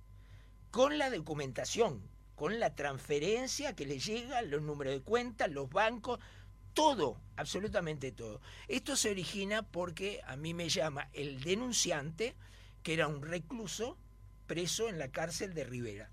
con 0.70 0.98
la 0.98 1.10
documentación, 1.10 2.02
con 2.34 2.58
la 2.60 2.74
transferencia 2.74 3.74
que 3.74 3.86
le 3.86 3.98
llega, 3.98 4.42
los 4.42 4.62
números 4.62 4.92
de 4.92 5.02
cuenta, 5.02 5.46
los 5.46 5.70
bancos, 5.70 6.18
todo, 6.74 7.16
absolutamente 7.36 8.10
todo. 8.10 8.40
Esto 8.68 8.96
se 8.96 9.10
origina 9.10 9.62
porque 9.62 10.20
a 10.26 10.36
mí 10.36 10.52
me 10.52 10.68
llama 10.68 11.08
el 11.12 11.40
denunciante, 11.40 12.34
que 12.82 12.94
era 12.94 13.06
un 13.06 13.22
recluso 13.22 13.96
preso 14.46 14.88
en 14.88 14.98
la 14.98 15.08
cárcel 15.08 15.54
de 15.54 15.64
Rivera. 15.64 16.10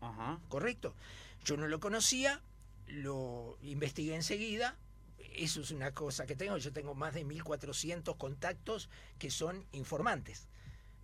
Ajá. 0.00 0.40
¿correcto? 0.48 0.94
Yo 1.44 1.56
no 1.56 1.68
lo 1.68 1.80
conocía, 1.80 2.42
lo 2.86 3.56
investigué 3.62 4.14
enseguida, 4.14 4.76
eso 5.34 5.60
es 5.60 5.70
una 5.70 5.92
cosa 5.92 6.26
que 6.26 6.36
tengo, 6.36 6.56
yo 6.58 6.72
tengo 6.72 6.94
más 6.94 7.14
de 7.14 7.24
1400 7.24 8.16
contactos 8.16 8.90
que 9.18 9.30
son 9.30 9.66
informantes. 9.72 10.48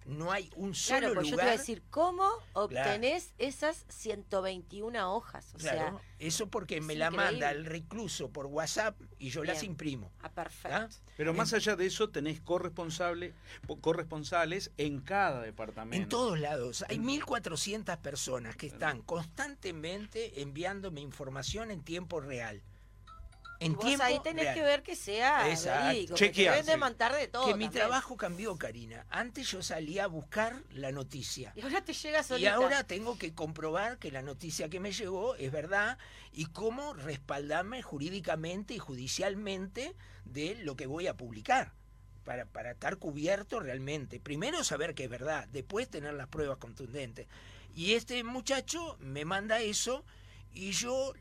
No 0.08 0.32
hay 0.32 0.50
un 0.56 0.74
solo 0.74 1.00
Claro, 1.00 1.14
pues 1.14 1.26
yo 1.26 1.30
te 1.30 1.36
lugar. 1.36 1.46
voy 1.48 1.54
a 1.54 1.58
decir, 1.58 1.82
¿cómo 1.90 2.28
obtenés 2.54 3.34
esas 3.38 3.84
121 3.88 5.14
hojas? 5.14 5.52
O 5.54 5.58
Claro, 5.58 5.78
sea, 5.78 6.02
eso 6.18 6.48
porque 6.48 6.78
es 6.78 6.84
me 6.84 6.94
la 6.96 7.06
increíble. 7.08 7.30
manda 7.32 7.50
el 7.50 7.66
recluso 7.66 8.30
por 8.30 8.46
WhatsApp 8.46 8.98
y 9.18 9.28
yo 9.30 9.44
las 9.44 9.62
imprimo. 9.62 10.10
ah, 10.22 10.30
perfecto. 10.30 10.76
¿ah? 10.76 10.88
Pero 11.16 11.34
más 11.34 11.52
allá 11.52 11.76
de 11.76 11.86
eso, 11.86 12.08
tenés 12.08 12.40
corresponsable, 12.40 13.34
po- 13.66 13.76
corresponsales 13.80 14.70
en 14.78 15.00
cada 15.00 15.42
departamento. 15.42 16.02
En 16.02 16.08
todos 16.08 16.38
lados. 16.40 16.84
Hay 16.88 16.98
1.400 16.98 17.98
personas 17.98 18.56
que 18.56 18.66
están 18.68 19.02
constantemente 19.02 20.40
enviándome 20.42 21.00
información 21.00 21.70
en 21.70 21.82
tiempo 21.82 22.20
real. 22.20 22.62
En 23.60 23.72
Y 23.72 23.74
vos 23.74 23.84
tiempo 23.84 24.04
ahí 24.04 24.20
tenés 24.22 24.44
real. 24.44 24.54
que 24.54 24.62
ver 24.62 24.82
que 24.84 24.94
sea 24.94 25.50
Exacto. 25.50 26.14
Chequear, 26.14 26.64
deben 26.64 26.96
de 26.96 27.28
todo. 27.28 27.46
que 27.46 27.54
mi 27.54 27.68
trabajo 27.68 28.16
cambió, 28.16 28.56
Karina. 28.56 29.04
Antes 29.10 29.50
yo 29.50 29.62
salía 29.62 30.04
a 30.04 30.06
buscar 30.06 30.62
la 30.70 30.92
noticia. 30.92 31.52
Y 31.56 31.62
ahora 31.62 31.82
te 31.84 31.92
llega 31.92 32.20
Y 32.20 32.24
solita. 32.24 32.54
ahora 32.54 32.84
tengo 32.84 33.18
que 33.18 33.34
comprobar 33.34 33.98
que 33.98 34.12
la 34.12 34.22
noticia 34.22 34.68
que 34.68 34.78
me 34.78 34.92
llegó 34.92 35.34
es 35.34 35.50
verdad 35.50 35.98
y 36.32 36.46
cómo 36.46 36.94
respaldarme 36.94 37.82
jurídicamente 37.82 38.74
y 38.74 38.78
judicialmente 38.78 39.96
de 40.24 40.54
lo 40.56 40.76
que 40.76 40.86
voy 40.86 41.06
a 41.08 41.16
publicar. 41.16 41.72
Para, 42.24 42.44
para 42.44 42.72
estar 42.72 42.98
cubierto 42.98 43.58
realmente. 43.58 44.20
Primero 44.20 44.62
saber 44.62 44.94
que 44.94 45.04
es 45.04 45.10
verdad, 45.10 45.48
después 45.48 45.88
tener 45.88 46.12
las 46.14 46.28
pruebas 46.28 46.58
contundentes. 46.58 47.26
Y 47.74 47.94
este 47.94 48.22
muchacho 48.22 48.96
me 49.00 49.24
manda 49.24 49.60
eso 49.60 50.04
y 50.52 50.72
yo 50.72 51.14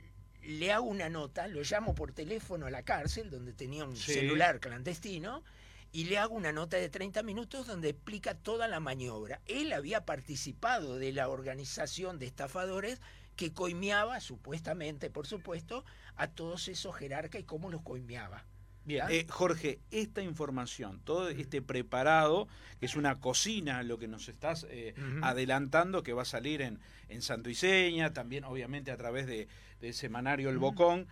le 0.43 0.71
hago 0.71 0.85
una 0.85 1.09
nota, 1.09 1.47
lo 1.47 1.61
llamo 1.61 1.93
por 1.95 2.11
teléfono 2.13 2.65
a 2.65 2.71
la 2.71 2.83
cárcel, 2.83 3.29
donde 3.29 3.53
tenía 3.53 3.85
un 3.85 3.95
Sí. 3.95 4.13
celular 4.13 4.59
clandestino, 4.59 5.43
y 5.91 6.05
le 6.05 6.17
hago 6.17 6.35
una 6.35 6.51
nota 6.51 6.77
de 6.77 6.89
30 6.89 7.23
minutos 7.23 7.65
donde 7.65 7.89
explica 7.89 8.35
toda 8.35 8.67
la 8.67 8.79
maniobra. 8.79 9.41
Él 9.45 9.71
había 9.73 10.05
participado 10.05 10.97
de 10.97 11.11
la 11.13 11.29
organización 11.29 12.19
de 12.19 12.25
estafadores 12.27 13.01
que 13.35 13.53
coimeaba, 13.53 14.19
supuestamente, 14.19 15.09
por 15.09 15.27
supuesto, 15.27 15.85
a 16.15 16.27
todos 16.27 16.67
esos 16.67 16.95
jerarcas 16.95 17.41
y 17.41 17.45
cómo 17.45 17.69
los 17.69 17.81
coimeaba. 17.83 18.45
Bien, 18.87 19.05
eh, 19.09 19.25
Jorge, 19.29 19.81
esta 19.91 20.21
información, 20.21 21.01
todo 21.03 21.27
este 21.27 21.61
preparado, 21.61 22.47
que 22.79 22.85
es 22.85 22.95
una 22.95 23.19
cocina, 23.19 23.83
lo 23.83 23.99
que 23.99 24.07
nos 24.07 24.29
estás 24.29 24.65
eh, 24.69 24.95
adelantando, 25.21 26.03
que 26.03 26.13
va 26.13 26.21
a 26.21 26.25
salir 26.25 26.61
en, 26.61 26.79
en 27.09 27.21
Santo 27.21 27.49
Iseña, 27.49 28.13
también 28.13 28.45
obviamente 28.45 28.89
a 28.91 28.95
través 28.95 29.27
de, 29.27 29.49
semanario 29.91 30.49
El 30.49 30.57
Bocón. 30.57 31.07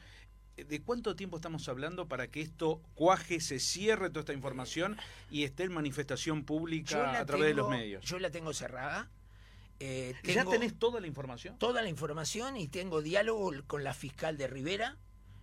eh, 0.55 0.63
¿De 0.63 0.81
cuánto 0.81 1.17
tiempo 1.17 1.35
estamos 1.35 1.67
hablando 1.67 2.07
para 2.07 2.27
que 2.27 2.39
esto 2.39 2.81
cuaje, 2.93 3.41
se 3.41 3.59
cierre 3.59 4.09
toda 4.09 4.21
esta 4.21 4.33
información 4.33 4.95
y 5.29 5.43
esté 5.43 5.63
en 5.63 5.73
manifestación 5.73 6.45
pública 6.45 7.19
a 7.19 7.25
través 7.25 7.47
de 7.47 7.53
los 7.55 7.69
medios? 7.69 8.05
Yo 8.05 8.19
la 8.19 8.31
tengo 8.31 8.53
cerrada. 8.53 9.09
eh, 9.81 10.15
¿Ya 10.23 10.45
tenés 10.45 10.79
toda 10.79 11.01
la 11.01 11.07
información? 11.07 11.57
toda 11.57 11.81
la 11.81 11.89
información 11.89 12.55
y 12.55 12.69
tengo 12.69 13.01
diálogo 13.01 13.51
con 13.67 13.83
la 13.83 13.93
fiscal 13.93 14.38
de 14.38 14.47
Rivera, 14.47 14.95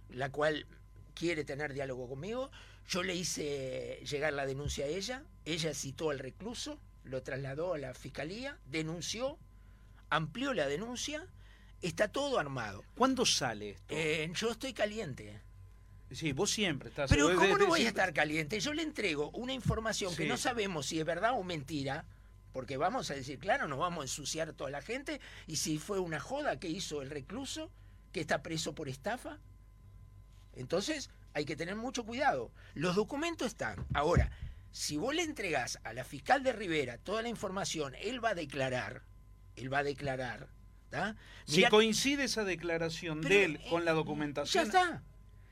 la 0.09 0.33
cual 0.33 0.67
quiere 1.15 1.45
tener 1.45 1.73
diálogo 1.73 2.09
conmigo. 2.09 2.51
Yo 2.89 3.03
le 3.03 3.15
hice 3.15 4.01
llegar 4.09 4.33
la 4.33 4.47
denuncia 4.47 4.85
a 4.85 4.89
ella, 4.89 5.25
ella 5.45 5.75
citó 5.75 6.11
al 6.11 6.19
recluso, 6.19 6.79
lo 7.05 7.23
trasladó 7.23 7.75
a 7.75 7.79
la 7.79 7.95
fiscalía, 7.95 8.59
denunció, 8.67 9.39
amplió 10.11 10.53
la 10.53 10.67
denuncia, 10.67 11.27
está 11.81 12.09
todo 12.09 12.39
armado. 12.39 12.85
¿Cuándo 12.97 13.25
sale 13.25 13.71
esto? 13.71 13.95
Eh, 13.95 14.31
yo 14.35 14.51
estoy 14.51 14.73
caliente. 14.73 15.41
sí, 16.11 16.33
vos 16.33 16.51
siempre 16.51 16.91
estás... 16.91 17.09
Pero 17.09 17.35
¿cómo 17.35 17.57
no 17.57 17.67
voy 17.67 17.85
a 17.85 17.89
estar 17.89 18.13
caliente? 18.13 18.61
Yo 18.61 18.73
le 18.73 18.83
entrego 18.83 19.31
una 19.31 19.53
información 19.53 20.15
que 20.15 20.27
no 20.27 20.37
sabemos 20.37 20.87
si 20.87 20.99
es 20.99 21.07
verdad 21.07 21.33
o 21.39 21.43
mentira, 21.43 22.05
porque 22.53 22.77
vamos 22.77 23.11
a 23.11 23.15
decir, 23.15 23.39
claro, 23.39 23.67
nos 23.69 23.79
vamos 23.79 24.03
a 24.03 24.05
ensuciar 24.05 24.53
toda 24.53 24.71
la 24.71 24.83
gente, 24.83 25.21
y 25.47 25.57
si 25.57 25.79
fue 25.79 25.99
una 25.99 26.21
joda 26.21 26.59
que 26.59 26.69
hizo 26.69 27.01
el 27.01 27.11
recluso, 27.11 27.71
que 28.13 28.21
está 28.21 28.43
preso 28.43 28.75
por 28.75 28.89
estafa. 28.89 29.39
Entonces, 30.55 31.11
hay 31.35 31.45
que 31.45 31.57
tener 31.57 31.77
mucho 31.77 32.05
cuidado. 32.05 32.53
Los 32.75 32.97
documentos 32.97 33.47
están. 33.49 33.87
Ahora, 33.95 34.31
si 34.71 34.97
vos 34.97 35.15
le 35.15 35.23
entregás 35.23 35.79
a 35.85 35.93
la 35.93 36.05
fiscal 36.05 36.43
de 36.43 36.53
Rivera 36.53 36.99
toda 36.99 37.23
la 37.23 37.29
información, 37.29 37.95
él 38.01 38.25
va 38.25 38.31
a 38.31 38.35
declarar, 38.35 39.03
él 39.57 39.73
va 39.73 39.79
a 39.79 39.83
declarar. 39.85 40.49
Si 41.47 41.65
coincide 41.65 42.25
esa 42.25 42.45
declaración 42.45 43.21
pero, 43.23 43.35
de 43.35 43.45
él 43.45 43.57
eh, 43.57 43.67
con 43.71 43.85
la 43.85 43.93
Ya 43.93 43.95
documentación... 43.95 44.65
está. 44.67 45.03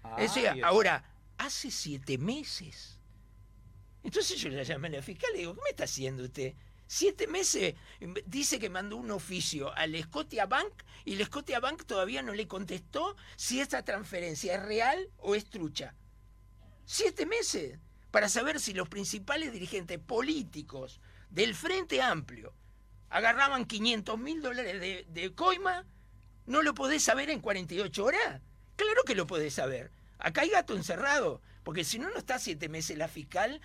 Ah, 0.03 0.17
O 0.19 0.29
sea, 0.29 0.53
bien. 0.53 0.65
ahora, 0.65 1.05
hace 1.39 1.71
siete 1.71 2.19
meses. 2.19 2.99
Entonces 4.03 4.39
yo 4.41 4.49
le 4.49 4.65
llamé 4.65 4.89
a 4.89 4.93
la 4.93 5.03
fiscal 5.03 5.31
y 5.31 5.33
le 5.35 5.39
digo, 5.41 5.55
¿qué 5.55 5.61
me 5.65 5.71
está 5.71 5.85
haciendo 5.85 6.25
usted? 6.25 6.55
Siete 6.92 7.29
meses 7.29 7.76
dice 8.26 8.59
que 8.59 8.68
mandó 8.68 8.96
un 8.96 9.12
oficio 9.12 9.72
al 9.76 9.96
Scotia 10.03 10.46
Bank 10.46 10.72
y 11.05 11.12
el 11.14 11.24
Scotia 11.24 11.61
Bank 11.61 11.85
todavía 11.85 12.20
no 12.20 12.33
le 12.33 12.48
contestó 12.48 13.14
si 13.37 13.61
esta 13.61 13.85
transferencia 13.85 14.57
es 14.57 14.62
real 14.64 15.09
o 15.18 15.37
es 15.37 15.48
trucha. 15.48 15.94
Siete 16.87 17.26
meses 17.26 17.79
para 18.11 18.29
saber 18.29 18.59
si 18.59 18.74
los 18.74 18.88
principales 18.88 19.53
dirigentes 19.53 20.00
políticos 20.00 21.00
del 21.31 21.55
Frente 21.55 22.03
Amplio 22.03 22.55
agarraban 23.09 23.66
500 23.66 24.18
mil 24.18 24.42
dólares 24.42 24.81
de, 24.81 25.07
de 25.09 25.33
coima, 25.33 25.87
¿no 26.46 26.61
lo 26.61 26.74
podés 26.74 27.05
saber 27.05 27.31
en 27.31 27.38
48 27.38 28.05
horas? 28.05 28.42
Claro 28.74 29.05
que 29.07 29.14
lo 29.14 29.29
podés 29.29 29.55
saber. 29.55 29.92
Acá 30.18 30.40
hay 30.40 30.50
gato 30.50 30.74
encerrado, 30.74 31.40
porque 31.62 31.85
si 31.85 32.00
no, 32.00 32.11
no 32.11 32.18
está 32.18 32.40
siete 32.40 32.68
meses 32.68 32.98
la 32.98 33.07
fiscal. 33.07 33.61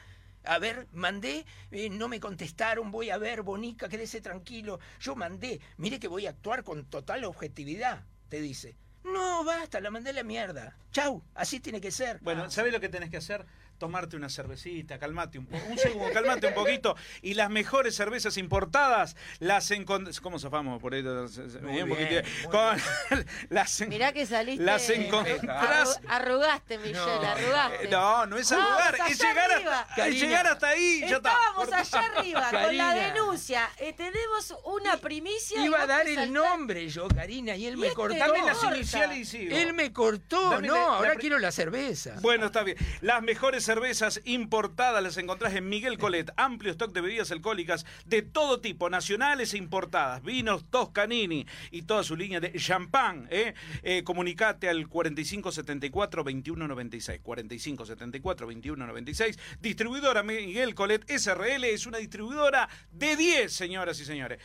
A 0.46 0.60
ver, 0.60 0.88
mandé, 0.94 1.46
eh, 1.72 1.90
no 1.90 2.08
me 2.08 2.20
contestaron, 2.20 2.92
voy 2.92 3.10
a 3.10 3.18
ver, 3.18 3.42
Bonica, 3.42 3.90
quédese 3.90 4.22
tranquilo. 4.22 4.80
Yo 5.00 5.16
mandé, 5.16 5.60
mire 5.78 6.00
que 6.00 6.08
voy 6.08 6.28
a 6.28 6.32
actuar 6.32 6.64
con 6.64 6.86
total 6.86 7.24
objetividad, 7.26 8.04
te 8.30 8.42
dice. 8.42 8.76
No, 9.04 9.44
basta, 9.44 9.80
la 9.80 9.92
mandé 9.92 10.10
a 10.10 10.14
la 10.14 10.24
mierda. 10.24 10.76
Chau, 10.92 11.24
así 11.36 11.60
tiene 11.60 11.80
que 11.80 11.92
ser. 11.92 12.20
Bueno, 12.22 12.50
¿sabes 12.50 12.74
lo 12.74 12.80
que 12.80 12.90
tenés 12.90 13.10
que 13.10 13.18
hacer? 13.18 13.46
Tomarte 13.78 14.16
una 14.16 14.30
cervecita, 14.30 14.98
calmate 14.98 15.38
un 15.38 15.48
poco, 15.48 15.66
un 15.68 15.78
segundo, 15.78 16.14
calmate 16.14 16.48
un 16.48 16.54
poquito. 16.54 16.96
Y 17.22 17.34
las 17.34 17.50
mejores 17.50 17.94
cervezas 17.96 18.38
importadas 18.38 19.16
las 19.40 19.70
encontrás. 19.72 20.22
¿Cómo 20.22 20.40
zafamos 20.40 20.82
por 20.82 20.94
ahí? 20.94 21.04
Muy 21.04 21.82
Un 21.82 21.90
bien, 21.90 22.24
Con- 22.50 22.78
las 23.50 23.82
en- 23.82 23.90
Mirá 23.90 24.14
que 24.14 24.26
saliste. 24.26 24.64
Las 24.64 24.90
encontrás. 24.90 26.00
Arru- 26.00 26.06
arrugaste, 26.08 26.78
Michelle, 26.78 27.02
arrugaste. 27.28 27.86
Eh, 27.86 27.90
No, 27.92 28.26
no 28.26 28.38
es 28.38 28.50
allá 28.52 28.94
es 29.10 29.20
llegar, 29.20 29.52
hasta, 29.52 29.82
es 29.82 29.96
Cariño. 29.96 30.20
llegar 30.20 30.48
hasta 30.48 30.68
ahí. 30.70 31.00
Ya 31.02 31.18
está. 31.18 31.30
Estábamos 31.32 31.74
allá 31.74 32.06
arriba 32.18 32.50
con 32.52 32.78
la 32.78 32.94
denuncia. 32.94 33.70
Eh, 33.80 33.92
tenemos 33.94 34.56
una 34.64 34.98
primicia. 34.98 35.60
y 35.62 35.66
Iba 35.66 35.82
a 35.82 35.88
dar 35.88 36.08
el 36.08 36.32
nombre 36.32 36.88
yo, 36.88 37.08
Karina, 37.10 37.56
y 37.58 37.66
él 37.68 37.74
Y 37.74 37.78
me 37.78 37.88
este 37.88 37.96
cortó. 37.96 38.18
Dame 38.18 38.40
no 38.40 38.48
las 38.48 38.64
iniciales 38.64 39.18
y 39.18 39.26
sigo. 39.26 39.56
Él 39.56 39.74
me 39.74 39.92
cortó, 39.92 40.52
Dame 40.52 40.68
no, 40.68 40.76
la- 40.76 40.80
la 40.82 40.88
ahora 40.98 41.16
quiero 41.16 41.40
la 41.40 41.52
cerveza. 41.52 42.16
Bueno, 42.22 42.46
está 42.48 42.64
bien. 42.64 42.78
Las 43.02 43.22
mejores 43.22 43.65
cervezas 43.66 44.22
importadas 44.26 45.02
las 45.04 45.18
encontrás 45.18 45.56
en 45.56 45.68
Miguel 45.68 45.98
Colet. 45.98 46.32
Amplio 46.38 46.72
stock 46.72 46.94
de 46.94 47.02
bebidas 47.02 47.32
alcohólicas 47.32 47.86
de 48.06 48.22
todo 48.22 48.62
tipo, 48.62 48.90
nacionales 48.90 49.54
e 49.54 49.58
importadas. 49.58 50.24
Vinos 50.24 50.64
Toscanini 50.70 51.46
y 51.72 51.82
toda 51.82 52.04
su 52.04 52.16
línea 52.16 52.40
de 52.40 52.54
champán. 52.54 53.28
¿eh? 53.32 53.54
Eh, 53.84 54.04
comunicate 54.04 54.70
al 54.70 54.88
4574-2196. 54.88 57.22
4574-2196. 57.22 59.38
Distribuidora 59.60 60.24
Miguel 60.24 60.74
Colet 60.76 61.04
SRL 61.10 61.64
es 61.66 61.86
una 61.86 61.98
distribuidora 61.98 62.70
de 62.92 63.16
10, 63.16 63.52
señoras 63.52 64.00
y 64.00 64.06
señores. 64.06 64.40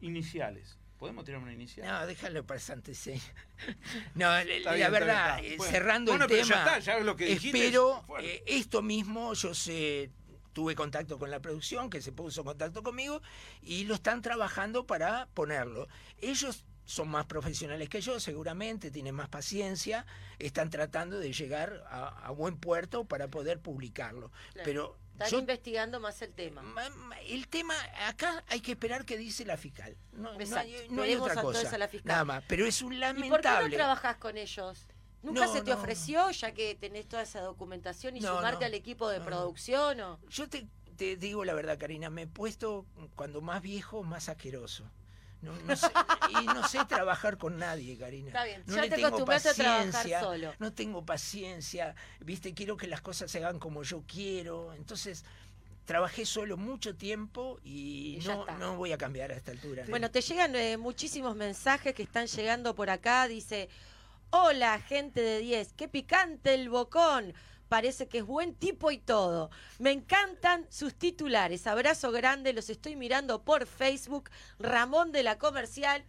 Iniciales. 0.00 0.77
¿Podemos 0.98 1.24
tirar 1.24 1.40
una 1.40 1.52
inicial? 1.52 1.86
No, 1.86 2.06
déjalo 2.06 2.44
para 2.44 2.58
Santa 2.58 2.90
Isabel. 2.92 3.20
No, 4.14 4.26
la, 4.26 4.90
verdad, 4.90 5.40
Bueno. 5.56 5.72
cerrando 5.72 6.12
Bueno, 6.12 6.24
el 6.24 6.30
pero 6.30 6.42
tema, 6.42 6.54
ya 6.54 6.76
está, 6.76 6.78
ya 6.80 7.00
lo 7.00 7.16
que 7.16 7.26
dijiste 7.26 7.66
espero 7.66 8.04
eh, 8.20 8.42
esto 8.46 8.82
mismo, 8.82 9.32
yo 9.34 9.54
sé, 9.54 10.10
tuve 10.52 10.74
contacto 10.74 11.18
con 11.18 11.30
la 11.30 11.40
producción, 11.40 11.88
que 11.88 12.02
se 12.02 12.10
puso 12.10 12.40
en 12.40 12.46
contacto 12.46 12.82
conmigo, 12.82 13.22
y 13.62 13.84
lo 13.84 13.94
están 13.94 14.22
trabajando 14.22 14.86
para 14.86 15.28
ponerlo. 15.34 15.86
Ellos 16.20 16.64
son 16.84 17.08
más 17.08 17.26
profesionales 17.26 17.88
que 17.88 18.00
yo, 18.00 18.18
seguramente, 18.18 18.90
tienen 18.90 19.14
más 19.14 19.28
paciencia, 19.28 20.04
están 20.40 20.70
tratando 20.70 21.20
de 21.20 21.32
llegar 21.32 21.84
a, 21.90 22.08
a 22.26 22.30
buen 22.32 22.56
puerto 22.56 23.04
para 23.04 23.28
poder 23.28 23.60
publicarlo. 23.60 24.32
Claro. 24.52 24.64
Pero 24.64 24.98
Están 25.18 25.30
yo 25.30 25.38
investigando 25.40 25.98
más 25.98 26.22
el 26.22 26.32
tema. 26.32 26.62
Ma- 26.62 26.88
ma- 26.90 27.20
El 27.22 27.48
tema, 27.48 27.74
acá 28.06 28.44
hay 28.46 28.60
que 28.60 28.72
esperar 28.72 29.04
qué 29.04 29.16
dice 29.16 29.44
la 29.44 29.56
fiscal. 29.56 29.96
No, 30.12 30.32
no 30.38 30.56
hay, 30.56 30.86
no 30.90 31.02
hay 31.02 31.16
otra 31.16 31.42
cosa. 31.42 31.74
a 31.74 31.78
la 31.78 31.88
fiscal. 31.88 32.08
Nada 32.12 32.24
más. 32.24 32.44
Pero 32.46 32.64
es 32.66 32.80
un 32.82 32.92
¿Y 32.92 32.98
por 33.00 33.10
qué 33.10 33.18
no 33.18 33.28
lamentable. 33.30 33.76
trabajás 33.76 34.16
con 34.18 34.36
ellos? 34.36 34.86
¿Nunca 35.22 35.46
No, 35.46 35.52
se 35.52 35.62
te 35.62 35.72
ofreció, 35.72 36.30
ya 36.30 36.52
que 36.54 36.76
tenés 36.76 37.08
toda 37.08 37.22
esa 37.22 37.40
documentación, 37.40 38.16
y 38.16 38.20
sumarte 38.20 38.64
al 38.64 38.74
equipo 38.74 39.08
de 39.08 39.20
producción? 39.20 40.00
O... 40.00 40.20
Yo 40.28 40.48
te, 40.48 40.68
te 40.96 41.16
digo 41.16 41.44
la 41.44 41.54
verdad, 41.54 41.76
Karina, 41.78 42.08
me 42.10 42.22
he 42.22 42.26
puesto 42.28 42.86
cuando 43.16 43.40
más 43.40 43.60
viejo, 43.60 44.04
más 44.04 44.28
asqueroso. 44.28 44.88
No, 45.40 45.52
no 45.52 45.76
sé, 45.76 45.86
y 46.42 46.46
no 46.46 46.66
sé 46.66 46.84
trabajar 46.86 47.38
con 47.38 47.58
nadie, 47.58 47.96
Karina. 47.96 48.28
Está 48.28 48.44
bien, 48.44 48.62
No 48.66 48.74
ya 48.74 48.82
le 48.82 48.90
te 48.90 48.96
tengo 48.96 49.22
a 49.22 49.24
paciencia, 49.24 50.20
solo. 50.20 50.54
No 50.58 50.72
tengo 50.72 51.04
paciencia, 51.04 51.94
viste, 52.20 52.54
quiero 52.54 52.76
que 52.76 52.88
las 52.88 53.00
cosas 53.00 53.30
se 53.30 53.38
hagan 53.38 53.58
como 53.58 53.82
yo 53.84 54.02
quiero. 54.06 54.72
Entonces, 54.74 55.24
trabajé 55.84 56.26
solo 56.26 56.56
mucho 56.56 56.96
tiempo 56.96 57.60
y, 57.64 58.18
no, 58.26 58.44
no 58.58 58.76
voy 58.76 58.92
a 58.92 58.98
cambiar 58.98 59.30
a 59.30 59.34
esta 59.34 59.52
altura. 59.52 59.84
Bueno, 59.88 60.10
te 60.10 60.20
llegan 60.20 60.54
eh, 60.54 60.76
muchísimos 60.76 61.34
mensajes 61.34 61.94
que 61.94 62.02
están 62.02 62.26
llegando 62.26 62.74
por 62.74 62.90
acá. 62.90 63.26
Dice, 63.28 63.68
hola 64.30 64.78
gente 64.80 65.20
de 65.22 65.38
10, 65.38 65.72
qué 65.74 65.88
picante 65.88 66.54
el 66.54 66.68
bocón. 66.68 67.32
Parece 67.68 68.08
que 68.08 68.18
es 68.18 68.24
buen 68.24 68.54
tipo 68.54 68.90
y 68.90 68.98
todo. 68.98 69.50
Me 69.78 69.92
encantan 69.92 70.66
sus 70.70 70.94
titulares. 70.94 71.66
Abrazo 71.66 72.10
grande, 72.12 72.52
los 72.52 72.70
estoy 72.70 72.96
mirando 72.96 73.42
por 73.44 73.66
Facebook. 73.66 74.30
Ramón 74.58 75.12
de 75.12 75.22
la 75.22 75.38
Comercial. 75.38 76.04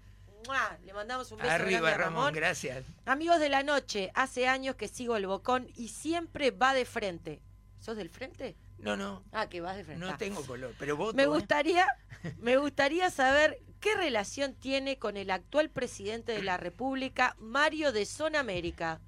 ¡Mua! 0.48 0.78
Le 0.86 0.94
mandamos 0.94 1.32
un 1.34 1.40
beso 1.40 1.52
Arriba, 1.52 1.82
grande 1.82 1.90
a 1.96 1.98
Ramón, 1.98 2.16
Ramón. 2.28 2.34
gracias. 2.34 2.86
Amigos 3.06 3.40
de 3.40 3.50
la 3.50 3.62
noche, 3.64 4.10
hace 4.16 4.48
años 4.48 4.76
que 4.76 4.88
sigo 4.88 5.18
el 5.18 5.28
bocón 5.28 5.68
y 5.76 5.90
siempre 5.90 6.52
va 6.52 6.74
de 6.74 6.86
frente. 6.86 7.42
¿Sos 7.82 7.98
del 7.98 8.10
frente? 8.10 8.56
No, 8.78 8.96
no, 8.96 9.24
Ah, 9.34 9.50
que 9.50 9.60
vas 9.60 9.76
de 9.76 9.84
frente. 9.84 10.00
no 10.06 10.12
Ah. 10.14 10.18
tengo 10.18 10.42
color, 10.46 10.74
pero 10.80 10.96
voto. 10.96 11.14
Me 11.18 11.24
¿eh? 11.24 11.28
gustaría, 11.28 11.86
me 12.40 12.56
gustaría 12.56 13.10
saber 13.10 13.60
qué 13.82 13.96
relación 13.96 14.54
tiene 14.54 14.98
con 14.98 15.18
el 15.18 15.30
actual 15.32 15.70
presidente 15.70 16.32
de 16.32 16.42
la 16.44 16.56
República, 16.56 17.36
Mario 17.40 17.92
de 17.92 18.06
Zona 18.06 18.40
América. 18.40 19.02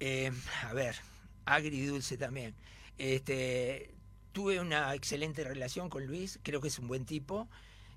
Eh, 0.00 0.32
a 0.68 0.72
ver, 0.72 0.96
agridulce 1.44 2.16
también. 2.16 2.54
Este, 2.98 3.94
tuve 4.32 4.60
una 4.60 4.94
excelente 4.94 5.44
relación 5.44 5.88
con 5.88 6.06
Luis, 6.06 6.38
creo 6.42 6.60
que 6.60 6.68
es 6.68 6.78
un 6.78 6.88
buen 6.88 7.04
tipo, 7.04 7.48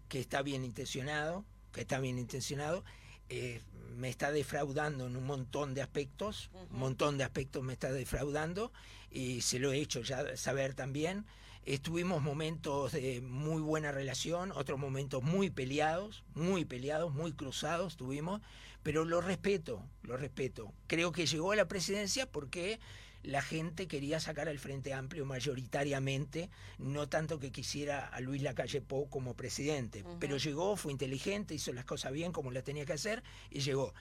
que 0.07 0.19
está 0.19 0.41
bien 0.41 0.63
intencionado, 0.63 1.45
que 1.71 1.81
está 1.81 1.99
bien 1.99 2.17
intencionado. 2.17 2.83
Eh, 3.29 3.61
me 3.95 4.09
está 4.09 4.31
defraudando 4.31 5.07
en 5.07 5.17
un 5.17 5.25
montón 5.25 5.73
de 5.73 5.81
aspectos, 5.81 6.49
un 6.71 6.79
montón 6.79 7.17
de 7.17 7.23
aspectos 7.23 7.63
me 7.63 7.73
está 7.73 7.91
defraudando 7.91 8.71
y 9.11 9.41
se 9.41 9.59
lo 9.59 9.71
he 9.71 9.79
hecho 9.79 10.01
ya 10.01 10.37
saber 10.37 10.75
también. 10.75 11.25
Estuvimos 11.65 12.21
momentos 12.21 12.93
de 12.93 13.19
muy 13.19 13.61
buena 13.61 13.91
relación, 13.91 14.51
otros 14.53 14.79
momentos 14.79 15.23
muy 15.23 15.49
peleados, 15.49 16.23
muy 16.33 16.63
peleados, 16.63 17.13
muy 17.13 17.33
cruzados 17.33 17.97
tuvimos, 17.97 18.41
pero 18.83 19.03
lo 19.03 19.19
respeto, 19.19 19.83
lo 20.03 20.15
respeto. 20.15 20.71
Creo 20.87 21.11
que 21.11 21.25
llegó 21.25 21.51
a 21.51 21.57
la 21.57 21.67
presidencia 21.67 22.25
porque 22.25 22.79
la 23.23 23.41
gente 23.41 23.87
quería 23.87 24.19
sacar 24.19 24.47
al 24.47 24.59
Frente 24.59 24.93
Amplio 24.93 25.25
mayoritariamente, 25.25 26.49
no 26.77 27.09
tanto 27.09 27.39
que 27.39 27.51
quisiera 27.51 28.07
a 28.07 28.19
Luis 28.19 28.41
Lacalle 28.41 28.81
Pou 28.81 29.09
como 29.09 29.35
presidente, 29.35 30.03
pero 30.19 30.37
llegó, 30.37 30.75
fue 30.77 30.91
inteligente, 30.91 31.53
hizo 31.53 31.73
las 31.73 31.85
cosas 31.85 32.11
bien 32.11 32.31
como 32.31 32.51
las 32.51 32.63
tenía 32.63 32.85
que 32.85 32.93
hacer 32.93 33.23
y 33.49 33.59
llegó. 33.59 33.93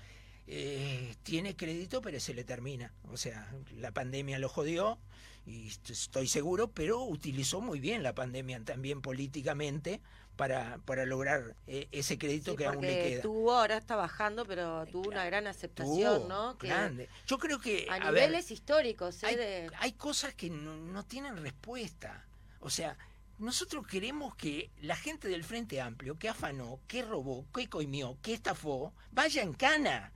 Eh, 0.48 1.16
tiene 1.24 1.56
crédito, 1.56 2.00
pero 2.00 2.20
se 2.20 2.32
le 2.32 2.44
termina. 2.44 2.92
O 3.10 3.16
sea, 3.16 3.52
la 3.74 3.90
pandemia 3.90 4.38
lo 4.38 4.48
jodió, 4.48 4.98
y 5.46 5.68
est- 5.68 5.90
estoy 5.90 6.26
seguro, 6.28 6.68
pero 6.72 7.02
utilizó 7.04 7.60
muy 7.60 7.80
bien 7.80 8.02
la 8.02 8.14
pandemia 8.14 8.62
también 8.64 9.00
políticamente 9.00 10.00
para, 10.36 10.78
para 10.84 11.06
lograr 11.06 11.56
eh, 11.66 11.88
ese 11.92 12.18
crédito 12.18 12.50
Sí, 12.50 12.56
que 12.58 12.66
aún 12.66 12.82
le 12.82 13.02
queda. 13.10 13.22
tuvo, 13.22 13.52
ahora 13.52 13.76
está 13.78 13.96
bajando, 13.96 14.44
pero 14.44 14.84
tuvo 14.86 15.08
una 15.08 15.24
gran 15.24 15.46
aceptación, 15.46 16.22
Tuvo, 16.22 16.28
¿no? 16.28 16.58
Que 16.58 16.66
grande. 16.66 17.08
Yo 17.26 17.38
creo 17.38 17.58
que 17.60 17.86
a, 17.88 17.94
a 17.94 18.10
ver, 18.10 18.28
niveles 18.28 18.50
históricos, 18.50 19.22
¿eh? 19.22 19.26
hay, 19.28 19.36
de- 19.36 19.70
hay 19.78 19.92
cosas 19.92 20.34
que 20.34 20.50
no, 20.50 20.76
no 20.76 21.04
tienen 21.04 21.36
respuesta. 21.38 22.26
O 22.60 22.68
sea, 22.68 22.98
nosotros 23.38 23.86
queremos 23.86 24.34
que 24.34 24.70
la 24.82 24.96
gente 24.96 25.28
del 25.28 25.44
Frente 25.44 25.80
Amplio, 25.80 26.18
que 26.18 26.28
afanó, 26.28 26.80
que 26.88 27.02
robó, 27.02 27.46
que 27.54 27.68
coimió, 27.68 28.18
que 28.20 28.34
estafó, 28.34 28.92
vaya 29.12 29.42
en 29.42 29.52
cana. 29.54 30.12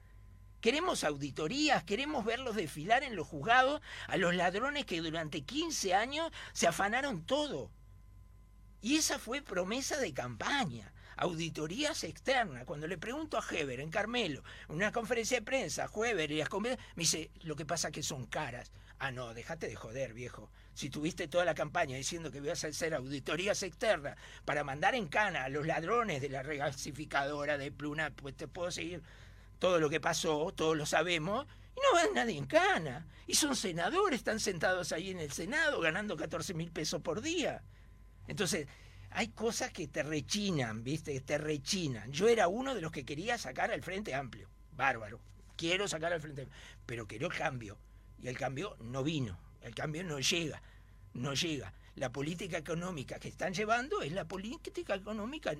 Queremos 0.60 1.04
auditorías, 1.04 1.84
queremos 1.84 2.24
verlos 2.24 2.54
desfilar 2.54 3.02
en 3.02 3.16
los 3.16 3.26
juzgados 3.26 3.80
a 4.08 4.16
los 4.16 4.34
ladrones 4.34 4.84
que 4.84 5.00
durante 5.00 5.42
15 5.42 5.94
años 5.94 6.30
se 6.52 6.66
afanaron 6.66 7.24
todo. 7.24 7.70
Y 8.82 8.96
esa 8.96 9.18
fue 9.18 9.42
promesa 9.42 9.98
de 9.98 10.12
campaña. 10.12 10.92
Auditorías 11.16 12.04
externas. 12.04 12.64
Cuando 12.64 12.86
le 12.86 12.96
pregunto 12.96 13.38
a 13.38 13.44
Heber 13.48 13.80
en 13.80 13.90
Carmelo, 13.90 14.42
en 14.68 14.76
una 14.76 14.92
conferencia 14.92 15.38
de 15.38 15.44
prensa, 15.44 15.90
Heber 15.94 16.30
y 16.30 16.38
las 16.38 16.48
conferencias, 16.48 16.86
me 16.94 17.02
dice, 17.02 17.30
lo 17.42 17.56
que 17.56 17.66
pasa 17.66 17.90
que 17.90 18.02
son 18.02 18.26
caras. 18.26 18.70
Ah, 18.98 19.10
no, 19.10 19.32
déjate 19.32 19.66
de 19.66 19.76
joder, 19.76 20.12
viejo. 20.12 20.50
Si 20.74 20.90
tuviste 20.90 21.26
toda 21.26 21.46
la 21.46 21.54
campaña 21.54 21.96
diciendo 21.96 22.30
que 22.30 22.38
ibas 22.38 22.64
a 22.64 22.68
hacer 22.68 22.94
auditorías 22.94 23.62
externas 23.62 24.18
para 24.44 24.62
mandar 24.62 24.94
en 24.94 25.08
cana 25.08 25.44
a 25.44 25.48
los 25.48 25.66
ladrones 25.66 26.20
de 26.20 26.28
la 26.28 26.42
regasificadora 26.42 27.56
de 27.56 27.72
Pluna, 27.72 28.10
pues 28.10 28.36
te 28.36 28.46
puedo 28.46 28.70
seguir 28.70 29.02
todo 29.60 29.78
lo 29.78 29.88
que 29.88 30.00
pasó, 30.00 30.52
todos 30.56 30.76
lo 30.76 30.86
sabemos, 30.86 31.46
y 31.76 31.80
no 31.80 31.94
va 31.94 32.12
nadie 32.12 32.36
en 32.36 32.46
cana. 32.46 33.06
Y 33.28 33.34
son 33.34 33.54
senadores, 33.54 34.18
están 34.18 34.40
sentados 34.40 34.90
ahí 34.90 35.10
en 35.10 35.20
el 35.20 35.30
Senado 35.30 35.80
ganando 35.80 36.16
14 36.16 36.54
mil 36.54 36.72
pesos 36.72 37.00
por 37.00 37.20
día. 37.20 37.62
Entonces, 38.26 38.66
hay 39.10 39.28
cosas 39.28 39.70
que 39.70 39.86
te 39.86 40.02
rechinan, 40.02 40.82
¿viste? 40.82 41.12
Que 41.12 41.20
te 41.20 41.38
rechinan. 41.38 42.10
Yo 42.10 42.26
era 42.26 42.48
uno 42.48 42.74
de 42.74 42.80
los 42.80 42.90
que 42.90 43.04
quería 43.04 43.38
sacar 43.38 43.70
al 43.70 43.82
Frente 43.82 44.14
Amplio. 44.14 44.48
Bárbaro. 44.72 45.20
Quiero 45.56 45.86
sacar 45.86 46.12
al 46.12 46.20
Frente 46.20 46.42
Amplio. 46.42 46.58
Pero 46.86 47.06
quiero 47.06 47.26
el 47.26 47.34
cambio. 47.34 47.78
Y 48.22 48.28
el 48.28 48.38
cambio 48.38 48.76
no 48.80 49.04
vino. 49.04 49.38
El 49.60 49.74
cambio 49.74 50.02
no 50.04 50.20
llega. 50.20 50.62
No 51.12 51.34
llega. 51.34 51.72
La 51.96 52.10
política 52.10 52.56
económica 52.56 53.18
que 53.18 53.28
están 53.28 53.52
llevando 53.52 54.00
es 54.00 54.12
la 54.12 54.26
política 54.26 54.94
económica 54.94 55.52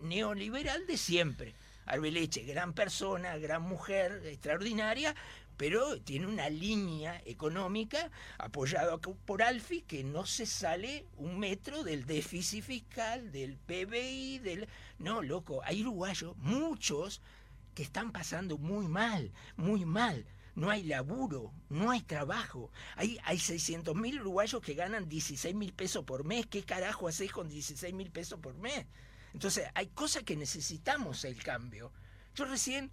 neoliberal 0.00 0.86
de 0.86 0.96
siempre. 0.96 1.54
Arbeleche, 1.86 2.44
gran 2.44 2.72
persona, 2.72 3.36
gran 3.38 3.62
mujer, 3.62 4.22
extraordinaria, 4.26 5.14
pero 5.56 6.00
tiene 6.00 6.26
una 6.26 6.48
línea 6.48 7.20
económica 7.24 8.10
apoyada 8.38 8.98
por 8.98 9.42
Alfi 9.42 9.82
que 9.82 10.02
no 10.02 10.26
se 10.26 10.46
sale 10.46 11.06
un 11.16 11.38
metro 11.38 11.84
del 11.84 12.06
déficit 12.06 12.64
fiscal, 12.64 13.30
del 13.30 13.56
PBI, 13.56 14.38
del... 14.38 14.68
No, 14.98 15.22
loco, 15.22 15.62
hay 15.64 15.82
uruguayos, 15.82 16.36
muchos, 16.38 17.20
que 17.74 17.82
están 17.82 18.12
pasando 18.12 18.58
muy 18.58 18.88
mal, 18.88 19.32
muy 19.56 19.84
mal. 19.84 20.26
No 20.54 20.70
hay 20.70 20.84
laburo, 20.84 21.52
no 21.68 21.90
hay 21.90 22.00
trabajo. 22.02 22.70
Hay, 22.94 23.18
hay 23.24 23.38
600 23.38 23.96
mil 23.96 24.20
uruguayos 24.20 24.62
que 24.62 24.74
ganan 24.74 25.08
16 25.08 25.54
mil 25.54 25.72
pesos 25.72 26.04
por 26.04 26.24
mes. 26.24 26.46
¿Qué 26.46 26.62
carajo 26.62 27.08
haces 27.08 27.32
con 27.32 27.48
16 27.48 27.92
mil 27.92 28.12
pesos 28.12 28.38
por 28.38 28.54
mes? 28.54 28.86
Entonces, 29.34 29.68
hay 29.74 29.88
cosas 29.88 30.22
que 30.22 30.36
necesitamos 30.36 31.24
el 31.24 31.42
cambio. 31.42 31.92
Yo 32.34 32.44
recién, 32.46 32.90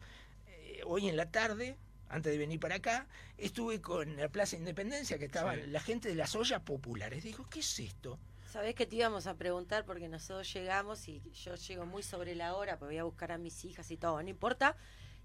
eh, 0.48 0.82
hoy 0.86 1.08
en 1.08 1.16
la 1.16 1.30
tarde, 1.32 1.78
antes 2.10 2.32
de 2.32 2.38
venir 2.38 2.60
para 2.60 2.76
acá, 2.76 3.08
estuve 3.38 3.80
con 3.80 4.18
la 4.18 4.28
Plaza 4.28 4.58
Independencia, 4.58 5.18
que 5.18 5.26
estaba 5.26 5.56
Sí. 5.56 5.62
la 5.68 5.80
gente 5.80 6.10
de 6.10 6.16
las 6.16 6.36
ollas 6.36 6.62
populares. 6.64 7.24
Digo, 7.24 7.46
¿qué 7.50 7.60
es 7.60 7.80
esto? 7.80 8.20
Sabés 8.52 8.76
que 8.76 8.86
te 8.86 8.98
íbamos 8.98 9.28
a 9.28 9.36
preguntar 9.36 9.86
porque 9.86 10.10
nosotros 10.10 10.52
llegamos 10.54 11.08
y 11.08 11.22
yo 11.32 11.56
llego 11.56 11.86
muy 11.86 12.04
sobre 12.04 12.36
la 12.36 12.56
hora, 12.56 12.78
porque 12.78 12.96
voy 12.96 13.00
a 13.00 13.04
buscar 13.06 13.32
a 13.32 13.38
mis 13.38 13.64
hijas 13.64 13.90
y 13.92 13.98
todo, 13.98 14.22
no 14.22 14.30
importa. 14.30 14.76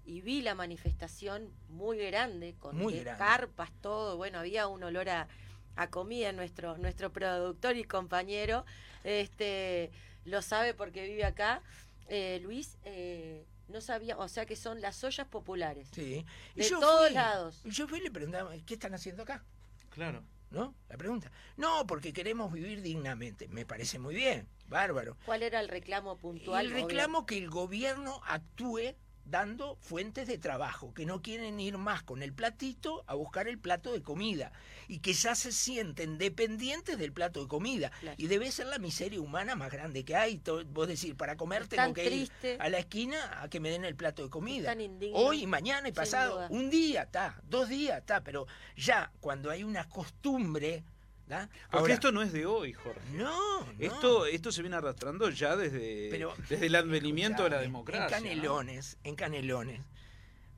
y 0.09 0.21
vi 0.21 0.41
la 0.41 0.55
manifestación 0.55 1.51
muy 1.67 1.97
grande, 1.97 2.55
con 2.59 2.77
Muy 2.77 2.93
de- 2.93 3.01
grande. 3.03 3.19
carpas, 3.19 3.69
todo. 3.81 4.15
Bueno, 4.15 4.39
había 4.39 4.67
un 4.67 4.81
olor 4.81 5.09
a, 5.09 5.27
a 5.75 5.89
comida, 5.89 6.31
nuestro, 6.31 6.77
nuestro 6.77 7.11
productor 7.11 7.75
y 7.75 7.83
compañero, 7.83 8.63
este 9.03 9.91
lo 10.27 10.41
sabe 10.41 10.73
porque 10.73 11.07
vive 11.07 11.25
acá. 11.25 11.61
Eh, 12.09 12.39
Luis, 12.43 12.77
eh, 12.83 13.45
no 13.67 13.81
sabía, 13.81 14.17
o 14.17 14.27
sea 14.27 14.45
que 14.45 14.55
son 14.55 14.79
las 14.81 15.03
ollas 15.03 15.27
populares. 15.27 15.89
Sí. 15.93 16.25
Y 16.55 16.61
De 16.61 16.69
yo 16.69 16.79
todos 16.79 17.07
fui- 17.07 17.15
lados. 17.15 17.61
Y 17.65 17.71
yo 17.71 17.87
fui 17.87 17.99
y 17.99 18.03
le 18.03 18.11
preguntaba, 18.11 18.53
¿qué 18.65 18.75
están 18.75 18.93
haciendo 18.93 19.23
acá? 19.23 19.43
Claro. 19.89 20.23
¿No? 20.49 20.73
La 20.87 20.95
pregunta. 20.95 21.29
No, 21.57 21.85
porque 21.85 22.13
queremos 22.13 22.53
vivir 22.53 22.81
dignamente. 22.81 23.49
Me 23.49 23.65
parece 23.65 23.99
muy 23.99 24.15
bien, 24.15 24.47
bárbaro. 24.69 25.17
¿Cuál 25.25 25.43
era 25.43 25.59
el 25.59 25.67
reclamo 25.67 26.15
puntual? 26.17 26.67
el 26.67 26.71
reclamo 26.71 27.25
que 27.25 27.37
el 27.37 27.49
gobierno 27.49 28.21
actúe 28.25 28.95
dando 29.29 29.75
fuentes 29.81 30.27
de 30.27 30.37
trabajo, 30.37 30.93
que 30.93 31.05
no 31.05 31.21
quieren 31.21 31.59
ir 31.59 31.77
más 31.77 32.03
con 32.03 32.23
el 32.23 32.33
platito 32.33 33.03
a 33.07 33.15
buscar 33.15 33.47
el 33.47 33.59
plato 33.59 33.93
de 33.93 34.01
comida 34.01 34.51
y 34.87 34.99
que 34.99 35.13
ya 35.13 35.35
se 35.35 35.51
sienten 35.51 36.17
dependientes 36.17 36.97
del 36.97 37.11
plato 37.11 37.41
de 37.41 37.47
comida. 37.47 37.91
Claro. 37.99 38.15
Y 38.17 38.27
debe 38.27 38.51
ser 38.51 38.67
la 38.67 38.79
miseria 38.79 39.19
humana 39.19 39.55
más 39.55 39.71
grande 39.71 40.05
que 40.05 40.15
hay. 40.15 40.41
Vos 40.69 40.87
decir, 40.87 41.15
para 41.15 41.35
comer 41.35 41.67
tengo 41.67 41.93
que 41.93 42.05
triste. 42.05 42.53
ir 42.53 42.61
a 42.61 42.69
la 42.69 42.79
esquina 42.79 43.41
a 43.41 43.49
que 43.49 43.59
me 43.59 43.69
den 43.69 43.85
el 43.85 43.95
plato 43.95 44.23
de 44.23 44.29
comida. 44.29 44.75
Hoy, 45.13 45.45
mañana 45.45 45.89
y 45.89 45.91
pasado, 45.91 46.47
un 46.49 46.69
día 46.69 47.03
está, 47.03 47.41
dos 47.43 47.69
días 47.69 47.99
está, 47.99 48.21
pero 48.23 48.47
ya 48.75 49.11
cuando 49.19 49.49
hay 49.49 49.63
una 49.63 49.87
costumbre... 49.89 50.83
¿da? 51.27 51.49
Porque 51.69 51.77
Ahora, 51.77 51.93
esto 51.93 52.11
no 52.11 52.21
es 52.21 52.31
de 52.31 52.45
hoy, 52.45 52.73
Jorge. 52.73 53.01
No, 53.13 53.61
no. 53.61 53.73
Esto, 53.79 54.25
esto 54.25 54.51
se 54.51 54.61
viene 54.61 54.77
arrastrando 54.77 55.29
ya 55.29 55.55
desde, 55.55 56.09
Pero, 56.09 56.33
desde 56.49 56.67
el 56.67 56.75
advenimiento 56.75 57.43
de 57.43 57.49
la 57.49 57.59
democracia. 57.59 58.17
En 58.17 58.23
¿no? 58.23 58.29
Canelones, 58.29 58.97
en 59.03 59.15
Canelones, 59.15 59.81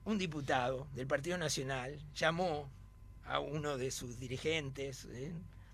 un 0.06 0.18
diputado 0.18 0.88
del 0.94 1.08
Partido 1.08 1.38
Nacional 1.38 2.00
llamó 2.14 2.70
a 3.26 3.40
uno 3.40 3.78
de 3.78 3.92
sus 3.92 4.20
dirigentes, 4.20 5.06
¿eh? 5.12 5.32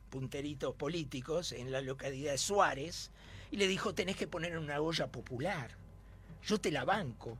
punteritos 0.09 0.75
políticos, 0.75 1.51
en 1.51 1.71
la 1.71 1.81
localidad 1.81 2.31
de 2.31 2.37
Suárez, 2.37 3.11
y 3.51 3.57
le 3.57 3.67
dijo, 3.67 3.93
tenés 3.93 4.15
que 4.15 4.27
poner 4.27 4.57
una 4.57 4.81
olla 4.81 5.07
popular. 5.07 5.71
Yo 6.43 6.59
te 6.59 6.71
la 6.71 6.85
banco. 6.85 7.37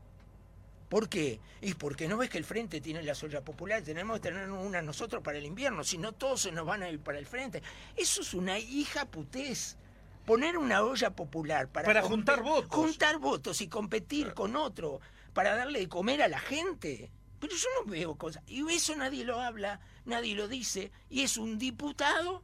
¿Por 0.88 1.08
qué? 1.08 1.40
Y 1.60 1.74
porque 1.74 2.06
no 2.06 2.16
ves 2.16 2.30
que 2.30 2.38
el 2.38 2.44
frente 2.44 2.80
tiene 2.80 3.02
las 3.02 3.22
ollas 3.22 3.42
populares, 3.42 3.84
tenemos 3.84 4.16
que 4.20 4.28
tener 4.28 4.50
una 4.50 4.82
nosotros 4.82 5.22
para 5.22 5.38
el 5.38 5.44
invierno, 5.44 5.82
si 5.82 5.98
no 5.98 6.12
todos 6.12 6.42
se 6.42 6.52
nos 6.52 6.64
van 6.64 6.82
a 6.82 6.88
ir 6.88 7.00
para 7.00 7.18
el 7.18 7.26
frente. 7.26 7.62
Eso 7.96 8.22
es 8.22 8.34
una 8.34 8.58
hija 8.58 9.06
putés. 9.06 9.76
Poner 10.24 10.58
una 10.58 10.82
olla 10.82 11.10
popular 11.10 11.68
para, 11.68 11.86
Para 11.86 12.02
juntar 12.02 12.42
votos. 12.42 12.70
Juntar 12.70 13.18
votos 13.18 13.60
y 13.60 13.68
competir 13.68 14.34
con 14.34 14.56
otro 14.56 15.00
para 15.32 15.54
darle 15.54 15.80
de 15.80 15.88
comer 15.88 16.22
a 16.22 16.28
la 16.28 16.40
gente. 16.40 17.12
Pero 17.38 17.54
yo 17.54 17.68
no 17.78 17.90
veo 17.90 18.16
cosas. 18.16 18.42
Y 18.46 18.66
eso 18.72 18.96
nadie 18.96 19.24
lo 19.24 19.40
habla, 19.40 19.80
nadie 20.04 20.34
lo 20.34 20.48
dice. 20.48 20.90
Y 21.10 21.22
es 21.22 21.36
un 21.36 21.58
diputado 21.58 22.42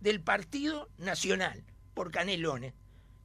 del 0.00 0.20
Partido 0.20 0.88
Nacional, 0.98 1.62
por 1.94 2.10
Canelones, 2.10 2.74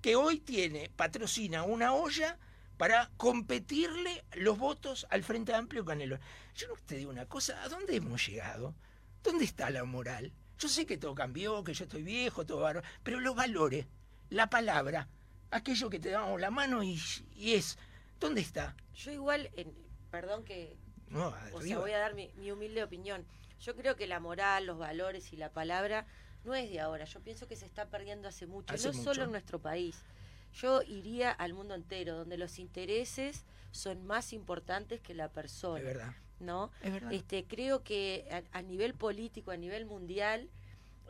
que 0.02 0.16
hoy 0.16 0.40
tiene, 0.40 0.92
patrocina 0.96 1.64
una 1.64 1.94
olla 1.94 2.38
para 2.78 3.10
competirle 3.18 4.24
los 4.36 4.58
votos 4.58 5.08
al 5.10 5.24
Frente 5.24 5.54
Amplio 5.54 5.84
Canelones. 5.86 6.26
Yo 6.56 6.68
no 6.68 6.76
te 6.86 6.96
digo 6.96 7.12
una 7.12 7.26
cosa, 7.26 7.62
¿a 7.64 7.70
dónde 7.70 7.96
hemos 7.96 8.26
llegado? 8.28 8.76
¿Dónde 9.24 9.46
está 9.46 9.70
la 9.70 9.84
moral? 9.84 10.32
Yo 10.60 10.68
sé 10.70 10.86
que 10.86 10.98
todo 10.98 11.14
cambió, 11.16 11.64
que 11.64 11.74
yo 11.74 11.84
estoy 11.86 12.04
viejo, 12.04 12.46
todo 12.46 12.62
bárbaro, 12.62 12.88
pero 13.04 13.20
los 13.20 13.36
valores, 13.36 13.86
la 14.30 14.50
palabra, 14.50 15.08
aquello 15.52 15.90
que 15.90 16.00
te 16.00 16.10
damos 16.10 16.40
la 16.42 16.50
mano 16.52 16.84
y, 16.84 17.00
y 17.36 17.54
es, 17.54 17.78
¿dónde 18.20 18.42
está? 18.42 18.76
Yo 18.96 19.12
igual, 19.12 19.50
en- 19.56 19.74
perdón 20.12 20.44
que, 20.44 20.78
No, 21.10 21.34
o 21.54 21.62
sea, 21.62 21.78
voy 21.80 21.92
a 21.92 22.00
dar 22.00 22.16
mi, 22.16 22.32
mi 22.38 22.52
humilde 22.52 22.84
opinión. 22.84 23.26
Yo 23.60 23.76
creo 23.76 23.96
que 23.96 24.08
la 24.08 24.20
moral, 24.20 24.66
los 24.66 24.78
valores 24.78 25.34
y 25.34 25.38
la 25.38 25.52
palabra 25.52 26.06
no 26.44 26.54
es 26.56 26.70
de 26.70 26.80
ahora. 26.80 27.06
Yo 27.06 27.22
pienso 27.22 27.48
que 27.48 27.56
se 27.56 27.66
está 27.66 27.90
perdiendo 27.90 28.28
hace 28.28 28.46
mucho, 28.48 28.74
Hace 28.74 28.88
no 28.90 28.94
mucho. 28.94 29.14
solo 29.14 29.26
en 29.26 29.32
nuestro 29.32 29.60
país. 29.60 30.04
Yo 30.62 30.82
iría 30.82 31.32
al 31.32 31.54
mundo 31.54 31.76
entero, 31.76 32.16
donde 32.18 32.38
los 32.38 32.58
intereses 32.60 33.46
son 33.72 34.06
más 34.06 34.34
importantes 34.34 35.02
que 35.02 35.14
la 35.14 35.30
persona. 35.32 35.80
Es 35.80 35.86
verdad, 35.86 36.16
¿no? 36.40 36.72
es 36.82 36.92
verdad. 36.92 37.12
Este, 37.14 37.46
creo 37.46 37.84
que 37.84 38.28
a, 38.32 38.58
a 38.58 38.62
nivel 38.62 38.94
político, 38.96 39.52
a 39.52 39.58
nivel 39.58 39.86
mundial, 39.86 40.50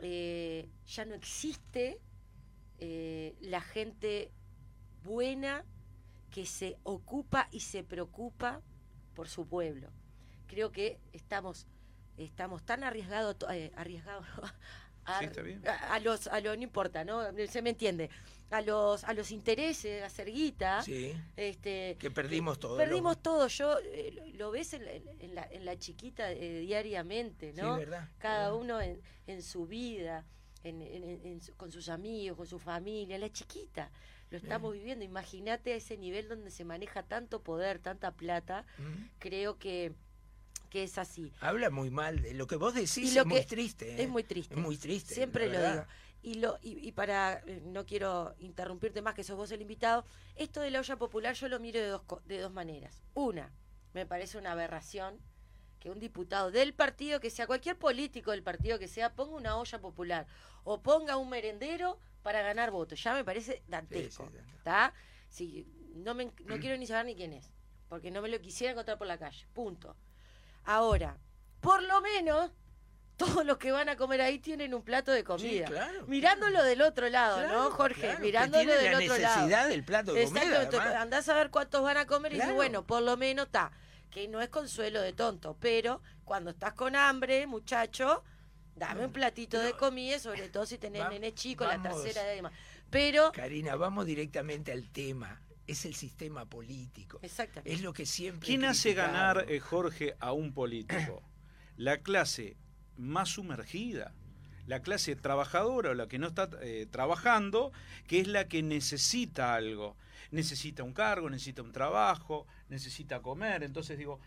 eh, 0.00 0.68
ya 0.86 1.04
no 1.06 1.14
existe 1.14 1.98
eh, 2.78 3.36
la 3.40 3.60
gente 3.60 4.30
buena 5.02 5.64
que 6.30 6.44
se 6.44 6.76
ocupa 6.82 7.48
y 7.50 7.60
se 7.60 7.82
preocupa 7.84 8.60
por 9.14 9.28
su 9.28 9.46
pueblo. 9.46 9.90
Creo 10.46 10.72
que 10.72 10.98
estamos, 11.12 11.66
estamos 12.18 12.62
tan 12.64 12.84
arriesgados, 12.84 13.36
eh, 13.50 13.72
arriesgados 13.76 14.26
a, 15.06 15.18
Sí, 15.20 15.24
está 15.24 15.40
bien. 15.42 15.66
a- 15.66 15.94
a 15.94 16.00
los, 16.00 16.26
a 16.26 16.40
lo 16.40 16.54
no 16.54 16.62
importa, 16.62 17.04
¿no? 17.04 17.22
Se 17.48 17.62
me 17.62 17.70
entiende, 17.70 18.10
a 18.50 18.62
los, 18.62 19.04
a 19.04 19.12
los 19.12 19.30
intereses, 19.30 20.02
a 20.02 20.06
hacer 20.06 20.30
guita. 20.32 20.82
Sí, 20.82 21.12
Este, 21.36 21.96
que 21.98 22.10
perdimos 22.10 22.58
todo. 22.58 22.76
Perdimos 22.78 23.16
lo- 23.16 23.22
todo, 23.22 23.46
yo 23.48 23.78
eh, 23.80 24.12
lo- 24.14 24.26
lo 24.38 24.50
ves 24.50 24.72
en 24.72 24.84
la, 24.84 24.92
en 24.92 25.34
la, 25.34 25.48
en 25.50 25.64
la 25.64 25.78
chiquita 25.78 26.32
eh, 26.32 26.60
diariamente, 26.60 27.52
Sí, 27.52 27.60
¿no? 27.60 27.76
verdad, 27.76 28.08
Cada 28.18 28.44
verdad. 28.50 28.54
uno 28.60 28.80
en, 28.80 29.00
en 29.26 29.42
su 29.42 29.66
vida, 29.66 30.24
en, 30.64 31.40
su- 31.40 31.54
con 31.56 31.70
sus 31.72 31.88
amigos, 31.88 32.36
con 32.36 32.46
su 32.46 32.58
familia, 32.58 33.18
la 33.18 33.30
chiquita. 33.30 33.90
Lo 34.30 34.36
estamos 34.36 34.74
viviendo. 34.74 35.04
Imagínate 35.04 35.72
a 35.72 35.76
ese 35.76 35.96
nivel 35.96 36.28
donde 36.28 36.50
se 36.50 36.64
maneja 36.64 37.02
tanto 37.02 37.42
poder, 37.42 37.78
tanta 37.78 38.12
plata. 38.12 38.66
¿Mm? 38.76 39.04
Creo 39.18 39.58
que, 39.58 39.92
que 40.68 40.82
es 40.82 40.98
así. 40.98 41.32
Habla 41.40 41.70
muy 41.70 41.88
mal 41.90 42.20
de 42.20 42.34
lo 42.34 42.46
que 42.46 42.56
vos 42.56 42.74
decís, 42.74 42.98
Y 42.98 43.14
lo 43.14 43.22
es 43.22 43.26
muy 43.26 43.40
que- 43.40 43.46
triste. 43.46 43.92
¿eh? 43.92 44.02
Es 44.02 44.08
muy 44.10 44.24
triste. 44.24 44.54
Es 44.54 44.60
muy 44.60 44.76
triste. 44.76 45.14
Siempre 45.14 45.48
lo 45.48 45.58
digo. 45.58 45.84
Y, 46.20 46.34
lo, 46.34 46.58
y, 46.62 46.86
y 46.86 46.92
para, 46.92 47.42
eh, 47.46 47.62
no 47.64 47.86
quiero 47.86 48.34
interrumpirte 48.38 49.02
más, 49.02 49.14
que 49.14 49.22
sos 49.22 49.36
vos 49.36 49.50
el 49.52 49.62
invitado, 49.62 50.04
esto 50.34 50.60
de 50.60 50.70
la 50.70 50.80
olla 50.80 50.96
popular 50.96 51.34
yo 51.34 51.48
lo 51.48 51.60
miro 51.60 51.80
de 51.80 51.86
dos, 51.88 52.02
de 52.24 52.40
dos 52.40 52.52
maneras. 52.52 53.02
Una, 53.14 53.52
me 53.94 54.04
parece 54.04 54.36
una 54.36 54.52
aberración 54.52 55.20
que 55.78 55.90
un 55.90 56.00
diputado 56.00 56.50
del 56.50 56.74
partido 56.74 57.20
que 57.20 57.30
sea, 57.30 57.46
cualquier 57.46 57.78
político 57.78 58.32
del 58.32 58.42
partido 58.42 58.78
que 58.78 58.88
sea, 58.88 59.14
ponga 59.14 59.36
una 59.36 59.56
olla 59.56 59.80
popular 59.80 60.26
o 60.64 60.82
ponga 60.82 61.16
un 61.16 61.30
merendero 61.30 61.98
para 62.22 62.42
ganar 62.42 62.70
votos. 62.70 63.02
Ya 63.02 63.14
me 63.14 63.24
parece 63.24 63.62
dantesco. 63.68 64.28
Sí. 64.28 64.38
¿Está? 64.56 64.92
Sí, 65.30 65.66
no, 65.94 66.14
me, 66.14 66.32
no 66.44 66.58
quiero 66.58 66.76
ni 66.76 66.86
saber 66.86 67.06
ni 67.06 67.14
quién 67.14 67.32
es, 67.32 67.52
porque 67.88 68.10
no 68.10 68.22
me 68.22 68.28
lo 68.28 68.40
quisiera 68.40 68.72
encontrar 68.72 68.98
por 68.98 69.06
la 69.06 69.18
calle. 69.18 69.46
Punto. 69.52 69.96
Ahora, 70.64 71.16
por 71.60 71.82
lo 71.82 72.00
menos, 72.00 72.50
todos 73.18 73.44
los 73.44 73.58
que 73.58 73.70
van 73.72 73.88
a 73.90 73.96
comer 73.96 74.22
ahí 74.22 74.38
tienen 74.38 74.72
un 74.72 74.82
plato 74.82 75.10
de 75.12 75.22
comida. 75.24 75.66
claro, 75.66 76.06
Mirándolo 76.06 76.62
del 76.62 76.80
otro 76.80 77.08
lado, 77.10 77.36
Claro, 77.38 77.64
¿no, 77.64 77.70
Jorge? 77.72 78.16
Mirándolo 78.20 78.72
del 78.72 78.84
la 78.92 78.98
otro 78.98 79.14
necesidad 79.18 79.48
lado. 79.50 79.68
del 79.68 79.84
plato 79.84 80.12
de 80.14 80.24
comida. 80.24 80.62
Exacto, 80.62 80.80
andás 80.80 81.28
a 81.28 81.34
ver 81.34 81.50
cuántos 81.50 81.82
van 81.82 81.96
a 81.98 82.06
comer 82.06 82.32
y 82.32 82.36
dices, 82.36 82.54
bueno, 82.54 82.86
por 82.86 83.02
lo 83.02 83.16
menos 83.18 83.46
está. 83.46 83.70
Que 84.10 84.26
no 84.28 84.40
es 84.40 84.48
consuelo 84.48 85.02
de 85.02 85.12
tonto, 85.12 85.56
pero 85.60 86.00
cuando 86.24 86.50
estás 86.50 86.72
con 86.72 86.96
hambre, 86.96 87.46
muchacho, 87.46 88.24
dame 88.74 89.04
un 89.04 89.12
platito 89.12 89.58
de 89.58 89.72
comida, 89.74 90.18
sobre 90.18 90.48
todo 90.48 90.64
si 90.64 90.78
tenés 90.78 91.02
Va- 91.02 91.10
nene 91.10 91.34
chico, 91.34 91.64
la 91.66 91.82
tercera 91.82 92.32
y 92.32 92.36
demás. 92.36 92.52
Pero, 92.88 93.32
Karina, 93.32 93.76
vamos 93.76 94.06
directamente 94.06 94.72
al 94.72 94.88
tema. 94.90 95.42
Es 95.66 95.84
el 95.84 95.94
sistema 95.94 96.46
político. 96.46 97.18
exactamente. 97.20 97.70
Es 97.70 97.82
lo 97.82 97.92
que 97.92 98.06
siempre. 98.06 98.46
¿Quién 98.46 98.64
hace 98.64 98.94
ganar, 98.94 99.44
eh, 99.48 99.60
Jorge, 99.60 100.16
a 100.20 100.32
un 100.32 100.54
político? 100.54 101.22
La 101.76 101.98
clase 101.98 102.56
más 102.98 103.30
sumergida, 103.30 104.12
la 104.66 104.82
clase 104.82 105.16
trabajadora 105.16 105.90
o 105.90 105.94
la 105.94 106.08
que 106.08 106.18
no 106.18 106.28
está 106.28 106.50
eh, 106.60 106.86
trabajando, 106.90 107.72
que 108.06 108.20
es 108.20 108.28
la 108.28 108.48
que 108.48 108.62
necesita 108.62 109.54
algo. 109.54 109.96
Necesita 110.30 110.82
un 110.82 110.92
cargo, 110.92 111.30
necesita 111.30 111.62
un 111.62 111.72
trabajo, 111.72 112.46
necesita 112.68 113.22
comer. 113.22 113.62
Entonces 113.62 113.96
digo, 113.96 114.20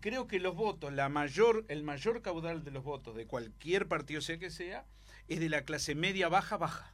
creo 0.00 0.26
que 0.26 0.40
los 0.40 0.56
votos, 0.56 0.92
la 0.92 1.08
mayor, 1.08 1.64
el 1.68 1.84
mayor 1.84 2.20
caudal 2.20 2.64
de 2.64 2.72
los 2.72 2.82
votos 2.82 3.14
de 3.14 3.26
cualquier 3.26 3.86
partido 3.86 4.20
sea 4.20 4.38
que 4.38 4.50
sea, 4.50 4.84
es 5.28 5.38
de 5.38 5.48
la 5.48 5.62
clase 5.62 5.94
media 5.94 6.28
baja 6.28 6.56
baja. 6.56 6.92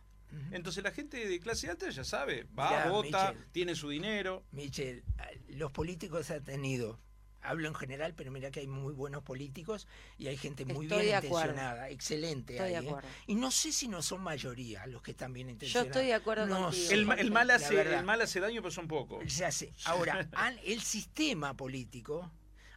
Entonces 0.50 0.82
la 0.82 0.92
gente 0.92 1.28
de 1.28 1.40
clase 1.40 1.68
alta 1.68 1.90
ya 1.90 2.04
sabe, 2.04 2.46
va, 2.58 2.70
Mirá, 2.70 2.88
vota, 2.88 3.32
Michel. 3.32 3.46
tiene 3.52 3.74
su 3.74 3.90
dinero. 3.90 4.44
Michel, 4.50 5.04
los 5.48 5.70
políticos 5.72 6.30
han 6.30 6.42
tenido, 6.42 6.98
hablo 7.42 7.68
en 7.68 7.74
general, 7.74 8.14
pero 8.14 8.30
mira 8.30 8.50
que 8.50 8.60
hay 8.60 8.66
muy 8.66 8.92
buenos 8.94 9.22
políticos 9.22 9.86
y 10.18 10.28
hay 10.28 10.36
gente 10.36 10.64
muy 10.64 10.86
Estoy 10.86 11.04
bien 11.06 11.16
intencionada, 11.24 11.88
excelente. 11.90 12.54
Estoy 12.54 12.70
de 12.70 12.76
ahí, 12.76 12.86
¿eh? 12.88 12.94
Y 13.26 13.34
no 13.34 13.50
sé 13.50 13.72
si 13.72 13.88
no 13.88 14.00
son 14.02 14.22
mayoría 14.22 14.86
los 14.86 15.02
que 15.02 15.10
están 15.12 15.32
bien 15.32 15.48
Yo 15.48 15.52
intencionados. 15.52 15.88
estoy 15.88 16.06
de 16.06 16.14
acuerdo 16.14 16.46
No 16.46 16.64
contigo. 16.66 16.90
El, 16.90 17.06
ma- 17.06 17.14
el 17.14 17.30
mal 17.30 17.50
hace, 17.50 17.74
verdad. 17.74 17.98
el 18.00 18.04
mal 18.04 18.20
hace 18.20 18.40
daño, 18.40 18.62
pero 18.62 18.70
son 18.72 18.88
pocos. 18.88 19.22
Ahora, 19.84 20.28
el 20.64 20.80
sistema 20.80 21.54
político 21.56 22.30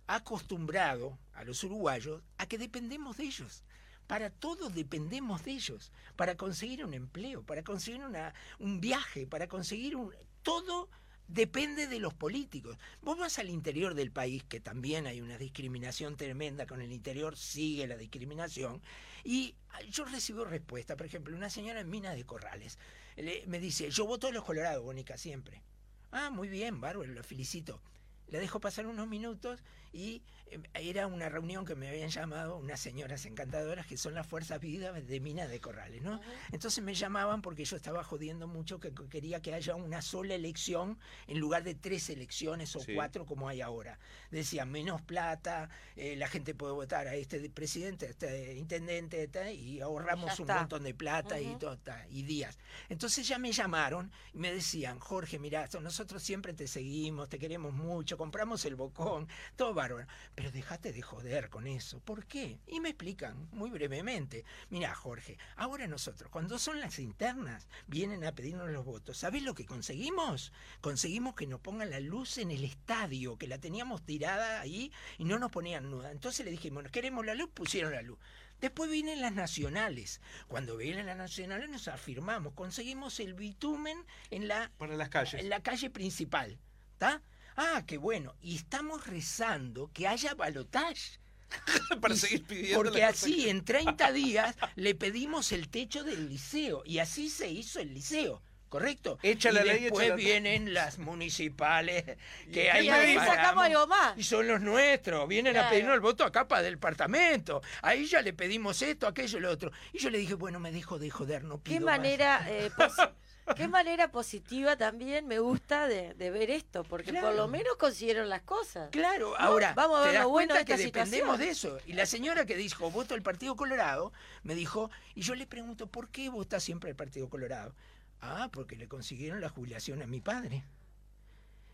ha 0.07 0.15
acostumbrado 0.15 1.17
a 1.33 1.43
los 1.43 1.63
uruguayos 1.63 2.21
a 2.37 2.45
que 2.47 2.57
dependemos 2.57 3.17
de 3.17 3.23
ellos. 3.25 3.63
Para 4.07 4.29
todo 4.29 4.69
dependemos 4.69 5.43
de 5.43 5.51
ellos. 5.51 5.91
Para 6.15 6.35
conseguir 6.35 6.85
un 6.85 6.93
empleo, 6.93 7.43
para 7.43 7.63
conseguir 7.63 8.03
una, 8.03 8.33
un 8.59 8.79
viaje, 8.79 9.25
para 9.25 9.47
conseguir 9.47 9.95
un... 9.95 10.13
Todo 10.43 10.89
Depende 11.27 11.87
de 11.87 11.99
los 11.99 12.13
políticos. 12.13 12.77
Vos 13.01 13.17
vas 13.17 13.39
al 13.39 13.49
interior 13.49 13.95
del 13.95 14.11
país, 14.11 14.43
que 14.43 14.59
también 14.59 15.07
hay 15.07 15.21
una 15.21 15.37
discriminación 15.37 16.17
tremenda 16.17 16.67
con 16.67 16.81
el 16.81 16.91
interior, 16.91 17.35
sigue 17.35 17.87
la 17.87 17.97
discriminación, 17.97 18.81
y 19.23 19.55
yo 19.89 20.05
recibo 20.05 20.45
respuesta. 20.45 20.95
Por 20.95 21.07
ejemplo, 21.07 21.35
una 21.35 21.49
señora 21.49 21.79
en 21.79 21.89
Mina 21.89 22.13
de 22.13 22.25
Corrales 22.25 22.77
le- 23.15 23.43
me 23.47 23.59
dice, 23.59 23.89
yo 23.89 24.05
voto 24.05 24.27
a 24.27 24.31
los 24.31 24.43
Colorados, 24.43 24.83
Bonica, 24.83 25.17
siempre. 25.17 25.63
Ah, 26.11 26.29
muy 26.29 26.47
bien, 26.47 26.79
bárbaro, 26.79 27.11
lo 27.11 27.23
felicito. 27.23 27.81
Le 28.27 28.39
dejo 28.39 28.59
pasar 28.59 28.85
unos 28.85 29.07
minutos 29.07 29.63
y 29.95 30.21
eh, 30.47 30.59
era 30.73 31.07
una 31.07 31.29
reunión 31.29 31.65
que 31.65 31.73
me 31.73 31.87
habían 31.87 32.09
llamado 32.09 32.57
unas 32.57 32.79
señoras 32.81 33.25
encantadoras 33.25 33.87
que 33.87 33.97
son 33.97 34.13
las 34.13 34.27
fuerzas 34.27 34.59
vivas 34.59 35.07
de 35.07 35.19
Mina 35.21 35.47
de 35.47 35.59
Corrales, 35.61 36.01
¿no? 36.03 36.19
Entonces 36.51 36.83
me 36.83 36.93
llamaban 36.93 37.41
porque 37.41 37.63
yo 37.63 37.77
estaba 37.77 38.03
jodiendo 38.03 38.47
mucho 38.47 38.79
que 38.79 38.93
que 38.93 39.07
quería 39.07 39.41
que 39.41 39.53
haya 39.53 39.75
una 39.75 40.01
sola 40.01 40.35
elección 40.35 40.99
en 41.27 41.39
lugar 41.39 41.63
de 41.63 41.75
tres 41.75 42.09
elecciones 42.09 42.75
o 42.75 42.81
Sí. 42.81 42.93
cuatro 42.93 43.25
como 43.25 43.47
hay 43.47 43.61
ahora. 43.61 43.97
Decían 44.31 44.69
menos 44.69 45.01
plata, 45.01 45.69
eh, 45.95 46.15
la 46.17 46.27
gente 46.27 46.53
puede 46.53 46.73
votar 46.73 47.07
a 47.07 47.15
este 47.15 47.49
presidente, 47.49 48.07
a 48.07 48.09
este 48.09 48.53
intendente, 48.55 49.27
ta, 49.29 49.49
y 49.51 49.79
ahorramos 49.79 50.39
un 50.39 50.47
montón 50.47 50.83
de 50.83 50.93
plata 50.93 51.39
y 51.39 51.55
todo, 51.55 51.77
y 52.09 52.23
días. 52.23 52.57
Entonces 52.89 53.25
ya 53.27 53.39
me 53.39 53.51
llamaron 53.53 54.11
y 54.33 54.39
me 54.39 54.51
decían, 54.53 54.99
Jorge, 54.99 55.39
mira, 55.39 55.67
nosotros 55.81 56.21
siempre 56.21 56.53
te 56.53 56.67
seguimos, 56.67 57.29
te 57.29 57.39
queremos 57.39 57.73
mucho, 57.73 58.17
compramos 58.17 58.65
el 58.65 58.75
bocón, 58.75 59.27
todo 59.55 59.73
bárbaro. 59.85 60.07
Pero 60.33 60.51
dejate 60.51 60.91
de 60.91 61.01
joder 61.01 61.49
con 61.49 61.67
eso. 61.67 61.99
¿Por 61.99 62.25
qué? 62.25 62.59
Y 62.67 62.79
me 62.79 62.89
explican 62.89 63.47
muy 63.51 63.69
brevemente. 63.69 64.43
Mira, 64.69 64.93
Jorge, 64.95 65.37
ahora 65.55 65.87
nosotros, 65.87 66.29
cuando 66.31 66.57
son 66.57 66.79
las 66.79 66.99
internas, 66.99 67.67
vienen 67.87 68.23
a 68.23 68.33
pedirnos 68.33 68.69
los 68.69 68.85
votos. 68.85 69.17
¿Sabés 69.17 69.43
lo 69.43 69.53
que 69.53 69.65
conseguimos? 69.65 70.51
Conseguimos 70.81 71.35
que 71.35 71.47
nos 71.47 71.59
pongan 71.59 71.89
la 71.89 71.99
luz 71.99 72.37
en 72.37 72.51
el 72.51 72.63
estadio, 72.63 73.37
que 73.37 73.47
la 73.47 73.57
teníamos 73.59 74.03
tirada 74.03 74.61
ahí 74.61 74.91
y 75.17 75.25
no 75.25 75.39
nos 75.39 75.51
ponían 75.51 75.89
nuda. 75.89 76.11
Entonces 76.11 76.45
le 76.45 76.51
dijimos, 76.51 76.83
queremos 76.91 77.25
la 77.25 77.35
luz, 77.35 77.49
pusieron 77.53 77.91
la 77.93 78.01
luz. 78.01 78.17
Después 78.61 78.89
vienen 78.89 79.21
las 79.21 79.33
nacionales. 79.33 80.21
Cuando 80.47 80.77
vienen 80.77 81.05
las 81.05 81.17
nacionales 81.17 81.69
nos 81.69 81.87
afirmamos, 81.87 82.53
conseguimos 82.53 83.19
el 83.19 83.33
bitumen 83.33 83.97
en 84.31 84.47
la 84.47 84.71
Para 84.77 84.95
las 84.95 85.09
calles. 85.09 85.41
en 85.41 85.49
la 85.49 85.61
calle 85.61 85.89
principal. 85.89 86.57
¿Está? 86.93 87.21
Ah, 87.57 87.83
qué 87.87 87.97
bueno. 87.97 88.35
Y 88.41 88.55
estamos 88.55 89.07
rezando 89.07 89.89
que 89.93 90.07
haya 90.07 90.33
balotaje. 90.35 91.19
Para 92.01 92.13
Y- 92.13 92.17
seguir 92.17 92.43
pidiendo. 92.45 92.77
Porque 92.83 93.03
así 93.03 93.49
en 93.49 93.63
30 93.63 94.11
días 94.13 94.55
le 94.75 94.95
pedimos 94.95 95.51
el 95.51 95.69
techo 95.69 96.03
del 96.03 96.27
liceo. 96.29 96.83
Y 96.85 96.99
así 96.99 97.29
se 97.29 97.49
hizo 97.49 97.79
el 97.79 97.93
liceo. 97.93 98.41
¿Correcto? 98.67 99.19
Echa 99.21 99.51
y 99.51 99.53
la 99.53 99.63
ley, 99.63 99.83
después 99.83 100.05
echa 100.07 100.09
la- 100.09 100.15
vienen 100.15 100.73
las 100.73 100.97
municipales 100.99 102.03
que 102.51 102.65
Y 102.65 102.67
ahí 102.89 103.15
Y 103.15 103.19
sacamos 103.19 103.63
algo 103.63 103.87
más. 103.87 104.17
Y 104.17 104.23
son 104.23 104.47
los 104.47 104.59
nuestros, 104.59 105.27
vienen 105.29 105.55
a 105.55 105.69
pedirnos 105.69 105.93
el 105.93 106.01
voto 106.01 106.25
acá 106.25 106.47
para 106.47 106.67
el 106.67 106.73
departamento. 106.73 107.61
Ahí 107.83 108.05
ya 108.05 108.21
le 108.21 108.33
pedimos 108.33 108.81
esto, 108.81 109.07
aquello, 109.07 109.39
lo 109.39 109.51
otro. 109.51 109.71
Y 109.93 109.99
yo 109.99 110.09
le 110.09 110.17
dije, 110.17 110.33
bueno, 110.33 110.59
me 110.59 110.71
dejo 110.73 110.99
de 110.99 111.09
joder, 111.09 111.45
no 111.45 111.59
pido 111.59 111.77
Qué 111.79 111.85
más. 111.85 111.97
manera, 111.99 112.45
eh, 112.49 112.69
posi- 112.75 113.11
qué 113.55 113.67
manera 113.67 114.11
positiva 114.11 114.75
también 114.75 115.27
me 115.27 115.39
gusta 115.39 115.87
de, 115.87 116.13
de 116.15 116.31
ver 116.31 116.49
esto, 116.49 116.83
porque 116.83 117.13
por 117.13 117.35
lo 117.35 117.47
menos 117.47 117.75
consiguieron 117.77 118.29
las 118.29 118.41
cosas. 118.41 118.89
Claro, 118.91 119.37
ahora 119.37 119.73
Vamos 119.75 119.97
a 119.97 120.01
ver 120.01 120.09
te 120.09 120.15
das 120.15 120.23
lo 120.23 120.29
bueno 120.29 120.53
de 120.55 120.65
que 120.65 120.73
esta 120.73 120.85
dependemos 120.85 121.37
situación. 121.37 121.73
de 121.75 121.77
eso. 121.79 121.87
Y 121.87 121.93
la 121.93 122.05
señora 122.05 122.45
que 122.45 122.55
dijo 122.55 122.89
voto 122.91 123.13
al 123.13 123.21
Partido 123.21 123.55
Colorado 123.55 124.11
me 124.43 124.55
dijo, 124.55 124.89
y 125.13 125.21
yo 125.21 125.35
le 125.35 125.45
pregunto, 125.47 125.87
¿por 125.87 126.09
qué 126.09 126.29
vota 126.29 126.59
siempre 126.59 126.89
al 126.89 126.95
Partido 126.95 127.29
Colorado? 127.29 127.75
Ah, 128.21 128.49
porque 128.51 128.75
le 128.77 128.87
consiguieron 128.87 129.41
la 129.41 129.49
jubilación 129.49 130.01
a 130.01 130.07
mi 130.07 130.21
padre. 130.21 130.63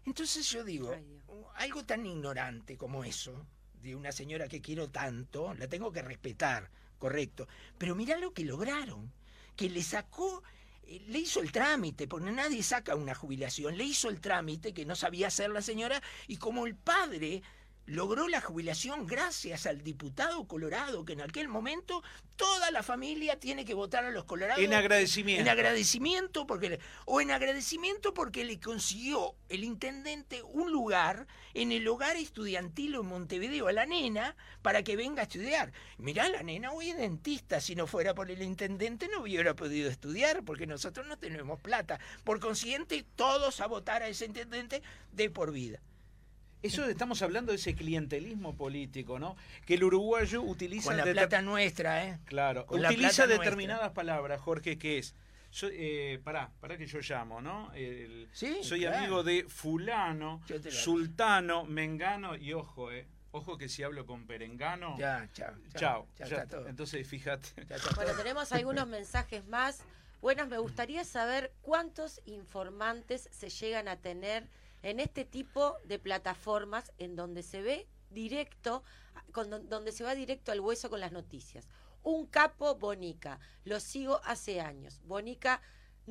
Entonces 0.05 0.49
yo 0.49 0.63
digo, 0.63 0.91
Ay, 0.93 1.03
Dios. 1.03 1.45
algo 1.55 1.85
tan 1.85 2.05
ignorante 2.05 2.77
como 2.77 3.03
eso, 3.03 3.45
de 3.81 3.95
una 3.95 4.11
señora 4.11 4.47
que 4.47 4.61
quiero 4.61 4.89
tanto, 4.89 5.53
la 5.53 5.67
tengo 5.67 5.91
que 5.91 6.01
respetar, 6.01 6.69
correcto. 6.97 7.47
Pero 7.77 7.95
mirá 7.95 8.17
lo 8.17 8.33
que 8.33 8.43
lograron, 8.43 9.11
que 9.55 9.69
le 9.69 9.83
sacó, 9.83 10.43
le 10.99 11.19
hizo 11.19 11.39
el 11.41 11.51
trámite, 11.51 12.07
porque 12.07 12.31
nadie 12.31 12.63
saca 12.63 12.95
una 12.95 13.15
jubilación, 13.15 13.77
le 13.77 13.85
hizo 13.85 14.09
el 14.09 14.19
trámite 14.19 14.73
que 14.73 14.85
no 14.85 14.95
sabía 14.95 15.27
hacer 15.27 15.49
la 15.49 15.61
señora, 15.61 16.01
y 16.27 16.37
como 16.37 16.65
el 16.65 16.75
padre 16.75 17.43
logró 17.91 18.29
la 18.29 18.39
jubilación 18.39 19.05
gracias 19.05 19.65
al 19.65 19.83
diputado 19.83 20.47
colorado, 20.47 21.03
que 21.03 21.11
en 21.11 21.21
aquel 21.21 21.49
momento 21.49 22.01
toda 22.37 22.71
la 22.71 22.83
familia 22.83 23.37
tiene 23.37 23.65
que 23.65 23.73
votar 23.73 24.05
a 24.05 24.11
los 24.11 24.23
colorados. 24.23 24.63
En 24.63 24.73
agradecimiento. 24.73 25.41
En 25.41 25.49
agradecimiento 25.49 26.47
porque 26.47 26.69
le- 26.69 26.79
o 27.05 27.19
en 27.19 27.31
agradecimiento 27.31 28.13
porque 28.13 28.45
le 28.45 28.61
consiguió 28.61 29.35
el 29.49 29.65
intendente 29.65 30.41
un 30.41 30.71
lugar 30.71 31.27
en 31.53 31.73
el 31.73 31.85
hogar 31.85 32.15
estudiantil 32.15 32.95
en 32.95 33.05
Montevideo 33.05 33.67
a 33.67 33.73
la 33.73 33.85
nena 33.85 34.37
para 34.61 34.83
que 34.83 34.95
venga 34.95 35.21
a 35.21 35.23
estudiar. 35.23 35.73
Mirá, 35.97 36.29
la 36.29 36.43
nena 36.43 36.71
hoy 36.71 36.91
es 36.91 36.97
dentista, 36.97 37.59
si 37.59 37.75
no 37.75 37.87
fuera 37.87 38.15
por 38.15 38.31
el 38.31 38.41
intendente 38.41 39.09
no 39.09 39.21
hubiera 39.21 39.53
podido 39.53 39.89
estudiar 39.89 40.43
porque 40.43 40.65
nosotros 40.65 41.05
no 41.07 41.17
tenemos 41.17 41.59
plata. 41.59 41.99
Por 42.23 42.39
consiguiente, 42.39 43.05
todos 43.17 43.59
a 43.59 43.67
votar 43.67 44.01
a 44.01 44.07
ese 44.07 44.25
intendente 44.25 44.81
de 45.11 45.29
por 45.29 45.51
vida. 45.51 45.81
Eso 46.63 46.85
estamos 46.85 47.21
hablando 47.21 47.51
de 47.51 47.57
ese 47.57 47.75
clientelismo 47.75 48.55
político, 48.55 49.17
¿no? 49.17 49.35
Que 49.65 49.73
el 49.75 49.83
uruguayo 49.83 50.41
utiliza. 50.41 50.89
Con 50.89 50.97
la 50.97 51.03
plata 51.03 51.41
nuestra, 51.41 52.05
¿eh? 52.05 52.19
Claro, 52.25 52.65
con 52.65 52.83
utiliza 52.85 53.25
determinadas 53.27 53.91
palabras, 53.91 54.39
Jorge, 54.41 54.77
que 54.77 54.99
es. 54.99 55.15
Yo, 55.53 55.67
eh, 55.71 56.19
pará, 56.23 56.49
pará 56.61 56.77
que 56.77 56.85
yo 56.87 56.99
llamo, 57.01 57.41
¿no? 57.41 57.73
El- 57.73 58.29
Sí, 58.31 58.59
soy 58.61 58.81
claro. 58.81 58.97
amigo 58.97 59.23
de 59.23 59.43
Fulano, 59.49 60.41
Sultano, 60.69 61.65
Mengano, 61.65 62.35
y 62.37 62.53
ojo, 62.53 62.91
eh. 62.91 63.05
Ojo 63.33 63.57
que 63.57 63.69
si 63.69 63.81
hablo 63.81 64.05
con 64.05 64.27
Perengano. 64.27 64.97
Ya, 64.97 65.27
chao. 65.33 65.53
Chao. 65.77 66.07
Ya, 66.19 66.25
ya 66.25 66.25
está 66.25 66.43
está. 66.43 66.57
todo. 66.57 66.67
Entonces, 66.67 67.07
fíjate. 67.07 67.47
Bueno, 67.95 68.11
tenemos 68.17 68.51
algunos 68.51 68.87
mensajes 68.87 69.45
más. 69.47 69.83
Buenas, 70.21 70.49
me 70.49 70.57
gustaría 70.57 71.03
saber 71.05 71.51
cuántos 71.61 72.21
informantes 72.25 73.29
se 73.31 73.49
llegan 73.49 73.87
a 73.87 73.95
tener 73.95 74.47
en 74.83 74.99
este 74.99 75.25
tipo 75.25 75.77
de 75.85 75.99
plataformas 75.99 76.91
en 76.97 77.15
donde 77.15 77.43
se 77.43 77.61
ve 77.61 77.87
directo, 78.09 78.83
con 79.31 79.49
don- 79.49 79.69
donde 79.69 79.91
se 79.91 80.03
va 80.03 80.15
directo 80.15 80.51
al 80.51 80.59
hueso 80.59 80.89
con 80.89 80.99
las 80.99 81.11
noticias. 81.11 81.67
Un 82.03 82.25
capo 82.25 82.75
Bonica, 82.75 83.39
lo 83.63 83.79
sigo 83.79 84.21
hace 84.23 84.59
años. 84.59 85.01
Bonica 85.03 85.61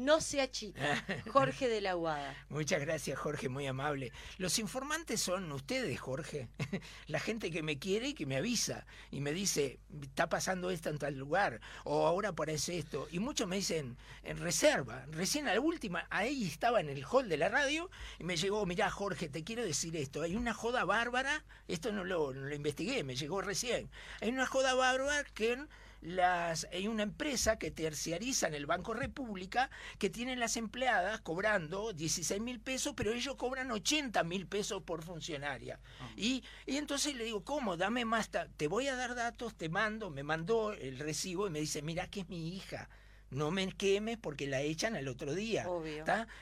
no 0.01 0.21
se 0.21 0.41
achica. 0.41 1.05
Jorge 1.31 1.69
de 1.69 1.81
la 1.81 1.95
Guada. 1.95 2.35
Muchas 2.49 2.81
gracias, 2.81 3.19
Jorge, 3.19 3.49
muy 3.49 3.67
amable. 3.67 4.13
Los 4.39 4.59
informantes 4.59 5.21
son 5.21 5.53
ustedes, 5.53 6.01
Jorge. 6.01 6.49
La 7.07 7.21
gente 7.21 7.51
que 7.51 7.63
me 7.63 7.79
quiere 7.79 8.09
y 8.09 8.15
que 8.15 8.27
me 8.27 8.37
avisa 8.37 8.87
y 9.11 9.21
me 9.21 9.33
dice, 9.33 9.79
está 10.03 10.29
pasando 10.29 10.71
esto 10.71 10.89
en 10.89 10.99
tal 10.99 11.17
lugar, 11.17 11.61
o 11.85 12.07
ahora 12.07 12.31
aparece 12.31 12.79
esto. 12.79 13.09
Y 13.11 13.19
muchos 13.19 13.47
me 13.47 13.57
dicen, 13.57 13.97
en 14.23 14.39
reserva. 14.39 15.05
Recién 15.11 15.49
a 15.49 15.55
la 15.55 15.61
última, 15.61 16.07
ahí 16.11 16.47
estaba 16.47 16.81
en 16.81 16.89
el 16.89 17.05
hall 17.05 17.29
de 17.29 17.37
la 17.37 17.49
radio 17.49 17.91
y 18.19 18.25
me 18.25 18.37
llegó, 18.37 18.65
mirá, 18.67 18.91
Jorge, 18.91 19.29
te 19.29 19.45
quiero 19.45 19.65
decir 19.65 19.97
esto. 19.97 20.23
Hay 20.23 20.35
una 20.35 20.55
joda 20.55 20.85
bárbara, 20.85 21.45
esto 21.69 21.93
no 21.93 22.05
lo, 22.05 22.33
no 22.33 22.47
lo 22.47 22.55
investigué, 22.55 23.05
me 23.05 23.17
llegó 23.17 23.43
recién. 23.43 23.91
Hay 24.21 24.31
una 24.31 24.47
joda 24.47 24.75
bárbara 24.75 25.25
que 25.35 25.59
las, 26.01 26.67
hay 26.73 26.89
una 26.89 27.03
empresa 27.03 27.59
que 27.59 27.71
terciariza 27.71 28.47
en 28.49 28.55
el 28.55 28.67
Banco 28.67 28.95
República 28.95 29.71
que 29.99 30.11
tienen 30.11 30.41
las 30.41 30.57
empleadas 30.57 31.21
cobrando 31.21 31.93
16 31.93 32.41
mil 32.41 32.61
pesos, 32.61 32.95
pero 32.97 33.13
ellos 33.13 33.37
cobran 33.37 33.71
80 33.71 34.23
mil 34.25 34.47
pesos 34.47 34.83
por 34.83 35.03
funcionaria. 35.03 35.79
Y, 36.17 36.43
y 36.67 36.77
entonces 36.77 37.15
le 37.15 37.25
digo, 37.25 37.45
¿cómo? 37.45 37.77
Dame 37.77 38.05
más, 38.05 38.31
te 38.57 38.69
voy 38.69 38.89
a 38.89 38.97
dar 38.97 39.15
datos, 39.15 39.55
te 39.55 39.69
mando, 39.69 40.11
me 40.11 40.23
mandó 40.23 40.73
el 40.73 40.99
recibo 40.99 41.47
y 41.47 41.51
me 41.51 41.61
dice, 41.61 41.83
mira 41.83 42.09
que 42.09 42.21
es 42.21 42.29
mi 42.29 42.55
hija. 42.55 42.89
No 43.31 43.53
me 43.53 43.69
quemes 43.69 44.19
porque 44.19 44.49
la 44.49 44.61
echan 44.61 44.97
al 44.97 45.07
otro 45.07 45.35
día. 45.35 45.65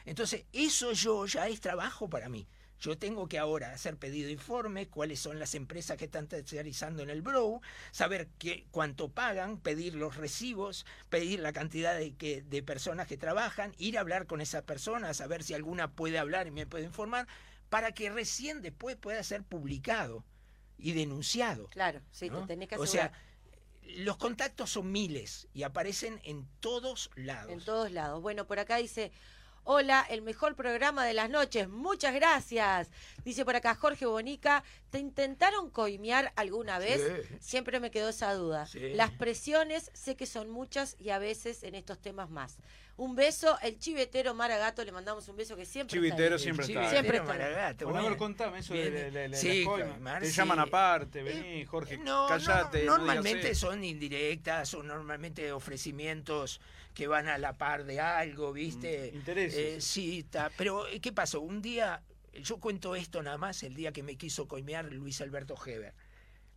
Entonces, 0.06 0.46
eso 0.52 0.92
yo 0.92 1.26
ya 1.26 1.46
es 1.46 1.60
trabajo 1.60 2.08
para 2.08 2.30
mí. 2.30 2.46
Yo 2.80 2.96
tengo 2.96 3.28
que 3.28 3.38
ahora 3.38 3.72
hacer 3.72 3.96
pedido 3.96 4.26
de 4.26 4.34
informe, 4.34 4.88
cuáles 4.88 5.18
son 5.18 5.38
las 5.38 5.54
empresas 5.54 5.96
que 5.96 6.04
están 6.04 6.28
terciarizando 6.28 7.02
en 7.02 7.10
el 7.10 7.22
Brow, 7.22 7.60
saber 7.90 8.28
qué, 8.38 8.66
cuánto 8.70 9.08
pagan, 9.08 9.58
pedir 9.58 9.94
los 9.94 10.16
recibos, 10.16 10.86
pedir 11.08 11.40
la 11.40 11.52
cantidad 11.52 11.96
de, 11.96 12.14
que, 12.14 12.42
de 12.42 12.62
personas 12.62 13.08
que 13.08 13.16
trabajan, 13.16 13.74
ir 13.78 13.98
a 13.98 14.00
hablar 14.00 14.26
con 14.26 14.40
esas 14.40 14.62
personas, 14.62 15.16
saber 15.16 15.42
si 15.42 15.54
alguna 15.54 15.90
puede 15.90 16.18
hablar 16.18 16.46
y 16.46 16.52
me 16.52 16.66
puede 16.66 16.84
informar, 16.84 17.26
para 17.68 17.92
que 17.92 18.10
recién 18.10 18.62
después 18.62 18.96
pueda 18.96 19.22
ser 19.22 19.42
publicado 19.42 20.24
y 20.78 20.92
denunciado. 20.92 21.68
Claro, 21.68 22.00
sí, 22.12 22.30
¿no? 22.30 22.42
te 22.42 22.46
tenés 22.48 22.68
que 22.68 22.76
o 22.76 22.86
sea, 22.86 23.12
los 23.82 24.16
contactos 24.16 24.70
son 24.70 24.92
miles 24.92 25.48
y 25.52 25.62
aparecen 25.62 26.20
en 26.24 26.46
todos 26.60 27.10
lados. 27.16 27.50
En 27.50 27.64
todos 27.64 27.90
lados. 27.90 28.22
Bueno, 28.22 28.46
por 28.46 28.58
acá 28.58 28.76
dice, 28.76 29.12
hola, 29.70 30.02
el 30.08 30.22
mejor 30.22 30.54
programa 30.54 31.04
de 31.04 31.12
las 31.12 31.28
noches, 31.28 31.68
muchas 31.68 32.14
gracias. 32.14 32.88
Dice 33.22 33.44
por 33.44 33.54
acá 33.54 33.74
Jorge 33.74 34.06
Bonica, 34.06 34.64
¿te 34.88 34.98
intentaron 34.98 35.68
coimear 35.68 36.32
alguna 36.36 36.78
vez? 36.78 37.02
Sí. 37.28 37.36
Siempre 37.38 37.78
me 37.78 37.90
quedó 37.90 38.08
esa 38.08 38.32
duda. 38.32 38.64
Sí. 38.64 38.94
Las 38.94 39.10
presiones 39.10 39.90
sé 39.92 40.16
que 40.16 40.24
son 40.24 40.48
muchas 40.48 40.96
y 40.98 41.10
a 41.10 41.18
veces 41.18 41.62
en 41.64 41.74
estos 41.74 41.98
temas 41.98 42.30
más. 42.30 42.56
Un 42.96 43.14
beso, 43.14 43.58
el 43.62 43.78
chivetero 43.78 44.32
Maragato, 44.34 44.82
le 44.86 44.90
mandamos 44.90 45.28
un 45.28 45.36
beso 45.36 45.54
que 45.54 45.66
siempre 45.66 46.00
está 46.08 46.16
ahí. 46.16 46.38
siempre 46.38 46.64
está. 46.64 46.90
Siempre 46.90 47.16
está. 47.18 47.28
Maragato, 47.28 47.84
Bueno, 47.84 48.00
bueno. 48.00 48.16
contame 48.16 48.58
eso 48.60 48.72
de, 48.72 48.80
Viene- 48.90 48.96
de- 49.02 49.10
de- 49.10 49.28
de 49.28 49.36
Sí, 49.36 49.58
las 49.58 49.66
coimas. 49.68 49.92
coimar, 49.92 50.22
Te 50.22 50.30
sí. 50.30 50.32
llaman 50.32 50.58
aparte, 50.60 51.20
Eh, 51.20 51.22
vení, 51.22 51.64
Jorge, 51.66 51.98
no, 51.98 52.22
no, 52.22 52.26
callate. 52.28 52.84
no 52.84 52.96
normalmente 52.96 53.54
son 53.54 53.84
indirectas, 53.84 54.70
son 54.70 54.86
normalmente 54.88 55.52
ofrecimientos 55.52 56.58
que 56.98 57.06
van 57.06 57.28
a 57.28 57.38
la 57.38 57.56
par 57.56 57.84
de 57.84 58.00
algo, 58.00 58.52
¿viste? 58.52 59.12
Mm, 59.12 59.16
intereses. 59.18 59.56
Eh, 59.76 59.80
sí, 59.80 60.18
está. 60.18 60.50
Pero, 60.56 60.88
eh, 60.88 61.00
¿qué 61.00 61.12
pasó? 61.12 61.40
Un 61.40 61.62
día, 61.62 62.02
yo 62.42 62.58
cuento 62.58 62.96
esto 62.96 63.22
nada 63.22 63.38
más, 63.38 63.62
el 63.62 63.74
día 63.74 63.92
que 63.92 64.02
me 64.02 64.16
quiso 64.16 64.48
coimear 64.48 64.92
Luis 64.92 65.20
Alberto 65.20 65.54
Heber. 65.64 65.94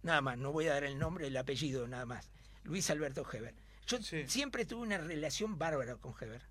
Nada 0.02 0.20
más, 0.22 0.40
no 0.40 0.52
voy 0.52 0.66
a 0.66 0.74
dar 0.74 0.84
el 0.84 0.98
nombre, 0.98 1.28
el 1.28 1.38
apellido, 1.38 1.88
nada 1.88 2.08
más. 2.08 2.32
Luis 2.64 2.90
Alberto 2.90 3.24
Heber. 3.32 3.54
Yo 3.86 4.02
Sí. 4.02 4.28
siempre 4.28 4.66
tuve 4.66 4.82
una 4.82 4.98
relación 4.98 5.60
bárbara 5.60 5.98
con 5.98 6.16
Heber. 6.20 6.42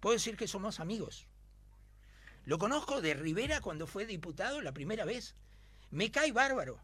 Puedo 0.00 0.14
decir 0.14 0.36
que 0.36 0.48
somos 0.48 0.80
amigos. 0.80 1.28
Lo 2.46 2.58
conozco 2.58 3.00
de 3.00 3.14
Rivera 3.14 3.60
cuando 3.60 3.86
fue 3.86 4.06
diputado 4.06 4.60
la 4.60 4.72
primera 4.72 5.04
vez. 5.04 5.36
Me 5.92 6.10
cae 6.10 6.32
bárbaro. 6.32 6.80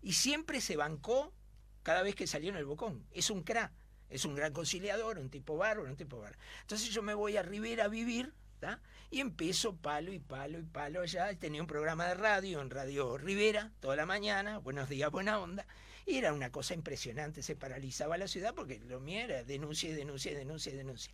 Y 0.00 0.14
siempre 0.14 0.62
se 0.62 0.76
bancó 0.76 1.34
cada 1.82 2.02
vez 2.02 2.14
que 2.14 2.26
salió 2.26 2.48
en 2.48 2.56
el 2.56 2.64
Bocón. 2.64 3.06
Es 3.10 3.28
un 3.28 3.42
cra. 3.42 3.70
Es 4.10 4.24
un 4.24 4.34
gran 4.34 4.52
conciliador, 4.52 5.18
un 5.18 5.30
tipo 5.30 5.56
bárbaro, 5.56 5.88
un 5.88 5.96
tipo 5.96 6.18
bárbaro. 6.18 6.38
Entonces 6.62 6.90
yo 6.90 7.02
me 7.02 7.14
voy 7.14 7.36
a 7.36 7.42
Rivera 7.42 7.84
a 7.84 7.88
vivir, 7.88 8.32
¿tá? 8.58 8.80
Y 9.10 9.20
empiezo 9.20 9.76
palo 9.76 10.12
y 10.12 10.18
palo 10.18 10.58
y 10.58 10.62
palo 10.62 11.02
allá. 11.02 11.34
Tenía 11.38 11.60
un 11.60 11.66
programa 11.66 12.06
de 12.06 12.14
radio 12.14 12.60
en 12.60 12.70
Radio 12.70 13.18
Rivera 13.18 13.72
toda 13.80 13.96
la 13.96 14.06
mañana. 14.06 14.58
Buenos 14.58 14.88
días, 14.88 15.10
buena 15.10 15.38
onda. 15.38 15.66
Y 16.06 16.16
era 16.16 16.32
una 16.32 16.50
cosa 16.50 16.74
impresionante. 16.74 17.42
Se 17.42 17.56
paralizaba 17.56 18.16
la 18.16 18.28
ciudad 18.28 18.54
porque 18.54 18.80
lo 18.80 19.00
mío 19.00 19.20
era 19.20 19.44
denuncia 19.44 19.90
y 19.90 19.92
denuncia 19.92 20.32
y 20.32 20.34
denuncia 20.34 20.72
y 20.72 20.76
denuncia. 20.76 21.12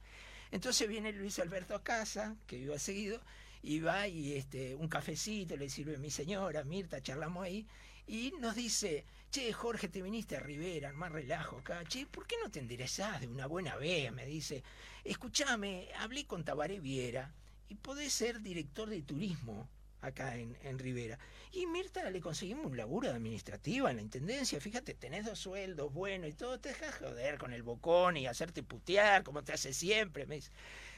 Entonces 0.51 0.88
viene 0.88 1.12
Luis 1.12 1.38
Alberto 1.40 1.74
a 1.74 1.82
casa, 1.82 2.36
que 2.47 2.57
iba 2.57 2.78
seguido, 2.78 3.20
y 3.61 3.80
va 3.80 4.07
y 4.07 4.34
este, 4.34 4.74
un 4.76 4.88
cafecito 4.88 5.57
le 5.57 5.68
sirve 5.68 5.99
mi 5.99 6.11
señora, 6.11 6.62
Mirta, 6.64 7.01
charlamos 7.01 7.45
ahí, 7.45 7.66
y 8.07 8.34
nos 8.38 8.55
dice, 8.55 9.05
che, 9.35 9.53
Jorge, 9.53 9.89
te 9.89 10.01
viniste 10.01 10.37
a 10.37 10.41
Rivera, 10.41 10.93
más 10.93 11.11
relajo 11.11 11.59
acá, 11.59 11.82
che, 11.89 12.07
¿por 12.07 12.24
qué 12.24 12.37
no 12.41 12.53
te 12.53 12.61
enderezás 12.61 13.20
de 13.20 13.26
una 13.26 13.49
buena 13.49 13.74
vez? 13.74 14.12
Me 14.12 14.24
dice, 14.24 14.62
escúchame, 15.03 15.89
hablé 15.99 16.24
con 16.24 16.45
Tabaré 16.45 16.78
Viera, 16.78 17.35
y 17.68 17.74
podés 17.74 18.12
ser 18.12 18.43
director 18.43 18.89
de 18.89 19.03
turismo 19.03 19.68
acá 20.03 20.37
en, 20.37 20.57
en 20.62 20.78
Rivera. 20.78 21.18
Y 21.51 21.66
Mirta 21.66 22.09
le 22.11 22.20
conseguimos 22.20 22.66
un 22.66 22.76
laburo 22.76 23.09
de 23.09 23.16
administrativa 23.16 23.91
en 23.91 23.97
la 23.97 24.03
intendencia. 24.03 24.61
Fíjate, 24.61 24.95
tenés 24.95 25.24
dos 25.24 25.41
sueldos 25.41 25.93
buenos 25.93 26.30
y 26.30 26.35
todo, 26.35 26.61
te 26.61 26.68
dejas 26.68 26.95
joder 26.95 27.37
con 27.37 27.53
el 27.53 27.64
bocón 27.64 28.16
y 28.16 28.28
hacerte 28.28 28.62
putear 28.62 29.24
como 29.24 29.43
te 29.43 29.53
hace 29.53 29.72
siempre. 29.72 30.26
Me 30.26 30.37
dice. 30.37 30.53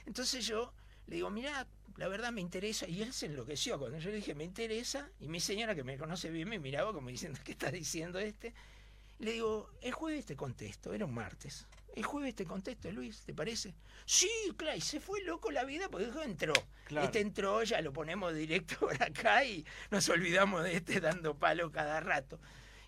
Entonces 0.05 0.47
yo 0.47 0.75
le 1.07 1.17
digo, 1.17 1.31
mira, 1.31 1.67
la 1.97 2.09
verdad 2.09 2.33
me 2.33 2.41
interesa. 2.41 2.89
Y 2.89 3.03
él 3.03 3.13
se 3.13 3.27
enloqueció 3.27 3.79
cuando 3.79 3.99
yo 3.99 4.11
le 4.11 4.17
dije, 4.17 4.35
me 4.35 4.45
interesa. 4.45 5.09
Y 5.21 5.29
mi 5.29 5.41
señora, 5.41 5.75
que 5.75 5.85
me 5.85 5.97
conoce 5.99 6.31
bien, 6.31 6.49
me 6.49 6.59
miraba 6.59 6.93
como 6.93 7.09
diciendo, 7.09 7.39
¿qué 7.45 7.53
está 7.53 7.71
diciendo 7.71 8.19
este? 8.19 8.55
Le 9.19 9.33
digo, 9.33 9.71
el 9.81 9.93
jueves 9.93 10.27
te 10.27 10.37
contesto, 10.37 10.93
era 10.93 11.07
un 11.07 11.15
martes. 11.15 11.67
El 11.95 12.05
jueves 12.05 12.35
te 12.35 12.45
contesto, 12.45 12.91
Luis, 12.93 13.23
¿te 13.23 13.33
parece? 13.33 13.75
Sí, 14.05 14.31
claro, 14.57 14.77
y 14.77 14.83
se 14.83 15.01
fue 15.01 15.23
loco 15.23 15.51
la 15.51 15.65
vida 15.65 15.89
porque 15.89 16.07
dijo, 16.07 16.23
entró. 16.23 16.53
Claro. 16.85 17.07
Este 17.07 17.21
entró, 17.21 17.63
ya 17.63 17.81
lo 17.81 17.93
ponemos 17.93 18.35
directo 18.35 18.77
por 18.81 19.03
acá 19.03 19.45
y 19.45 19.65
nos 19.91 20.07
olvidamos 20.11 20.63
de 20.65 20.77
este 20.77 21.01
dando 21.01 21.35
palo 21.39 21.73
cada 21.73 22.01
rato. 22.01 22.39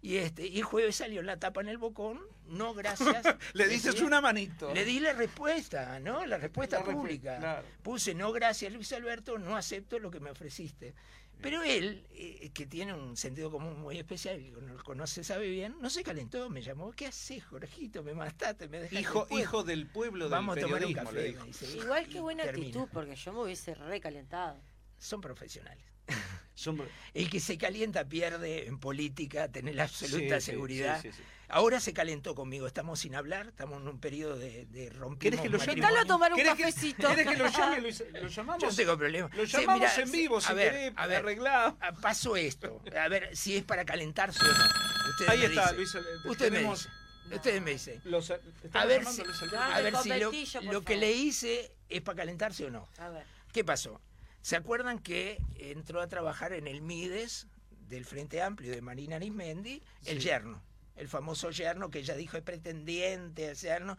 Y 0.01 0.17
este, 0.17 0.47
y 0.47 0.59
el 0.59 0.65
jueves 0.65 0.97
salió 0.97 1.23
la 1.23 1.39
tapa 1.39 1.61
en 1.61 1.69
el 1.69 1.79
bocón, 1.79 2.21
no 2.47 2.73
gracias. 2.75 3.23
Le 3.55 3.67
dices 3.67 3.93
decía. 3.95 4.07
una 4.07 4.21
manito. 4.21 4.73
Le 4.73 4.85
di 4.85 5.01
la 5.01 5.13
respuesta, 5.13 5.99
¿no? 5.99 6.25
La 6.25 6.39
respuesta 6.39 6.79
La 6.79 6.85
pública. 6.85 7.39
claro. 7.39 7.67
Puse, 7.83 8.15
no 8.15 8.31
gracias 8.33 8.73
Luis 8.73 8.93
Alberto, 8.93 9.39
no 9.39 9.57
acepto 9.57 9.99
lo 9.99 10.11
que 10.11 10.21
me 10.21 10.31
ofreciste. 10.31 10.95
Pero 11.41 11.63
él, 11.63 12.05
eh, 12.11 12.51
que 12.53 12.67
tiene 12.67 12.93
un 12.95 13.17
sentido 13.17 13.49
común 13.51 13.79
muy 13.81 13.97
especial, 13.97 14.39
que 14.39 14.51
lo 14.61 14.83
conoce, 14.83 15.23
sabe 15.23 15.49
bien, 15.49 15.77
no 15.81 15.89
se 15.89 16.03
calentó, 16.03 16.51
me 16.51 16.63
llamó, 16.63 16.91
¿qué 16.91 17.07
haces, 17.07 17.45
Jorgito? 17.45 18.03
Me 18.03 18.13
mataste, 18.13 18.67
me 18.69 18.79
dejaste 18.81 19.01
Hijo, 19.01 19.25
fuera". 19.27 19.43
hijo 19.45 19.63
del 19.63 19.87
pueblo 19.87 20.25
del 20.25 20.33
Vamos 20.33 20.59
a 20.59 20.61
tomar 20.61 20.85
un 20.85 20.93
café, 20.95 21.33
me 21.39 21.45
dice. 21.47 21.77
Igual 21.77 22.09
que 22.09 22.19
buena 22.19 22.43
termina. 22.43 22.67
actitud, 22.67 22.89
porque 22.93 23.15
yo 23.15 23.33
me 23.33 23.43
hubiese 23.43 23.75
recalentado. 23.75 24.61
Son 24.99 25.21
profesionales. 25.21 25.85
El 27.15 27.31
que 27.31 27.39
se 27.41 27.57
calienta 27.57 28.05
pierde 28.09 28.67
en 28.67 28.79
política, 28.81 29.49
tener 29.49 29.77
la 29.77 29.85
absoluta 29.85 30.41
Sí, 30.41 30.47
seguridad. 30.51 31.01
sí, 31.01 31.11
sí, 31.13 31.19
sí. 31.19 31.23
Ahora 31.51 31.81
se 31.81 31.95
calentó 31.95 32.35
conmigo, 32.35 32.67
estamos 32.67 32.99
sin 33.01 33.15
hablar, 33.15 33.47
estamos 33.49 33.81
en 33.81 33.89
un 33.89 33.99
periodo 34.01 34.37
de, 34.37 34.67
de 34.67 34.91
rompimiento. 34.91 35.21
¿Querés 35.21 35.41
que 35.41 35.49
lo 35.77 35.83
llame? 35.89 35.99
A 36.01 36.05
tomar 36.05 36.33
un 36.33 36.37
¿Querés 36.37 36.55
que- 36.57 36.63
cafecito. 36.65 37.09
¿Querés 37.09 37.27
que 37.29 37.37
lo 37.37 37.47
llame? 37.51 37.81
Luis? 37.81 38.05
¿Lo 38.13 38.29
llamamos? 38.29 38.63
Yo 38.63 38.69
no 38.71 38.75
tengo 38.77 38.99
problema. 38.99 39.31
Lo 39.35 39.47
Sí, 39.47 39.53
llamamos 39.53 39.81
mirá, 39.81 39.95
en 40.03 40.11
vivo, 40.11 40.41
si 40.41 40.51
a 40.51 40.55
ver, 40.55 40.73
querés, 40.73 40.93
a 40.97 41.07
ver, 41.07 41.17
arreglado. 41.19 41.79
Pasó 42.03 42.37
esto. 42.37 42.83
A 43.01 43.09
ver 43.09 43.35
si 43.37 43.57
es 43.57 43.63
para 43.65 43.85
calentarse 43.87 44.41
o 44.45 44.49
no. 44.49 44.65
Ustedes 45.11 45.31
Ahí 45.31 45.39
me 45.39 45.45
está, 45.47 45.73
dicen. 45.73 45.77
Luis. 45.77 45.95
eh, 45.95 46.29
Ustedes 46.29 46.51
me 46.51 46.57
tenemos 46.59 46.79
dicen. 46.81 47.37
Ustedes 47.37 47.63
me 47.63 47.71
dicen. 47.71 48.01
los- 48.05 48.31
A 48.31 48.85
ver 48.85 49.05
si, 49.07 49.23
a 49.23 49.81
ver 49.81 49.93
lo, 50.21 50.73
lo 50.73 50.83
que 50.83 50.97
le 50.97 51.13
hice 51.13 51.73
es 51.89 52.03
para 52.03 52.17
calentarse 52.17 52.67
o 52.67 52.71
no. 52.71 52.89
A 52.99 53.09
ver. 53.11 53.25
¿Qué 53.53 53.65
pasó? 53.65 54.01
¿Se 54.43 54.57
acuerdan 54.57 54.99
que 54.99 55.43
entró 55.57 56.01
a 56.01 56.09
trabajar 56.09 56.53
en 56.53 56.67
el 56.67 56.81
Mides 56.81 57.47
del 57.89 58.05
Frente 58.05 58.43
Amplio 58.43 58.73
de 58.73 58.81
Marina 58.81 59.17
Arismendi 59.17 59.83
el 60.05 60.21
yerno? 60.21 60.63
El 60.97 61.09
famoso 61.09 61.51
yerno 61.51 61.91
que 61.91 62.01
ella 62.01 62.15
dijo 62.15 62.37
es 62.37 62.43
pretendiente, 62.43 63.51
el 63.51 63.57
yerno. 63.57 63.97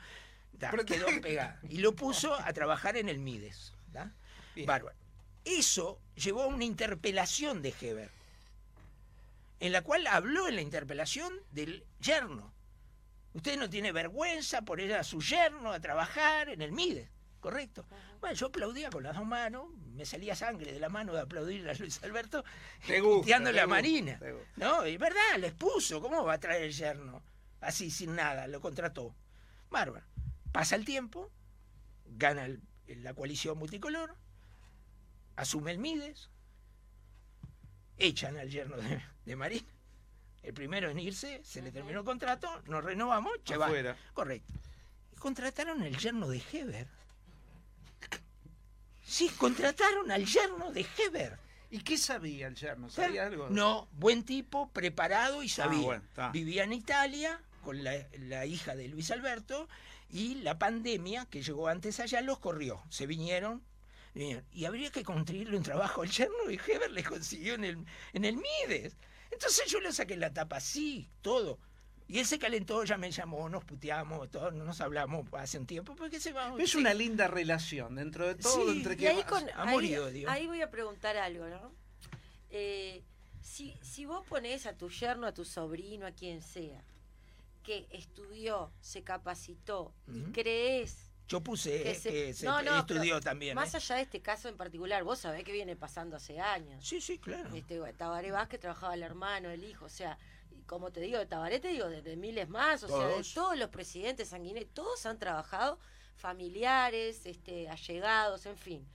Da, 0.53 0.71
quedó 0.71 1.07
pegado. 1.21 1.57
Y 1.69 1.77
lo 1.77 1.95
puso 1.95 2.33
a 2.33 2.51
trabajar 2.51 2.97
en 2.97 3.07
el 3.07 3.19
Mides. 3.19 3.73
¿da? 3.91 4.11
Bárbaro. 4.65 4.95
Eso 5.45 5.99
llevó 6.15 6.43
a 6.43 6.47
una 6.47 6.65
interpelación 6.65 7.61
de 7.61 7.73
Heber, 7.79 8.11
en 9.59 9.71
la 9.71 9.81
cual 9.81 10.05
habló 10.07 10.47
en 10.47 10.55
la 10.55 10.61
interpelación 10.61 11.33
del 11.51 11.85
yerno. 11.99 12.53
Usted 13.33 13.57
no 13.57 13.69
tiene 13.69 13.91
vergüenza 13.91 14.63
por 14.63 14.79
ir 14.79 14.93
a 14.93 15.03
su 15.03 15.21
yerno 15.21 15.71
a 15.71 15.79
trabajar 15.79 16.49
en 16.49 16.61
el 16.61 16.71
Mides, 16.71 17.09
¿correcto? 17.39 17.85
Bueno, 18.19 18.35
yo 18.35 18.47
aplaudía 18.47 18.89
con 18.89 19.03
las 19.03 19.15
dos 19.15 19.25
manos, 19.25 19.65
me 19.93 20.05
salía 20.05 20.35
sangre 20.35 20.73
de 20.73 20.79
la 20.79 20.89
mano 20.89 21.13
de 21.13 21.21
aplaudir 21.21 21.67
a 21.69 21.73
Luis 21.73 22.03
Alberto, 22.03 22.43
gusta, 22.85 23.01
puteando 23.01 23.49
te 23.51 23.55
la 23.55 23.67
Marina. 23.67 24.19
gusta. 24.19 24.43
No, 24.57 24.83
es 24.83 24.99
verdad, 24.99 25.37
les 25.39 25.53
puso, 25.53 26.01
¿cómo 26.01 26.23
va 26.25 26.33
a 26.33 26.39
traer 26.39 26.63
el 26.63 26.73
yerno? 26.73 27.23
Así, 27.61 27.89
sin 27.91 28.15
nada, 28.15 28.47
lo 28.47 28.59
contrató. 28.61 29.15
Bárbaro. 29.69 30.05
Pasa 30.51 30.75
el 30.75 30.83
tiempo, 30.85 31.31
gana 32.05 32.45
el- 32.45 32.61
la 32.87 33.13
coalición 33.13 33.57
multicolor, 33.57 34.15
asume 35.35 35.71
el 35.71 35.77
Mides, 35.79 36.29
echan 37.97 38.37
al 38.37 38.49
yerno 38.49 38.77
de, 38.77 39.01
de 39.25 39.35
Marina. 39.35 39.67
El 40.41 40.53
primero 40.53 40.89
en 40.89 40.99
irse, 40.99 41.41
se 41.43 41.61
le 41.61 41.71
terminó 41.71 41.99
el 41.99 42.05
contrato, 42.05 42.49
nos 42.65 42.83
renovamos. 42.83 43.33
Afuera. 43.53 43.95
Correcto. 44.13 44.51
Y 45.13 45.15
contrataron 45.17 45.83
el 45.83 45.97
yerno 45.97 46.27
de 46.29 46.41
Heber. 46.51 46.87
Sí, 49.09 49.27
contrataron 49.29 50.11
al 50.11 50.23
yerno 50.27 50.71
de 50.71 50.85
Heber. 50.97 51.39
¿Y 51.71 51.79
qué 51.79 51.97
sabía 51.97 52.45
el 52.45 52.55
yerno? 52.55 52.91
¿Sabía 52.91 53.25
algo? 53.25 53.49
No, 53.49 53.87
buen 53.93 54.23
tipo, 54.23 54.69
preparado 54.69 55.41
y 55.41 55.49
sabía. 55.49 55.81
bueno, 55.81 56.03
está. 56.07 56.29
Vivía 56.29 56.63
en 56.63 56.73
Italia 56.73 57.41
con 57.63 57.83
la, 57.83 58.07
la 58.19 58.45
hija 58.45 58.75
de 58.75 58.87
Luis 58.87 59.09
Alberto 59.09 59.67
y 60.11 60.35
la 60.35 60.59
pandemia 60.59 61.25
que 61.25 61.41
llegó 61.41 61.67
antes 61.67 61.99
allá 61.99 62.21
los 62.21 62.37
corrió. 62.37 62.83
Se 62.89 63.07
vinieron. 63.07 63.63
vinieron. 64.13 64.45
Y 64.51 64.65
habría 64.65 64.91
que 64.91 65.03
construirle 65.03 65.57
un 65.57 65.63
trabajo 65.63 66.03
al 66.03 66.11
yerno 66.11 66.49
y 66.49 66.55
Heber 66.55 66.91
le 66.91 67.03
consiguió 67.03 67.55
en 67.55 67.63
el, 67.65 67.85
en 68.13 68.25
el 68.25 68.37
Mides. 68.37 68.95
Entonces 69.31 69.65
yo 69.71 69.79
le 69.79 69.91
saqué 69.91 70.17
la 70.17 70.33
tapa 70.33 70.57
así, 70.57 71.09
todo. 71.21 71.59
Y 72.09 72.17
él 72.17 72.25
se 72.25 72.39
calentó, 72.39 72.83
ya 72.83 72.97
me 72.97 73.11
llamó, 73.11 73.47
nos 73.49 73.63
puteamos, 73.63 74.31
todos 74.31 74.51
nos 74.51 74.81
hablamos 74.81 75.31
hace 75.33 75.59
un 75.59 75.67
tiempo, 75.67 75.95
porque 75.95 76.19
se 76.19 76.33
va. 76.33 76.53
Es 76.57 76.71
sí. 76.71 76.77
una 76.77 76.91
linda 76.93 77.27
relación 77.27 77.95
dentro 77.95 78.27
de 78.27 78.33
todo. 78.35 78.65
Sí, 78.65 78.77
entre 78.77 78.97
que 78.97 79.07
ahí, 79.09 79.21
con, 79.23 79.47
amor 79.51 79.83
ahí, 79.83 79.93
y 79.93 79.97
odio. 79.97 80.29
ahí 80.29 80.47
voy 80.47 80.61
a 80.63 80.71
preguntar 80.71 81.15
algo, 81.17 81.47
¿no? 81.47 81.71
Eh, 82.49 83.03
si, 83.41 83.77
si 83.83 84.05
vos 84.05 84.25
ponés 84.25 84.65
a 84.65 84.75
tu 84.75 84.89
yerno, 84.89 85.27
a 85.27 85.33
tu 85.35 85.45
sobrino, 85.45 86.07
a 86.07 86.11
quien 86.11 86.41
sea, 86.41 86.83
que 87.63 87.87
estudió, 87.91 88.71
se 88.81 89.03
capacitó 89.03 89.93
y 90.07 90.23
crees 90.31 91.11
Yo 91.27 91.41
puse 91.41 91.83
que 91.83 91.91
eh, 91.91 91.95
se- 91.95 92.09
que 92.09 92.33
se 92.33 92.45
No, 92.47 92.63
no, 92.63 92.79
estudió 92.79 93.15
pero 93.17 93.21
también. 93.21 93.53
Más 93.53 93.75
¿eh? 93.75 93.77
allá 93.77 93.95
de 93.97 94.01
este 94.01 94.19
caso 94.19 94.49
en 94.49 94.57
particular, 94.57 95.03
vos 95.03 95.19
sabés 95.19 95.43
que 95.43 95.51
viene 95.51 95.75
pasando 95.75 96.15
hace 96.15 96.39
años. 96.39 96.83
Sí, 96.83 96.99
sí, 97.01 97.19
claro. 97.19 97.53
Este, 97.53 97.79
Tabaré 97.93 98.31
Vázquez 98.31 98.59
trabajaba 98.59 98.95
el 98.95 99.03
hermano, 99.03 99.51
el 99.51 99.63
hijo, 99.63 99.85
o 99.85 99.89
sea, 99.89 100.17
como 100.69 100.91
te 100.91 101.01
digo, 101.01 101.17
de 101.17 101.25
Tabaré 101.25 101.59
te 101.59 101.69
digo, 101.69 101.89
de, 101.89 102.03
de 102.03 102.15
miles 102.15 102.47
más, 102.47 102.83
o 102.83 102.87
sea, 102.87 103.07
de 103.07 103.23
Todos. 103.33 103.57
los 103.57 103.69
presidentes 103.69 104.29
sanguineros, 104.29 104.69
todos 104.71 105.03
han 105.07 105.17
trabajado, 105.17 105.79
familiares, 106.15 107.25
este, 107.25 107.67
allegados, 107.67 108.45
en 108.45 108.55
fin. 108.55 108.87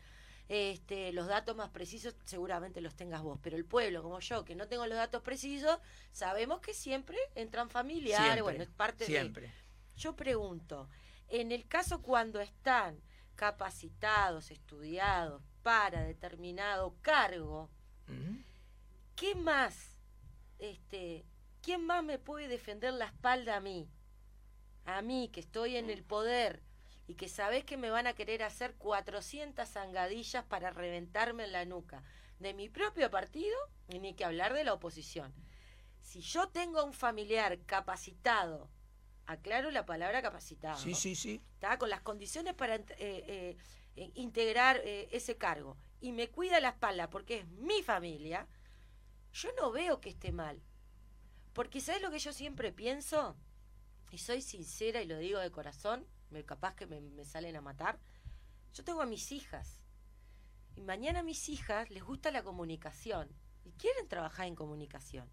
Este, 0.49 1.13
los 1.13 1.27
datos 1.27 1.57
más 1.57 1.71
precisos 1.71 2.15
seguramente 2.25 2.81
los 2.81 2.95
tengas 2.95 3.23
vos, 3.23 3.41
pero 3.43 3.57
el 3.57 3.65
pueblo, 3.65 4.03
como 4.05 4.21
yo, 4.21 4.45
que 4.45 4.55
no 4.55 4.69
tengo 4.69 4.87
los 4.87 4.97
datos 4.97 5.21
precisos, 5.23 5.79
sabemos 6.13 6.61
que 6.61 6.75
siempre 6.75 7.19
entran 7.35 7.69
familiares, 7.69 8.25
Siempre, 8.25 8.43
bueno, 8.43 8.63
es 8.63 8.71
parte 8.71 9.05
de... 9.05 9.11
siempre. 9.11 9.53
Yo 9.97 10.15
pregunto, 10.15 10.89
en 11.29 11.51
el 11.51 11.67
caso 11.67 12.03
cuando 12.03 12.41
están 12.41 13.01
capacitados, 13.35 14.53
estudiados 14.53 15.43
para 15.65 16.03
determinado 16.05 16.95
cargo. 17.03 17.69
¿qué 19.17 19.35
más? 19.35 19.97
Este, 20.59 21.25
¿Quién 21.65 21.87
más 21.87 22.05
me 22.05 22.19
puede 22.19 22.47
defender 22.47 22.93
la 22.93 23.07
espalda 23.07 23.57
a 23.57 23.61
mí? 23.61 23.89
A 24.85 25.01
mí, 25.01 25.31
que 25.33 25.41
estoy 25.41 25.77
en 25.77 25.89
el 25.89 26.05
poder 26.05 26.63
y 27.07 27.15
que 27.15 27.27
sabés 27.27 27.65
que 27.65 27.79
me 27.79 27.89
van 27.89 28.07
a 28.07 28.13
querer 28.13 28.43
hacer 28.43 28.75
400 28.75 29.67
zangadillas 29.67 30.45
para 30.45 30.71
reventarme 30.71 31.45
en 31.45 31.53
la 31.53 31.65
nuca. 31.65 32.03
De 32.39 32.53
mi 32.53 32.69
propio 32.69 33.11
partido, 33.11 33.57
y 33.89 33.99
ni 33.99 34.13
que 34.13 34.27
hablar 34.27 34.53
de 34.53 34.65
la 34.65 34.75
oposición. 34.75 35.33
Si 36.03 36.21
yo 36.21 36.49
tengo 36.51 36.81
a 36.81 36.85
un 36.85 36.93
familiar 36.93 37.59
capacitado, 37.65 38.69
aclaro 39.25 39.71
la 39.71 39.87
palabra 39.87 40.21
capacitado, 40.21 40.77
Sí, 40.77 40.95
sí, 40.95 41.15
sí. 41.15 41.41
¿tá? 41.61 41.79
con 41.79 41.89
las 41.89 42.03
condiciones 42.03 42.53
para 42.53 42.75
eh, 42.75 42.85
eh, 42.99 43.57
eh, 43.97 44.11
integrar 44.17 44.83
eh, 44.85 45.09
ese 45.13 45.39
cargo 45.39 45.79
y 46.03 46.13
me 46.13 46.29
cuida 46.29 46.61
la 46.61 46.71
espalda 46.71 47.09
porque 47.09 47.39
es 47.39 47.47
mi 47.49 47.83
familia, 47.83 48.47
yo 49.33 49.49
no 49.57 49.71
veo 49.71 50.03
que 50.03 50.11
esté 50.11 50.31
mal. 50.31 50.61
Porque 51.55 51.81
¿sabes 51.81 52.03
lo 52.03 52.11
que 52.11 52.19
yo 52.19 52.33
siempre 52.33 52.73
pienso? 52.73 53.37
Y 54.11 54.19
soy 54.19 54.43
sincera 54.43 55.01
y 55.03 55.07
lo 55.07 55.17
digo 55.19 55.39
de 55.41 55.51
corazón, 55.51 56.07
me, 56.31 56.45
capaz 56.45 56.75
que 56.75 56.87
me, 56.87 57.01
me 57.01 57.25
salen 57.25 57.57
a 57.57 57.61
matar. 57.61 57.99
Yo 58.75 58.85
tengo 58.85 59.01
a 59.01 59.07
mis 59.07 59.33
hijas. 59.33 59.81
Y 60.77 60.83
mañana 60.83 61.21
a 61.21 61.23
mis 61.23 61.49
hijas 61.49 61.91
les 61.91 62.03
gusta 62.03 62.31
la 62.31 62.43
comunicación. 62.43 63.29
Y 63.65 63.71
quieren 63.73 64.09
trabajar 64.09 64.47
en 64.47 64.55
comunicación. 64.57 65.31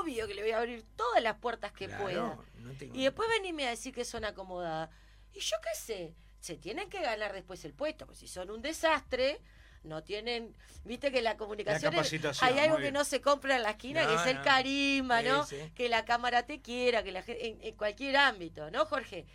Obvio 0.00 0.26
que 0.26 0.34
le 0.34 0.42
voy 0.42 0.50
a 0.52 0.58
abrir 0.58 0.84
todas 0.96 1.22
las 1.22 1.38
puertas 1.38 1.72
que 1.72 1.86
Claro, 1.86 2.04
pueda. 2.04 2.38
no 2.56 2.72
tengo- 2.72 2.94
Y 2.94 3.04
después 3.04 3.28
venirme 3.28 3.66
a 3.66 3.70
decir 3.70 3.94
que 3.94 4.04
son 4.04 4.24
acomodadas. 4.24 4.90
Y 5.32 5.40
yo 5.40 5.56
qué 5.62 5.78
sé, 5.78 6.14
se 6.40 6.56
tienen 6.56 6.88
que 6.90 7.00
ganar 7.00 7.32
después 7.32 7.64
el 7.64 7.72
puesto, 7.74 8.06
pues 8.06 8.18
si 8.18 8.28
son 8.28 8.50
un 8.50 8.62
desastre, 8.62 9.40
no 9.84 10.02
tienen, 10.02 10.54
viste 10.84 11.12
que 11.12 11.22
la 11.22 11.36
comunicación 11.36 11.94
es- 11.94 12.42
hay 12.42 12.58
algo 12.58 12.76
que 12.76 12.82
bien. 12.82 12.94
no 12.94 13.04
se 13.04 13.20
compra 13.20 13.56
en 13.56 13.62
la 13.62 13.70
esquina, 13.70 14.06
que 14.06 14.14
es 14.14 14.26
el 14.26 14.36
no. 14.38 14.42
carisma, 14.42 15.20
Sí, 15.20 15.28
¿no? 15.28 15.46
sí. 15.46 15.56
Que 15.74 15.88
la 15.88 16.04
cámara 16.04 16.44
te 16.44 16.60
quiera, 16.60 17.02
que 17.02 17.12
la 17.12 17.22
en, 17.26 17.60
en 17.62 17.74
cualquier 17.76 18.16
ámbito, 18.16 18.70
¿no, 18.70 18.84
Jorge? 18.86 19.26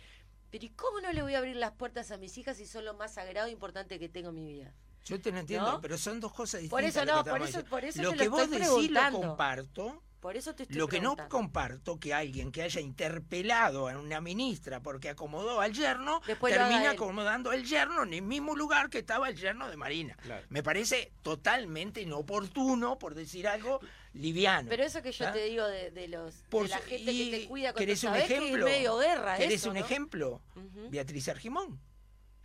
Pero 0.50 0.64
¿y 0.66 0.68
cómo 0.70 1.00
no 1.00 1.12
le 1.12 1.22
voy 1.22 1.34
a 1.34 1.38
abrir 1.38 1.56
las 1.56 1.72
puertas 1.72 2.10
a 2.10 2.16
mis 2.16 2.36
hijas 2.36 2.56
si 2.56 2.66
son 2.66 2.84
lo 2.84 2.94
más 2.94 3.14
sagrado 3.14 3.46
e 3.46 3.52
importante 3.52 3.98
que 3.98 4.08
tengo 4.08 4.30
en 4.30 4.34
mi 4.34 4.44
vida? 4.52 4.72
Yo 5.06 5.20
te 5.20 5.30
lo 5.32 5.38
entiendo, 5.38 5.72
¿No? 5.72 5.80
pero 5.80 5.96
son 5.96 6.20
dos 6.20 6.32
cosas 6.32 6.60
distintas. 6.60 6.70
Por 6.70 6.84
eso 6.84 7.04
no, 7.04 7.24
por 7.24 7.40
eso- 7.42 7.64
por 7.64 7.84
eso 7.84 8.02
lo 8.02 8.10
te 8.10 8.16
que 8.18 8.24
lo 8.24 8.30
vos 8.32 8.42
estoy 8.42 8.58
decís 8.58 8.90
lo 8.90 9.10
comparto. 9.12 10.02
Por 10.20 10.36
eso 10.36 10.54
te 10.54 10.64
estoy 10.64 10.76
Lo 10.76 10.86
que 10.86 11.00
no 11.00 11.16
comparto 11.28 11.98
que 11.98 12.12
alguien 12.12 12.52
que 12.52 12.62
haya 12.62 12.80
interpelado 12.80 13.88
a 13.88 13.98
una 13.98 14.20
ministra 14.20 14.80
porque 14.80 15.08
acomodó 15.08 15.60
al 15.60 15.72
yerno 15.72 16.20
Después 16.26 16.52
termina 16.52 16.90
acomodando 16.90 17.50
al 17.50 17.64
yerno 17.64 18.02
en 18.02 18.12
el 18.14 18.22
mismo 18.22 18.54
lugar 18.54 18.90
que 18.90 18.98
estaba 18.98 19.28
el 19.30 19.36
yerno 19.36 19.70
de 19.70 19.76
Marina. 19.78 20.16
Claro. 20.22 20.46
Me 20.50 20.62
parece 20.62 21.12
totalmente 21.22 22.02
inoportuno, 22.02 22.98
por 22.98 23.14
decir 23.14 23.48
algo, 23.48 23.80
liviano. 24.12 24.68
Pero 24.68 24.84
eso 24.84 25.00
que 25.00 25.12
yo 25.12 25.26
¿Ah? 25.26 25.32
te 25.32 25.44
digo 25.44 25.66
de, 25.66 25.90
de 25.90 26.08
los 26.08 26.34
Por 26.50 26.64
de 26.64 26.68
la 26.70 26.78
gente 26.78 27.12
y 27.12 27.30
que 27.30 27.38
te 27.38 27.48
cuida 27.48 27.72
cuando 27.72 27.78
¿querés 27.78 28.04
un 28.04 28.10
sabés 28.10 28.26
que 28.26 28.36
ejemplo? 28.36 28.66
es 28.66 28.72
medio 28.74 28.98
guerra 28.98 29.36
¿Querés 29.36 29.54
eso, 29.54 29.68
un 29.70 29.76
¿no? 29.78 29.84
ejemplo? 29.84 30.42
Beatriz 30.90 31.28
Argimón 31.28 31.80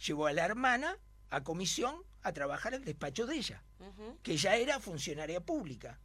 llevó 0.06 0.28
a 0.28 0.34
la 0.34 0.46
hermana 0.46 0.98
a 1.30 1.44
comisión 1.44 2.04
a 2.22 2.32
trabajar 2.32 2.74
al 2.74 2.86
despacho 2.86 3.26
de 3.26 3.36
ella, 3.36 3.64
que 4.24 4.38
ya 4.38 4.56
era 4.56 4.80
funcionaria 4.80 5.42
pública. 5.42 6.00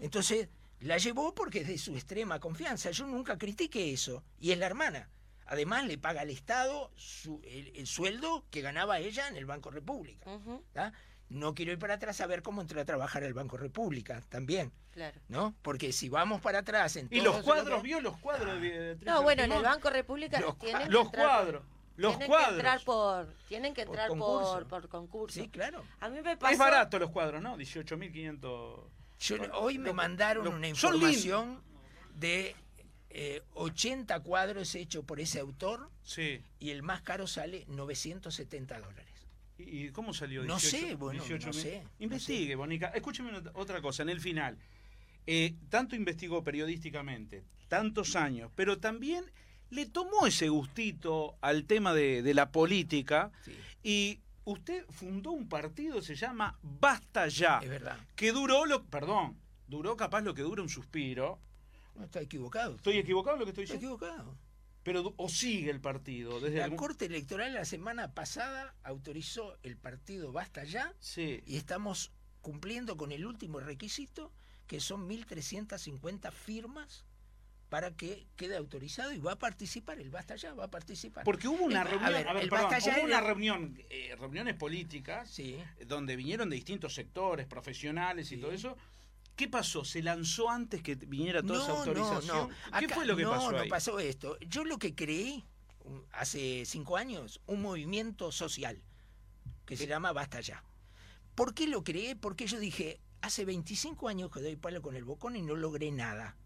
Entonces 0.00 0.48
la 0.80 0.98
llevó 0.98 1.34
porque 1.34 1.60
es 1.60 1.68
de 1.68 1.78
su 1.78 1.94
extrema 1.94 2.40
confianza. 2.40 2.90
Yo 2.90 3.06
nunca 3.06 3.38
critiqué 3.38 3.92
eso. 3.92 4.22
Y 4.40 4.50
es 4.52 4.58
la 4.58 4.66
hermana. 4.66 5.08
Además 5.46 5.84
le 5.86 5.98
paga 5.98 6.22
al 6.22 6.30
Estado 6.30 6.90
su- 6.96 7.40
el, 7.44 7.72
el 7.76 7.86
sueldo 7.86 8.44
que 8.50 8.62
ganaba 8.62 8.98
ella 9.00 9.28
en 9.28 9.36
el 9.36 9.44
Banco 9.46 9.70
República. 9.70 10.30
No 11.28 11.54
quiero 11.54 11.72
ir 11.72 11.78
para 11.78 11.94
atrás 11.94 12.20
a 12.20 12.26
ver 12.26 12.42
cómo 12.42 12.60
entró 12.60 12.80
a 12.80 12.84
trabajar 12.84 13.24
al 13.24 13.32
Banco 13.32 13.56
República 13.56 14.20
también. 14.28 14.70
Claro. 14.92 15.18
¿no? 15.28 15.54
Porque 15.62 15.90
si 15.92 16.10
vamos 16.10 16.42
para 16.42 16.58
atrás 16.58 16.96
en 16.96 17.08
¿Y 17.10 17.22
los 17.22 17.42
cuadros? 17.42 17.80
que- 17.80 17.86
¿Vio 17.88 18.00
los 18.02 18.18
cuadros 18.18 18.60
de 18.60 18.68
Beatriz 18.68 19.06
No, 19.06 19.22
bueno, 19.22 19.42
en 19.44 19.52
el? 19.52 19.62
Banco 19.62 19.88
República 19.88 20.38
Los 20.40 20.58
tienen 20.58 20.90
Los 20.92 21.08
cuadros. 21.10 21.62
Los 21.96 22.12
tienen 22.18 22.28
cuadros. 22.28 22.48
que 22.50 22.54
entrar 22.56 22.84
por 22.84 23.34
tienen 23.48 23.74
que 23.74 23.82
entrar 23.82 24.08
por 24.08 24.18
concurso. 24.18 24.68
por 24.68 24.88
concurso. 24.88 25.40
Sí, 25.40 25.48
claro. 25.48 25.82
A 26.00 26.08
mí 26.10 26.20
me 26.20 26.36
pasó 26.36 26.52
Es 26.52 26.58
barato 26.58 26.98
los 26.98 27.10
cuadros, 27.10 27.40
¿no? 27.42 27.56
18.500. 27.56 28.84
Yo, 29.22 29.36
hoy 29.54 29.78
me 29.78 29.92
mandaron 29.92 30.46
una 30.48 30.68
información 30.68 31.60
de 32.14 32.54
eh, 33.10 33.42
80 33.54 34.20
cuadros 34.20 34.74
hechos 34.74 35.04
por 35.04 35.20
ese 35.20 35.38
autor 35.40 35.90
Sí. 36.02 36.40
y 36.58 36.70
el 36.70 36.82
más 36.82 37.02
caro 37.02 37.26
sale 37.26 37.64
970 37.68 38.80
dólares. 38.80 39.06
¿Y 39.58 39.90
cómo 39.90 40.12
salió? 40.12 40.42
No 40.44 40.56
18, 40.58 40.86
sé, 40.88 40.94
bueno, 40.96 41.20
no 41.22 41.28
18.000? 41.28 41.52
sé, 41.52 41.82
no 41.84 41.90
Investigue, 42.04 42.54
Bonica. 42.56 42.88
Escúcheme 42.88 43.28
una- 43.38 43.50
otra 43.54 43.80
cosa, 43.80 44.02
en 44.02 44.08
el 44.08 44.20
final. 44.20 44.58
Eh, 45.26 45.54
tanto 45.68 45.94
investigó 45.94 46.42
periodísticamente, 46.42 47.44
tantos 47.68 48.16
años, 48.16 48.50
pero 48.56 48.78
también 48.78 49.24
le 49.70 49.86
tomó 49.86 50.26
ese 50.26 50.48
gustito 50.48 51.36
al 51.40 51.64
tema 51.64 51.94
de, 51.94 52.22
de 52.22 52.34
la 52.34 52.50
política 52.50 53.30
Sí, 53.44 53.56
y 53.84 54.18
usted 54.44 54.84
fundó 54.90 55.32
un 55.32 55.48
partido, 55.48 56.00
se 56.02 56.14
llama 56.14 56.58
Basta 56.62 57.28
Ya, 57.28 57.58
es 57.62 57.68
verdad. 57.68 57.98
que 58.16 58.32
duró 58.32 58.66
lo, 58.66 58.84
perdón, 58.84 59.36
duró 59.68 59.96
capaz 59.96 60.20
lo 60.22 60.34
que 60.34 60.42
dura 60.42 60.62
un 60.62 60.68
suspiro. 60.68 61.38
No 61.94 62.04
está 62.04 62.20
equivocado. 62.20 62.76
¿Estoy 62.76 62.98
equivocado 62.98 63.34
en 63.36 63.40
lo 63.40 63.44
que 63.46 63.50
estoy 63.50 63.64
Está 63.64 63.74
diciendo? 63.74 63.96
equivocado. 63.96 64.36
Pero 64.82 65.14
o 65.16 65.28
sigue 65.28 65.70
el 65.70 65.80
partido 65.80 66.40
desde 66.40 66.58
La 66.58 66.64
algún- 66.64 66.78
Corte 66.78 67.04
Electoral 67.06 67.54
la 67.54 67.64
semana 67.64 68.14
pasada 68.14 68.74
autorizó 68.82 69.56
el 69.62 69.76
partido 69.76 70.32
Basta 70.32 70.64
Ya 70.64 70.92
Sí. 70.98 71.40
y 71.46 71.56
estamos 71.56 72.10
cumpliendo 72.40 72.96
con 72.96 73.12
el 73.12 73.24
último 73.24 73.60
requisito, 73.60 74.32
que 74.66 74.80
son 74.80 75.06
1.350 75.06 76.32
firmas 76.32 77.04
para 77.72 77.90
que 77.96 78.26
quede 78.36 78.54
autorizado 78.58 79.14
y 79.14 79.18
va 79.18 79.32
a 79.32 79.38
participar, 79.38 79.98
el 79.98 80.10
Basta 80.10 80.36
Ya 80.36 80.52
va 80.52 80.64
a 80.64 80.70
participar. 80.70 81.24
Porque 81.24 81.48
hubo 81.48 81.64
una 81.64 81.76
Eh, 81.78 81.80
a 81.80 81.84
reunión, 81.84 82.12
ver, 82.12 82.28
a 82.28 82.32
ver, 82.34 82.42
el 82.42 82.50
perdón, 82.50 82.70
Basta 82.70 82.78
Ya 82.86 82.98
hubo 82.98 83.04
una 83.06 83.20
reunión, 83.22 83.82
eh, 83.88 84.14
reuniones 84.20 84.56
políticas 84.56 85.30
Sí. 85.30 85.56
donde 85.86 86.14
vinieron 86.16 86.50
de 86.50 86.56
distintos 86.56 86.92
sectores, 86.94 87.46
profesionales 87.46 88.30
y 88.30 88.34
Sí. 88.34 88.40
todo 88.42 88.52
eso. 88.52 88.76
¿Qué 89.36 89.48
pasó? 89.48 89.86
¿Se 89.86 90.02
lanzó 90.02 90.50
antes 90.50 90.82
que 90.82 90.96
viniera 90.96 91.42
toda 91.42 91.60
esa 91.60 91.68
No, 91.68 91.74
no, 91.86 92.04
autorización? 92.04 92.48
no. 92.50 92.54
¿Qué 92.78 92.84
Acá- 92.84 92.94
fue 92.94 93.06
lo 93.06 93.16
que 93.16 93.22
no, 93.22 93.30
pasó 93.30 93.52
no 93.52 93.58
ahí? 93.60 93.68
pasó 93.70 93.98
esto. 94.00 94.38
Yo 94.40 94.64
lo 94.64 94.76
que 94.78 94.94
creí 94.94 95.42
hace 96.12 96.64
cinco 96.66 96.98
años, 96.98 97.40
un 97.46 97.62
movimiento 97.62 98.32
social 98.32 98.82
que 99.64 99.78
se 99.78 99.86
llama 99.86 100.12
Basta 100.12 100.42
Ya. 100.42 100.62
¿Por 101.34 101.54
qué 101.54 101.66
lo 101.68 101.82
creé? 101.82 102.16
Porque 102.16 102.46
yo 102.46 102.60
dije, 102.60 103.00
hace 103.22 103.46
25 103.46 104.08
años 104.10 104.30
que 104.30 104.40
doy 104.42 104.56
palo 104.56 104.82
con 104.82 104.94
el 104.94 105.04
bocón 105.04 105.36
y 105.36 105.40
no 105.42 105.56
logré 105.56 105.90
nada. 105.90 106.36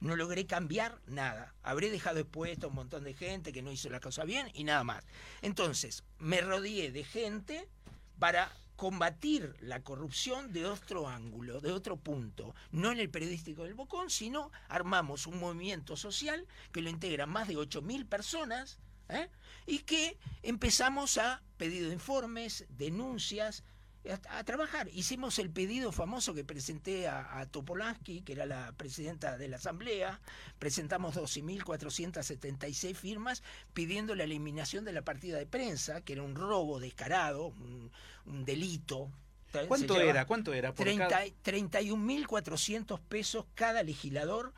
No 0.00 0.16
logré 0.16 0.46
cambiar 0.46 1.00
nada. 1.06 1.54
Habré 1.62 1.90
dejado 1.90 2.20
expuesto 2.20 2.66
a 2.66 2.70
un 2.70 2.76
montón 2.76 3.04
de 3.04 3.14
gente 3.14 3.52
que 3.52 3.62
no 3.62 3.72
hizo 3.72 3.90
la 3.90 4.00
cosa 4.00 4.24
bien 4.24 4.50
y 4.54 4.64
nada 4.64 4.84
más. 4.84 5.04
Entonces, 5.42 6.04
me 6.18 6.40
rodeé 6.40 6.92
de 6.92 7.04
gente 7.04 7.68
para 8.18 8.52
combatir 8.78 9.56
la 9.60 9.82
corrupción 9.82 10.52
de 10.52 10.64
otro 10.64 11.08
ángulo, 11.08 11.60
de 11.60 11.72
otro 11.72 11.96
punto. 11.96 12.54
No 12.70 12.92
en 12.92 13.00
el 13.00 13.10
periodístico 13.10 13.64
del 13.64 13.74
Bocón, 13.74 14.08
sino 14.08 14.52
armamos 14.68 15.26
un 15.26 15.40
movimiento 15.40 15.96
social 15.96 16.46
que 16.70 16.80
lo 16.80 16.88
integran 16.88 17.28
más 17.28 17.48
de 17.48 17.56
8.000 17.56 18.08
personas 18.08 18.78
¿eh? 19.08 19.28
y 19.66 19.80
que 19.80 20.16
empezamos 20.44 21.18
a 21.18 21.42
pedido 21.56 21.88
de 21.88 21.94
informes, 21.94 22.66
denuncias, 22.68 23.64
a, 24.10 24.44
trabajar. 24.44 24.88
Hicimos 24.92 25.38
el 25.38 25.50
pedido 25.50 25.92
famoso 25.92 26.34
que 26.34 26.44
presenté 26.44 27.08
a, 27.08 27.46
Topolansky, 27.50 28.22
que 28.22 28.32
era 28.32 28.46
la 28.46 28.72
presidenta 28.72 29.36
de 29.36 29.48
la 29.48 29.56
Asamblea, 29.56 30.20
presentamos 30.58 31.16
12.476 31.16 32.94
firmas 32.94 33.42
pidiendo 33.74 34.14
la 34.14 34.24
eliminación 34.24 34.84
de 34.84 34.92
la 34.92 35.02
partida 35.02 35.38
de 35.38 35.46
prensa, 35.46 36.00
que 36.00 36.14
era 36.14 36.22
un 36.22 36.34
robo 36.34 36.80
descarado, 36.80 37.48
un 38.26 38.44
delito. 38.44 39.10
¿Cuánto 39.66 39.94
lleva 39.96 40.10
era? 40.10 40.26
¿Cuánto 40.26 40.52
era? 40.52 40.74
Por 40.74 40.84
30 40.84 41.08
cada- 41.08 41.24
31.400 41.44 43.00
pesos 43.00 43.46
cada 43.54 43.82
legislador 43.82 44.52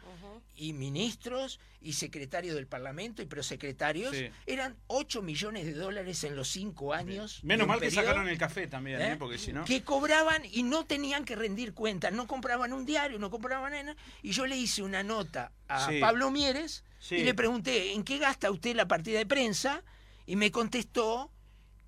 y 0.56 0.72
ministros 0.72 1.58
y 1.80 1.94
secretarios 1.94 2.54
del 2.54 2.66
Parlamento 2.66 3.22
y 3.22 3.26
prosecretarios. 3.26 4.14
Sí. 4.14 4.28
Eran 4.46 4.76
8 4.88 5.22
millones 5.22 5.64
de 5.64 5.72
dólares 5.72 6.22
en 6.24 6.36
los 6.36 6.48
5 6.48 6.92
años. 6.92 7.40
Menos 7.42 7.66
mal 7.66 7.78
que 7.80 7.86
periodo, 7.86 8.04
sacaron 8.06 8.28
el 8.28 8.36
café 8.36 8.66
también, 8.66 9.00
¿eh? 9.00 9.12
¿eh? 9.12 9.16
porque 9.18 9.38
si 9.38 9.52
no... 9.52 9.64
Que 9.64 9.82
cobraban 9.82 10.42
y 10.44 10.62
no 10.62 10.84
tenían 10.84 11.24
que 11.24 11.36
rendir 11.36 11.72
cuentas. 11.72 12.12
No 12.12 12.26
compraban 12.26 12.72
un 12.74 12.84
diario, 12.84 13.18
no 13.18 13.30
compraban 13.30 13.72
nada. 13.72 13.96
Y 14.22 14.32
yo 14.32 14.46
le 14.46 14.56
hice 14.56 14.82
una 14.82 15.02
nota 15.02 15.52
a 15.68 15.88
Sí. 15.88 16.00
Pablo 16.00 16.30
Mieres 16.30 16.84
Sí. 16.98 17.14
y 17.16 17.24
le 17.24 17.32
pregunté, 17.32 17.94
¿en 17.94 18.04
qué 18.04 18.18
gasta 18.18 18.50
usted 18.50 18.76
la 18.76 18.86
partida 18.86 19.18
de 19.18 19.26
prensa? 19.26 19.82
Y 20.26 20.36
me 20.36 20.50
contestó 20.50 21.32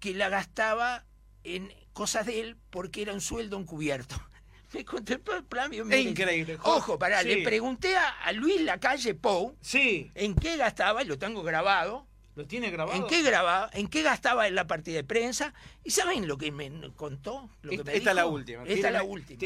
que 0.01 0.15
la 0.15 0.31
gastaba 0.31 1.05
en 1.45 1.71
cosas 1.93 2.27
de 2.27 2.41
él 2.41 2.57
porque 2.71 3.03
era 3.03 3.13
un 3.13 3.21
sueldo 3.21 3.59
encubierto. 3.59 4.17
Me 4.73 4.85
contestó 4.85 5.37
el 5.37 5.45
plan 5.45 5.71
Es 5.73 6.05
increíble. 6.07 6.59
Ojo, 6.63 6.99
pará, 6.99 7.23
Sí. 7.23 7.29
le 7.29 7.43
pregunté 7.43 7.97
a, 7.97 8.09
a 8.09 8.33
Luis 8.33 8.61
Lacalle 8.63 9.15
Pou 9.15 9.55
Sí. 9.61 10.11
en 10.15 10.35
qué 10.35 10.57
gastaba, 10.57 11.03
y 11.03 11.07
lo 11.07 11.19
tengo 11.19 11.43
grabado, 11.43 12.07
¿Lo 12.35 12.47
tiene 12.47 12.71
grabado? 12.71 12.97
¿En 12.99 13.07
qué 13.09 13.21
grababa? 13.21 13.69
¿En 13.75 13.89
qué 13.89 14.01
gastaba 14.01 14.49
en 14.49 14.55
la 14.55 14.67
partida 14.67 14.97
de 14.97 15.05
prensa? 15.05 15.53
¿Y 15.85 15.91
saben 15.91 16.27
lo 16.27 16.39
que 16.39 16.51
me 16.51 16.73
contó? 16.97 17.51
Lo 17.61 17.69
que 17.69 17.75
Esta, 17.77 17.91
me 17.91 17.97
esta 17.99 18.11
es 18.11 18.17
la 18.17 18.25
última. 18.25 18.63
Esta 18.65 18.87
es 18.89 18.93
la 18.95 19.03
última. 19.03 19.39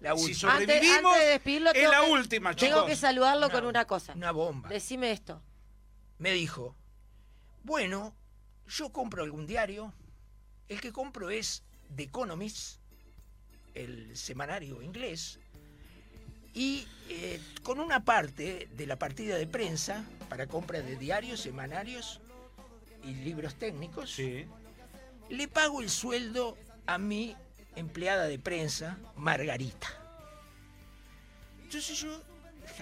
La 0.00 0.16
Si 0.16 0.22
última. 0.24 0.50
Sobrevivimos, 0.52 1.12
antes 1.12 1.20
de 1.20 1.30
despedirlo, 1.30 1.70
es 1.70 1.74
tengo 1.74 1.92
la 1.92 2.00
que- 2.00 2.10
última, 2.10 2.54
Tengo 2.56 2.74
chicos. 2.74 2.88
que 2.90 2.96
saludarlo 2.96 3.46
Una- 3.46 3.54
con 3.54 3.66
una 3.66 3.84
cosa. 3.84 4.14
Una 4.14 4.32
bomba. 4.32 4.68
Decime 4.68 5.12
esto. 5.12 5.40
Me 6.18 6.32
dijo, 6.32 6.74
bueno, 7.62 8.16
yo 8.66 8.88
compro 8.90 9.22
algún 9.22 9.46
diario. 9.46 9.94
El 10.66 10.80
que 10.80 10.90
compro 10.92 11.30
es 11.30 11.62
The 11.96 12.04
Economist, 12.04 12.78
el 13.74 14.16
semanario 14.16 14.82
inglés. 14.82 15.38
Y 16.54 16.86
eh, 17.08 17.40
con 17.62 17.80
una 17.80 18.04
parte 18.04 18.68
de 18.76 18.86
la 18.86 18.96
partida 18.96 19.36
de 19.36 19.46
prensa 19.46 20.04
para 20.28 20.46
compra 20.46 20.80
de 20.82 20.96
diarios, 20.96 21.40
semanarios 21.40 22.20
y 23.02 23.12
libros 23.14 23.56
técnicos, 23.56 24.10
Sí. 24.12 24.46
le 25.30 25.48
pago 25.48 25.80
el 25.80 25.90
sueldo 25.90 26.56
a 26.86 26.98
mi 26.98 27.36
empleada 27.76 28.26
de 28.26 28.38
prensa, 28.38 28.98
Margarita. 29.16 29.88
Entonces 31.64 31.98
yo, 31.98 32.22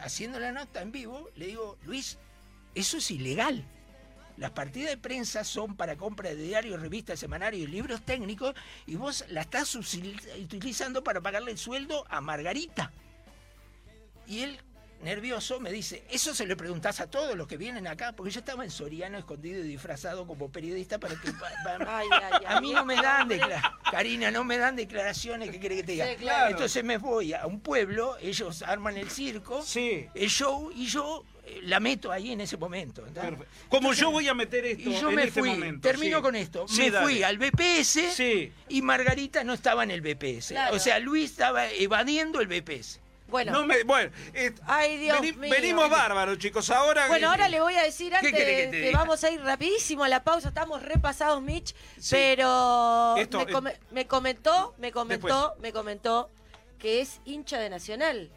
haciendo 0.03 0.39
la 0.39 0.53
nota 0.53 0.83
en 0.83 0.93
vivo, 0.93 1.31
le 1.37 1.47
digo, 1.47 1.79
Luis, 1.85 2.19
eso 2.75 2.99
es 2.99 3.11
ilegal. 3.11 3.65
Las 4.39 4.51
partidas 4.53 4.91
de 4.91 4.97
prensa 4.97 5.45
son 5.45 5.77
para 5.77 5.97
compra 5.97 6.31
de 6.31 6.37
diarios, 6.37 6.81
revistas, 6.81 7.21
semanarios 7.21 7.69
y 7.69 7.71
libros 7.73 8.03
técnicos 8.03 8.55
y 8.87 8.97
vos 8.97 9.25
la 9.29 9.43
estás 9.43 9.75
utilizando 9.75 11.05
para 11.05 11.21
pagarle 11.21 11.53
el 11.53 11.59
sueldo 11.59 12.05
a 12.09 12.21
Margarita. 12.21 12.93
Y 14.27 14.41
él, 14.41 14.59
nervioso, 15.03 15.61
me 15.61 15.71
dice, 15.73 16.05
eso 16.11 16.35
se 16.35 16.47
lo 16.47 16.57
preguntás 16.57 17.01
a 17.01 17.11
todos 17.11 17.37
los 17.37 17.47
que 17.47 17.57
vienen 17.57 17.87
acá, 17.87 18.13
porque 18.13 18.31
yo 18.31 18.41
estaba 18.41 18.65
en 18.65 18.71
Soriano 18.71 19.19
escondido 19.19 19.61
y 19.63 19.69
disfrazado 19.69 20.27
como 20.27 20.51
periodista 20.51 20.99
para 20.99 21.15
que... 21.21 21.31
pa- 21.33 21.51
pa- 21.65 21.79
Ay, 21.99 22.09
ay, 22.11 22.33
ay. 22.33 22.45
a 22.47 22.61
mí 22.61 22.73
no 22.73 22.85
me 22.85 22.95
dan 22.97 23.29
declaraciones, 23.29 23.79
Karina, 23.91 24.31
no 24.31 24.45
me 24.45 24.59
dan 24.59 24.77
declaraciones 24.77 25.51
que 25.51 25.59
quiere 25.61 25.77
que 25.77 25.83
te 25.83 25.93
diga. 25.93 26.09
Sí, 26.09 26.17
claro. 26.17 26.51
Entonces 26.53 26.83
me 26.85 26.99
voy 26.99 27.35
a 27.35 27.47
un 27.47 27.61
pueblo, 27.61 28.17
ellos 28.19 28.63
arman 28.63 28.97
el 28.97 29.11
circo, 29.11 29.63
Sí. 29.63 30.07
el 30.15 30.31
show, 30.31 30.71
y 30.75 30.87
yo 30.87 31.25
la 31.63 31.81
meto 31.81 32.11
ahí 32.11 32.33
en 32.33 32.41
ese 32.41 32.57
momento. 32.57 33.05
Como 33.69 33.93
yo 33.93 34.11
voy 34.11 34.29
a 34.29 34.35
meter 34.35 34.65
esto 34.65 34.89
Y 34.91 34.95
yo 34.99 35.11
en 35.11 35.15
me 35.15 35.25
este 35.25 35.41
fui, 35.41 35.51
momento. 35.51 35.87
termino 35.89 36.19
sí. 36.19 36.23
con 36.23 36.37
esto, 36.37 36.67
Sí, 36.69 36.83
me 36.83 36.91
dale. 36.91 37.05
fui 37.07 37.23
al 37.23 37.39
BPS 37.39 38.13
Sí. 38.15 38.53
y 38.69 38.83
Margarita 38.83 39.45
no 39.45 39.53
estaba 39.55 39.83
en 39.85 39.91
el 39.91 40.01
BPS. 40.01 40.49
Claro. 40.55 40.77
O 40.77 40.79
sea, 40.79 40.99
Luis 40.99 41.31
estaba 41.31 41.69
evadiendo 41.71 42.41
el 42.41 42.47
BPS. 42.49 43.01
Bueno, 43.29 43.53
No 43.53 43.67
me- 43.67 43.83
bueno, 43.85 44.11
eh, 44.35 44.53
Ay, 44.67 44.99
Dios 44.99 45.19
veni- 45.21 45.33
mío. 45.39 45.51
venimos 45.51 45.89
bárbaros, 45.89 46.37
chicos. 46.39 46.69
Ahora. 46.69 47.07
Bueno, 47.09 47.31
ahora 47.31 47.49
le 47.49 47.61
voy 47.61 47.75
a 47.77 47.83
decir 47.83 48.15
antes 48.15 48.31
que 48.31 48.91
vamos 48.93 49.25
a 49.25 49.31
ir 49.31 49.41
rapidísimo 49.41 50.05
a 50.05 50.09
la 50.11 50.23
pausa, 50.23 50.49
estamos 50.49 50.83
repasados, 50.83 51.41
Mitch, 51.41 51.75
Sí. 51.99 52.11
pero 52.11 53.17
Esto 53.17 53.47
me, 53.63 53.75
me 53.91 54.07
comentó, 54.07 54.75
me 54.79 54.93
comentó, 54.93 55.55
me 55.63 55.73
comentó 55.73 56.29
que 56.79 57.01
es 57.01 57.21
hincha 57.25 57.59
de 57.59 57.71
Nacional. 57.71 58.29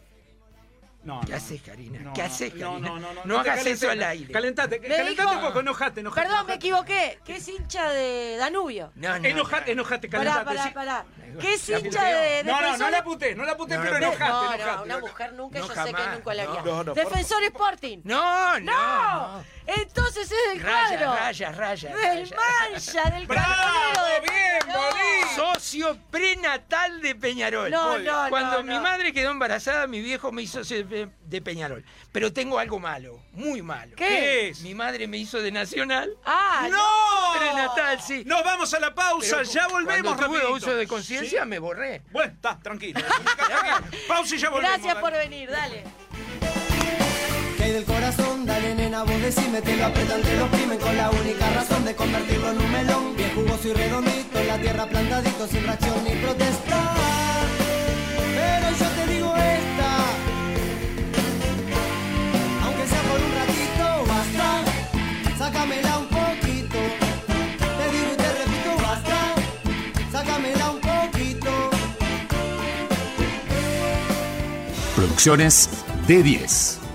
No, 1.05 1.21
¿Qué 1.21 1.31
no. 1.31 1.37
haces, 1.37 1.61
Karina? 1.61 1.99
No, 1.99 2.13
¿Qué 2.13 2.21
haces, 2.23 2.53
no, 2.55 2.71
Karina? 2.71 2.89
No, 2.89 2.99
no, 2.99 3.13
no. 3.13 3.21
No 3.25 3.39
hagas 3.39 3.63
eso 3.65 3.89
al 3.91 4.01
aire. 4.03 4.33
Calentate, 4.33 4.79
Me 4.79 4.87
calentate 4.87 5.21
dijo- 5.29 5.31
un 5.39 5.41
poco, 5.47 5.59
enojate, 5.59 5.99
enojate. 6.01 6.21
Perdón, 6.27 6.47
me 6.47 6.53
enojate. 6.53 6.53
equivoqué, 6.55 7.19
que 7.23 7.35
es 7.35 7.47
hincha 7.47 7.89
de 7.91 8.37
Danubio. 8.37 8.91
No, 8.95 9.19
no, 9.19 9.25
Enojate, 9.27 9.67
no. 9.67 9.71
enojate, 9.81 10.09
Pará, 10.09 10.23
calentate. 10.23 10.45
pará, 10.45 10.63
sí. 10.67 10.73
pará. 10.73 11.05
¿Qué 11.39 11.53
es 11.53 11.69
hincha 11.69 12.03
de 12.05 12.43
No, 12.43 12.51
no, 12.53 12.57
no 12.59 12.63
Defensor 12.65 12.91
la 12.91 13.03
puté, 13.03 13.35
no 13.35 13.45
la 13.45 13.55
puté, 13.57 13.75
No, 13.75 13.81
pero 13.83 13.93
no, 13.93 13.99
no. 13.99 14.07
enojate, 14.07 14.31
No, 14.31 14.53
enojate. 14.53 14.77
no, 14.77 14.83
una 14.83 14.99
mujer 14.99 15.33
nunca, 15.33 15.59
No, 15.59 15.67
yo 15.67 15.73
sé 15.75 15.83
que 15.85 15.93
jamás, 15.93 16.15
nunca 16.17 16.33
la 16.33 16.43
haría. 16.43 16.61
no. 16.61 16.65
No, 16.65 16.83
no, 16.83 16.93
por 16.93 17.03
Defensor 17.03 17.43
Sporting. 17.43 17.97
No, 18.03 18.59
no, 18.59 18.71
¡No! 18.73 19.43
Entonces 19.67 20.31
es 20.31 20.53
del 20.53 20.61
Raya, 20.61 20.97
cuadro. 20.97 21.15
raya, 21.15 21.51
raya, 21.51 21.95
Del 21.95 22.29
raya. 22.29 22.37
mancha, 22.71 23.09
del 23.09 23.25
¡Bravo! 23.27 24.05
de 24.05 24.19
¡Bien. 24.29 24.59
Bolín! 24.67 25.35
Socio 25.35 25.97
prenatal 26.11 27.01
de 27.01 27.15
Peñarol. 27.15 27.71
No, 27.71 27.97
no, 27.97 28.29
Cuando 28.29 28.57
no, 28.57 28.63
mi 28.63 28.75
no. 28.75 28.81
madre 28.81 29.11
quedó 29.11 29.31
embarazada, 29.31 29.87
mi 29.87 30.01
viejo 30.01 30.31
me 30.31 30.41
hizo 30.43 30.63
ser 30.63 30.85
de 30.87 31.41
Peñarol. 31.41 31.83
Pero 32.11 32.31
tengo 32.31 32.59
algo 32.59 32.79
malo, 32.79 33.19
muy 33.31 33.61
malo. 33.61 33.95
¿Qué? 33.95 34.07
¿Qué 34.07 34.47
es? 34.49 34.61
Mi 34.61 34.73
madre 34.75 35.07
me 35.07 35.17
hizo 35.17 35.41
de 35.41 35.51
Nacional. 35.51 36.11
Ah, 36.25 36.67
¡No! 36.69 37.39
Prenatal, 37.39 38.01
sí. 38.01 38.23
Nos 38.25 38.43
vamos 38.43 38.73
a 38.73 38.79
la 38.79 38.93
pausa, 38.93 39.37
Pero 39.37 39.49
ya 39.49 39.67
volvemos 39.67 40.15
Cuando 40.15 40.37
tuve 40.39 40.45
uso 40.51 40.75
de 40.75 40.87
conciencia, 40.87 41.41
Sí. 41.43 41.47
me 41.47 41.59
borré. 41.59 42.01
Bueno, 42.11 42.33
está, 42.33 42.59
tranquilo. 42.59 43.01
tranquilo. 43.01 43.97
Pausa 44.07 44.35
y 44.35 44.37
ya 44.37 44.49
volvemos. 44.49 44.77
Gracias 44.77 44.95
por 45.01 45.11
dale. 45.11 45.27
venir, 45.29 45.49
dale. 45.51 45.83
Hay 47.65 47.71
del 47.71 47.85
corazón, 47.85 48.45
dale 48.45 48.75
nena, 48.75 49.03
vos 49.03 49.19
decime, 49.21 49.61
te 49.61 49.75
lo 49.75 49.85
apretan, 49.85 50.21
te 50.21 50.35
lo 50.37 50.45
oprimen 50.45 50.77
con 50.77 50.95
la 50.95 51.09
única 51.09 51.49
razón 51.49 51.83
de 51.83 51.95
convertirlo 51.95 52.51
en 52.51 52.57
un 52.59 52.71
melón, 52.71 53.15
bien 53.17 53.33
jugoso 53.33 53.67
y 53.69 53.73
redondito, 53.73 54.39
en 54.39 54.47
la 54.47 54.57
tierra 54.59 54.85
plantadito, 54.85 55.47
sin 55.47 55.63
reacción 55.63 55.95
ni 56.03 56.15
protesta. 56.15 56.93
Pero 58.35 58.67
yo 58.79 58.87
te 58.97 59.13
digo 59.13 59.35
esta, 59.35 59.89
aunque 62.65 62.87
sea 62.87 63.01
por 63.09 63.19
un 63.27 63.33
ratito, 63.41 63.85
basta, 64.13 64.47
sácamela 65.39 65.97
un 65.97 66.07
poquito. 66.07 66.79
Te 67.79 67.85
digo 67.93 68.09
y 68.13 68.17
te 68.17 68.29
repito, 68.41 68.71
basta, 68.83 69.17
sácamela 70.11 70.69
un 70.69 70.81
poquito. 70.81 71.51
Producciones 74.95 75.69
D10. 76.07 76.84